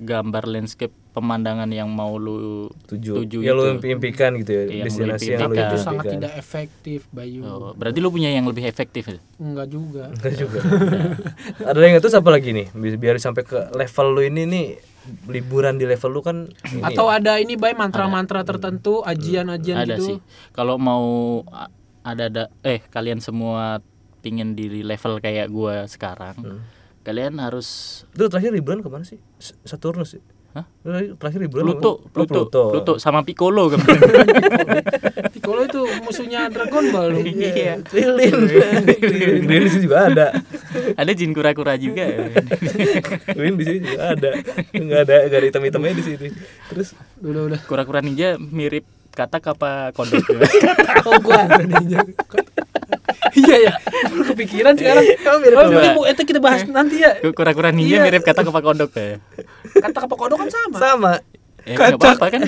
gambar 0.00 0.48
landscape 0.48 0.88
pemandangan 1.12 1.68
yang 1.68 1.84
mau 1.86 2.16
lu 2.16 2.64
tujuh, 2.88 3.20
tuju 3.20 3.44
ya 3.44 3.52
lu 3.52 3.76
itu. 3.76 3.92
impikan 3.92 4.32
gitu 4.34 4.48
ya 4.48 4.62
yang 4.64 4.72
lu 4.72 4.84
destinasi 4.88 5.24
yang 5.28 5.40
lu 5.42 5.52
impikan. 5.52 5.68
itu 5.68 5.76
sangat 5.76 6.04
tidak 6.08 6.32
efektif 6.34 7.04
Bayu 7.12 7.44
Oh, 7.44 7.76
berarti 7.76 8.00
lu 8.00 8.08
punya 8.08 8.32
yang 8.32 8.48
lebih 8.48 8.64
efektif 8.64 9.04
ya? 9.06 9.20
enggak 9.36 9.68
juga 9.68 10.08
Enggak 10.10 10.32
juga. 10.34 10.58
Ada 11.60 11.78
yang 11.78 12.00
itu 12.00 12.08
apa 12.08 12.30
lagi 12.32 12.50
nih? 12.50 12.66
Bi- 12.72 12.96
Biar 12.96 13.20
sampai 13.20 13.44
ke 13.44 13.68
level 13.70 14.06
lu 14.08 14.22
ini 14.22 14.42
nih 14.48 14.66
liburan 15.28 15.76
di 15.76 15.84
level 15.84 16.08
lu 16.08 16.20
kan 16.22 16.48
ini 16.70 16.80
atau 16.80 17.12
ada 17.12 17.36
ini 17.36 17.58
Bay 17.58 17.74
mantra-mantra 17.74 18.46
tertentu 18.46 19.04
ajian-ajian 19.04 19.76
ada 19.76 19.86
gitu 19.92 20.04
sih 20.06 20.18
kalau 20.50 20.80
mau 20.80 21.42
ada 22.02 22.28
ada 22.28 22.44
eh 22.66 22.82
kalian 22.90 23.22
semua 23.22 23.82
pingin 24.22 24.54
di 24.54 24.82
level 24.82 25.18
kayak 25.18 25.50
gua 25.50 25.86
sekarang 25.86 26.62
kalian 27.02 27.42
harus 27.42 28.02
Itu 28.14 28.30
terakhir 28.30 28.54
liburan 28.54 28.78
ke 28.80 28.88
mana 28.90 29.02
sih? 29.02 29.18
Saturnus 29.66 30.14
sih? 30.14 30.22
Hah? 30.52 30.68
Terakhir 31.16 31.40
liburan 31.48 31.64
Pluto? 31.72 32.04
Oh, 32.04 32.10
Pluto, 32.12 32.62
Pluto, 32.68 32.92
sama 33.00 33.24
Piccolo 33.24 33.72
kemarin. 33.72 34.04
Piccolo 35.34 35.64
itu 35.64 35.80
musuhnya 36.04 36.52
Dragon 36.52 36.92
Ball. 36.92 37.24
Iya. 37.24 37.80
Lilin. 37.88 38.36
Lilin 39.48 39.62
di 39.64 39.70
sini 39.72 39.82
juga 39.88 40.12
ada. 40.12 40.26
ada 40.92 41.10
jin 41.16 41.32
kura-kura 41.32 41.80
juga. 41.80 42.04
Lilin 43.32 43.56
di 43.56 43.64
sini 43.64 43.78
juga 43.80 44.12
ada. 44.12 44.30
Enggak 44.76 45.00
ada, 45.08 45.14
enggak 45.24 45.38
ada 45.40 45.46
hitam-hitamnya 45.48 45.94
di 45.96 46.04
sini. 46.04 46.28
Terus 46.68 46.88
udah 47.24 47.42
udah 47.48 47.60
Kura-kura 47.64 48.04
ninja 48.04 48.36
mirip 48.36 48.84
katak 49.12 49.44
apa 49.46 49.70
kodok? 49.92 50.24
tahu 50.98 51.12
gua 51.20 51.44
adanya. 51.46 52.00
iya 53.34 53.56
ya 53.62 53.72
Baru 54.04 54.22
kepikiran 54.28 54.74
sekarang 54.74 55.04
Kamu 55.16 55.36
mirip 55.42 55.56
oh, 55.56 55.64
apa? 55.64 55.78
ini 55.78 55.88
Bu, 55.90 56.02
itu 56.04 56.22
kita 56.22 56.38
bahas 56.38 56.62
nanti 56.66 56.96
ya 56.98 57.16
Kura-kura 57.26 57.70
ninja 57.70 57.96
Iya. 57.96 58.02
mirip 58.02 58.22
katak 58.22 58.44
apa 58.44 58.60
kodok 58.60 58.90
ya? 58.92 59.16
kata 59.74 59.98
apa 60.02 60.14
kodok 60.14 60.36
kan 60.38 60.48
sama 60.48 60.76
sama. 60.78 61.12
Eh, 61.62 61.72
nggak 61.72 61.96
apa-apa 61.96 62.26
kan? 62.28 62.42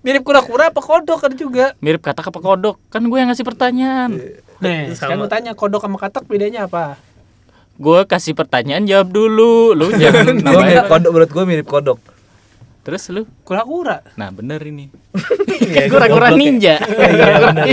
mirip 0.00 0.22
kura-kura 0.22 0.70
apa 0.70 0.80
kodok 0.80 1.18
kan 1.18 1.32
juga 1.32 1.74
Mirip 1.78 2.00
katak 2.00 2.26
apa 2.26 2.38
kodok? 2.38 2.78
Kan 2.88 3.02
gue 3.04 3.14
yang 3.14 3.28
ngasih 3.28 3.42
pertanyaan. 3.42 4.10
nih 4.58 4.90
sekarang 4.92 5.18
gua 5.18 5.28
tanya 5.28 5.52
kodok 5.52 5.78
sama 5.80 5.96
katak 5.96 6.24
bedanya 6.24 6.64
apa 6.64 6.98
Gue 7.76 8.02
kasih 8.04 8.34
pertanyaan 8.34 8.82
jawab 8.82 9.06
dulu. 9.08 9.70
Lu 9.70 9.86
jangan 10.02 10.34
Gua 10.36 10.62
mirip 10.64 10.82
namanya. 10.82 10.82
kodok 10.84 11.10
menurut 11.12 11.30
gua 11.30 11.44
mirip 11.44 11.66
kodok. 11.68 11.98
Terus 12.78 13.02
lu? 13.08 13.22
kura-kura 13.42 14.00
Nah 14.14 14.28
bener 14.30 14.60
ini. 14.62 14.88
Iya, 15.68 15.90
Kura-kura 15.90 16.32
ya. 16.32 16.34
ninja. 16.34 16.74
Iya, 17.12 17.26
benar. 17.44 17.64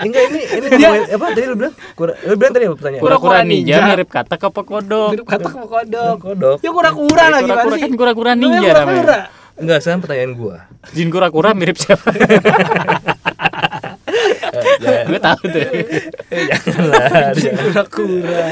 Enggak 0.00 0.22
ini 0.26 0.40
ini 0.48 0.66
ngomongin 0.72 1.04
apa 1.08 1.26
tadi 1.30 1.44
lu 1.44 1.54
bilang? 1.54 1.74
Kura, 1.94 2.12
lu 2.18 2.34
bilang 2.34 2.52
tadi 2.52 2.64
apa 2.64 2.74
pertanyaan? 2.74 3.02
Kura-kura 3.02 3.38
ninja 3.42 3.76
mirip 3.84 4.08
katak 4.08 4.40
apa 4.42 4.60
kodok? 4.62 5.08
mirip 5.12 5.26
katak 5.26 5.52
sama 5.52 5.66
kodok 5.66 6.14
Kodok. 6.18 6.56
ya 6.58 6.70
kura-kura 6.70 7.24
lah 7.28 7.38
gimana 7.40 7.54
Kura-kura 7.60 7.76
sih 7.76 7.82
kan 7.84 7.92
kura-kura 7.94 8.30
ninja 8.34 8.58
kura-kura. 8.60 8.82
namanya. 8.82 9.18
Enggak, 9.58 9.78
sekarang 9.82 10.00
pertanyaan 10.02 10.32
gua. 10.34 10.56
Jin 10.90 11.08
kura-kura 11.08 11.50
mirip 11.52 11.76
siapa? 11.76 12.08
gue 15.08 15.18
tahu 15.18 15.42
tuh. 15.46 15.64
Janganlah. 16.28 17.32
kura-kura 17.58 18.44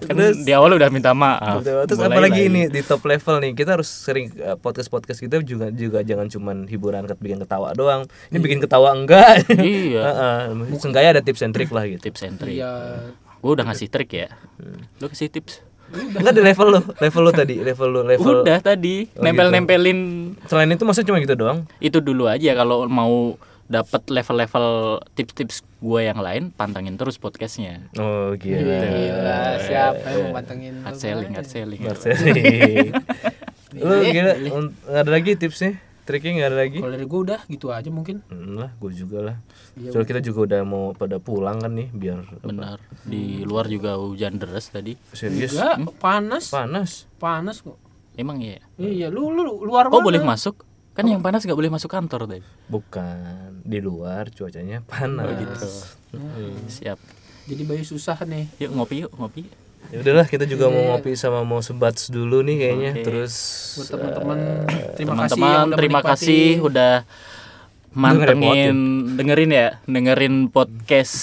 Kan 0.00 0.16
di 0.38 0.52
awal 0.52 0.74
udah 0.74 0.88
minta 0.88 1.12
maaf. 1.12 1.62
Terus 1.62 1.98
Mulai 1.98 2.08
apalagi 2.10 2.32
lagi. 2.38 2.48
ini 2.48 2.62
di 2.66 2.80
top 2.80 3.02
level 3.02 3.34
nih 3.38 3.52
kita 3.52 3.70
harus 3.74 3.88
sering 3.88 4.32
podcast 4.58 4.88
podcast 4.88 5.18
kita 5.18 5.40
juga 5.40 5.68
juga 5.68 6.00
jangan 6.00 6.26
cuman 6.26 6.56
hiburan 6.66 7.04
ket- 7.04 7.20
bikin 7.20 7.38
ketawa 7.38 7.72
doang. 7.72 8.02
Ini 8.28 8.38
bikin 8.38 8.58
ketawa 8.58 8.92
enggak? 8.92 9.44
Iya. 9.52 10.02
Heeh. 10.08 10.40
Seenggaknya 10.76 11.10
ada 11.12 11.22
tips 11.22 11.42
and 11.42 11.52
trick 11.52 11.68
lah 11.68 11.84
gitu. 11.84 12.00
Tips 12.02 12.22
and 12.22 12.36
trick. 12.36 12.56
iya 12.56 12.98
Gue 13.38 13.52
udah 13.52 13.66
ngasih 13.66 13.86
trik 13.86 14.10
ya. 14.10 14.28
Lu 14.96 15.06
kasih 15.06 15.28
tips. 15.28 15.60
Enggak 15.92 16.32
di 16.32 16.40
level 16.40 16.68
lo, 16.70 16.80
level 16.96 17.20
lo 17.20 17.30
tadi, 17.30 17.60
level 17.60 17.88
lo, 17.90 18.00
level. 18.00 18.40
Udah 18.40 18.58
tadi 18.58 19.12
Oh, 19.12 19.20
nempel-nempelin 19.20 19.98
Selain 20.46 20.64
itu 20.66 20.80
maksudnya 20.82 21.04
cuma 21.06 21.20
gitu 21.20 21.36
doang. 21.36 21.68
itu 21.78 22.00
dulu 22.00 22.24
aja 22.24 22.48
kalau 22.54 22.88
mau 22.88 23.36
dapat 23.72 24.02
level-level 24.06 24.66
tips-tips 25.10 25.56
gue 25.78 26.00
yang 26.02 26.18
lain 26.18 26.50
pantangin 26.50 26.94
terus 26.94 27.16
podcastnya 27.16 27.88
Oh 27.96 28.36
Iya. 28.36 28.60
gila. 28.60 28.78
gila 28.84 29.40
siapa 29.58 30.06
yang 30.06 30.22
mau 30.22 30.34
pantengin 30.34 30.74
hard 30.80 30.94
selling 30.94 31.32
hard 31.32 31.48
selling 31.48 31.80
Marceli. 31.80 32.92
Lu 33.74 33.94
gila, 34.06 34.32
un- 34.52 34.74
nggak 34.78 35.00
ada 35.00 35.10
lagi 35.10 35.32
tipsnya? 35.34 35.80
Triknya 36.02 36.30
nggak 36.36 36.48
ada 36.48 36.58
lagi? 36.58 36.76
kalau 36.76 36.92
dari 36.92 37.06
gua 37.06 37.20
udah 37.22 37.40
gitu 37.46 37.70
aja 37.70 37.86
mungkin 37.88 38.26
Hmm, 38.26 38.58
lah, 38.58 38.74
gue 38.74 38.90
juga 38.92 39.18
lah. 39.22 39.36
Iya, 39.72 39.88
Soalnya 39.88 40.08
kita 40.08 40.20
juga 40.20 40.38
udah 40.44 40.60
mau 40.62 40.90
pada 40.92 41.16
pulang 41.16 41.56
kan 41.56 41.70
nih, 41.70 41.88
biar 41.88 42.18
apa, 42.20 42.42
benar 42.42 42.78
di 43.02 43.40
luar 43.40 43.66
juga 43.66 43.94
hujan 43.96 44.34
deras 44.34 44.66
tadi 44.66 44.98
serius. 45.08 45.54
enggak 45.54 45.78
panas 45.96 46.44
Panas. 46.48 47.06
panas 47.16 47.56
kok 47.60 47.78
emang 48.12 48.38
ya 48.38 48.58
iya 48.76 49.08
lu 49.08 49.30
lu 49.30 49.62
luar 49.62 49.88
oh 49.88 49.96
mana? 49.96 50.04
boleh 50.04 50.20
masuk 50.20 50.66
kan 50.92 51.04
yang 51.08 51.24
panas 51.24 51.44
nggak 51.48 51.56
boleh 51.56 51.72
masuk 51.72 51.88
kantor 51.88 52.28
tadi 52.28 52.44
Bukan. 52.68 53.64
Di 53.64 53.80
luar 53.80 54.28
cuacanya 54.28 54.84
panas. 54.84 55.24
Oh, 55.24 55.32
gitu 55.40 55.68
siap. 56.68 57.00
Jadi 57.48 57.62
bayi 57.64 57.82
susah 57.82 58.20
nih. 58.22 58.46
Yuk 58.60 58.70
ngopi 58.76 58.96
yuk 59.08 59.12
ngopi. 59.16 59.48
Ya 59.90 60.00
udahlah 60.00 60.24
kita 60.28 60.44
juga 60.48 60.70
mau 60.70 60.94
ngopi 60.94 61.16
sama 61.18 61.42
mau 61.42 61.60
sebats 61.60 62.08
dulu 62.12 62.40
nih 62.44 62.56
kayaknya. 62.60 62.92
Oke. 62.96 63.04
Terus 63.04 63.34
buat 63.76 63.88
teman-teman 63.92 64.38
terima 64.96 65.14
kasih 65.26 65.36
teman-teman 65.36 65.48
yang 65.48 65.66
udah 65.66 65.76
terima 65.76 65.98
menikmati. 66.00 66.12
kasih 66.12 66.46
udah 66.62 66.94
mantengin. 67.92 68.76
dengerin 69.20 69.50
ya 69.52 69.68
dengerin 69.84 70.34
podcast 70.48 71.16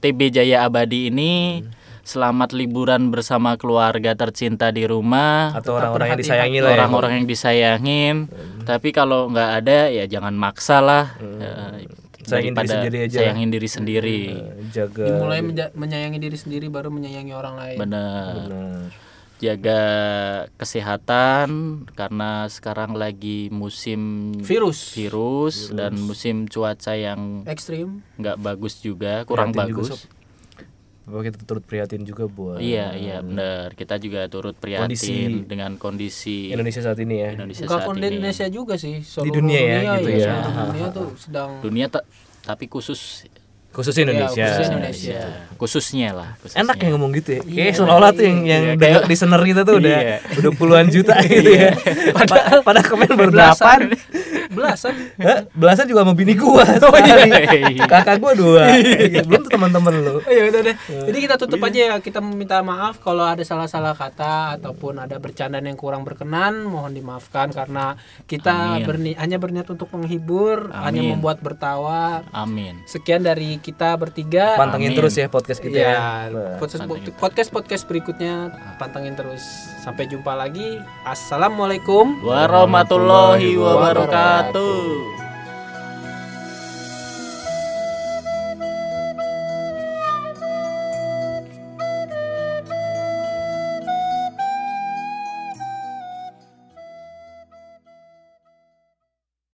TB 0.00 0.32
Jaya 0.32 0.64
Abadi 0.64 1.12
ini 1.12 1.60
selamat 2.06 2.54
liburan 2.54 3.10
bersama 3.10 3.58
keluarga 3.58 4.14
tercinta 4.14 4.70
di 4.70 4.86
rumah. 4.86 5.50
Atau 5.52 5.74
orang-orang 5.74 6.14
yang 6.14 6.20
disayangi 6.22 6.58
lah 6.62 6.70
ya. 6.70 6.74
Orang-orang 6.78 7.12
yang 7.18 7.26
disayangin. 7.26 8.16
Tapi 8.62 8.94
kalau 8.94 9.26
nggak 9.26 9.50
ada 9.58 9.90
ya 9.90 10.06
jangan 10.06 10.38
maksa 10.38 10.78
lah. 10.78 11.18
Eh, 11.18 11.90
Sayangin 12.26 12.54
diri 12.54 12.66
sendiri 12.66 12.98
aja. 13.06 13.16
sayangin 13.22 13.48
diri 13.50 13.68
sendiri. 13.70 14.20
Eh, 14.34 14.66
jaga 14.74 15.06
dimulai 15.06 15.42
menja- 15.42 15.70
menyayangi 15.74 16.18
diri 16.18 16.34
sendiri 16.34 16.66
baru 16.66 16.90
menyayangi 16.90 17.30
orang 17.30 17.54
lain. 17.54 17.76
Bener 17.78 18.34
benar. 18.46 18.90
Jaga 19.36 19.82
kesehatan 20.56 21.48
karena 21.92 22.48
sekarang 22.48 22.96
lagi 22.96 23.46
musim 23.52 24.32
virus. 24.42 24.90
virus 24.90 25.70
dan 25.70 25.94
musim 26.00 26.48
cuaca 26.48 26.96
yang 26.96 27.44
ekstrim. 27.46 28.00
nggak 28.16 28.40
bagus 28.40 28.80
juga 28.80 29.22
kurang 29.22 29.52
juga, 29.52 29.62
bagus. 29.62 29.86
Sob. 29.94 30.00
Bahwa 31.06 31.22
kita 31.22 31.38
turut 31.40 31.62
prihatin 31.62 32.02
juga 32.02 32.26
buat 32.26 32.58
iya 32.58 32.90
iya 32.92 33.22
benar 33.22 33.70
kita 33.72 33.94
juga 33.96 34.26
turut 34.26 34.52
prihatin 34.52 34.90
Kondisi 34.90 35.14
dengan 35.46 35.74
kondisi 35.76 36.50
Indonesia 36.50 36.82
saat 36.82 36.98
ini 36.98 37.14
ya 37.16 37.28
Indonesia 37.32 37.62
Bukan 37.62 37.78
saat 37.78 37.94
ini 37.96 38.06
Indonesia 38.12 38.46
juga 38.48 38.74
sih 38.74 39.00
seluruh 39.00 39.30
dunia 39.32 39.60
ya, 39.60 39.80
gitu 39.96 40.10
ya. 40.12 40.34
seluruh 40.34 40.66
dunia 40.68 40.86
tuh 40.90 41.08
sedang 41.16 41.50
dunia 41.60 41.86
ta- 41.86 42.06
tapi 42.42 42.66
khusus 42.66 43.22
khusus 43.70 43.92
Indonesia. 43.94 44.40
Ya, 44.40 44.48
khusus 44.50 44.68
Indonesia. 44.68 45.12
ya, 45.12 45.26
khususnya 45.54 46.08
lah 46.10 46.28
khususnya. 46.40 46.64
Enak 46.64 46.76
ya 46.80 46.88
ngomong 46.90 47.12
gitu 47.12 47.30
ya. 47.30 47.40
Kayak 47.44 47.72
seolah-olah 47.76 48.10
tuh 48.10 48.24
yang 48.24 48.38
yang 48.42 48.62
Iya, 48.64 48.80
kayak- 48.80 49.04
listener 49.04 49.42
kita 49.44 49.60
tuh 49.62 49.74
udah 49.76 49.98
Iya. 50.00 50.16
udah 50.32 50.52
puluhan 50.56 50.86
juta 50.88 51.12
gitu 51.28 51.50
ya. 51.52 51.76
Padahal 52.10 52.64
pada 52.64 52.80
kemarin 52.80 53.12
baru 53.14 53.30
delapan. 53.30 53.78
belasan? 54.48 54.94
Belasan 55.52 55.84
juga 55.84 56.00
sama 56.02 56.16
bini 56.16 56.32
gua. 56.32 56.64
Oh 56.88 56.96
iya. 56.96 57.84
Kakak 57.84 58.16
gua 58.16 58.32
dua. 58.32 58.64
Belum 59.28 59.44
teman-teman 59.56 59.92
lu. 60.04 60.14
Oh, 60.26 60.32
ya 60.32 60.50
udah 60.50 60.60
deh. 60.64 60.76
Jadi 61.10 61.18
kita 61.22 61.34
tutup 61.38 61.62
aja 61.62 61.78
ya. 61.78 61.94
Kita 62.02 62.18
meminta 62.20 62.60
maaf 62.60 62.98
kalau 63.00 63.24
ada 63.24 63.40
salah-salah 63.46 63.94
kata 63.94 64.58
ataupun 64.58 64.98
ada 65.00 65.16
bercandaan 65.22 65.64
yang 65.64 65.78
kurang 65.78 66.02
berkenan, 66.02 66.66
mohon 66.66 66.92
dimaafkan 66.92 67.54
karena 67.54 67.94
kita 68.26 68.76
Amin. 68.80 68.84
berni 68.84 69.10
hanya 69.14 69.38
berniat 69.40 69.68
untuk 69.70 69.88
menghibur, 69.94 70.68
hanya 70.74 71.00
Amin. 71.00 71.10
membuat 71.16 71.40
bertawa. 71.40 72.26
amin 72.34 72.82
Sekian 72.84 73.22
dari 73.22 73.56
kita 73.62 73.94
bertiga. 73.96 74.58
Pantengin 74.58 74.92
Amin. 74.92 74.98
terus 74.98 75.14
ya 75.16 75.30
podcast 75.30 75.60
kita 75.62 75.78
ya. 75.78 75.94
Ya, 75.96 76.04
podcast 76.58 76.82
podcast 77.16 77.50
podcast 77.54 77.82
berikutnya 77.86 78.52
pantengin 78.76 79.14
terus. 79.16 79.42
Sampai 79.82 80.10
jumpa 80.10 80.34
lagi. 80.34 80.82
Assalamualaikum. 81.06 82.18
warahmatullahi 82.26 83.54
wabarakatuh 83.54 85.25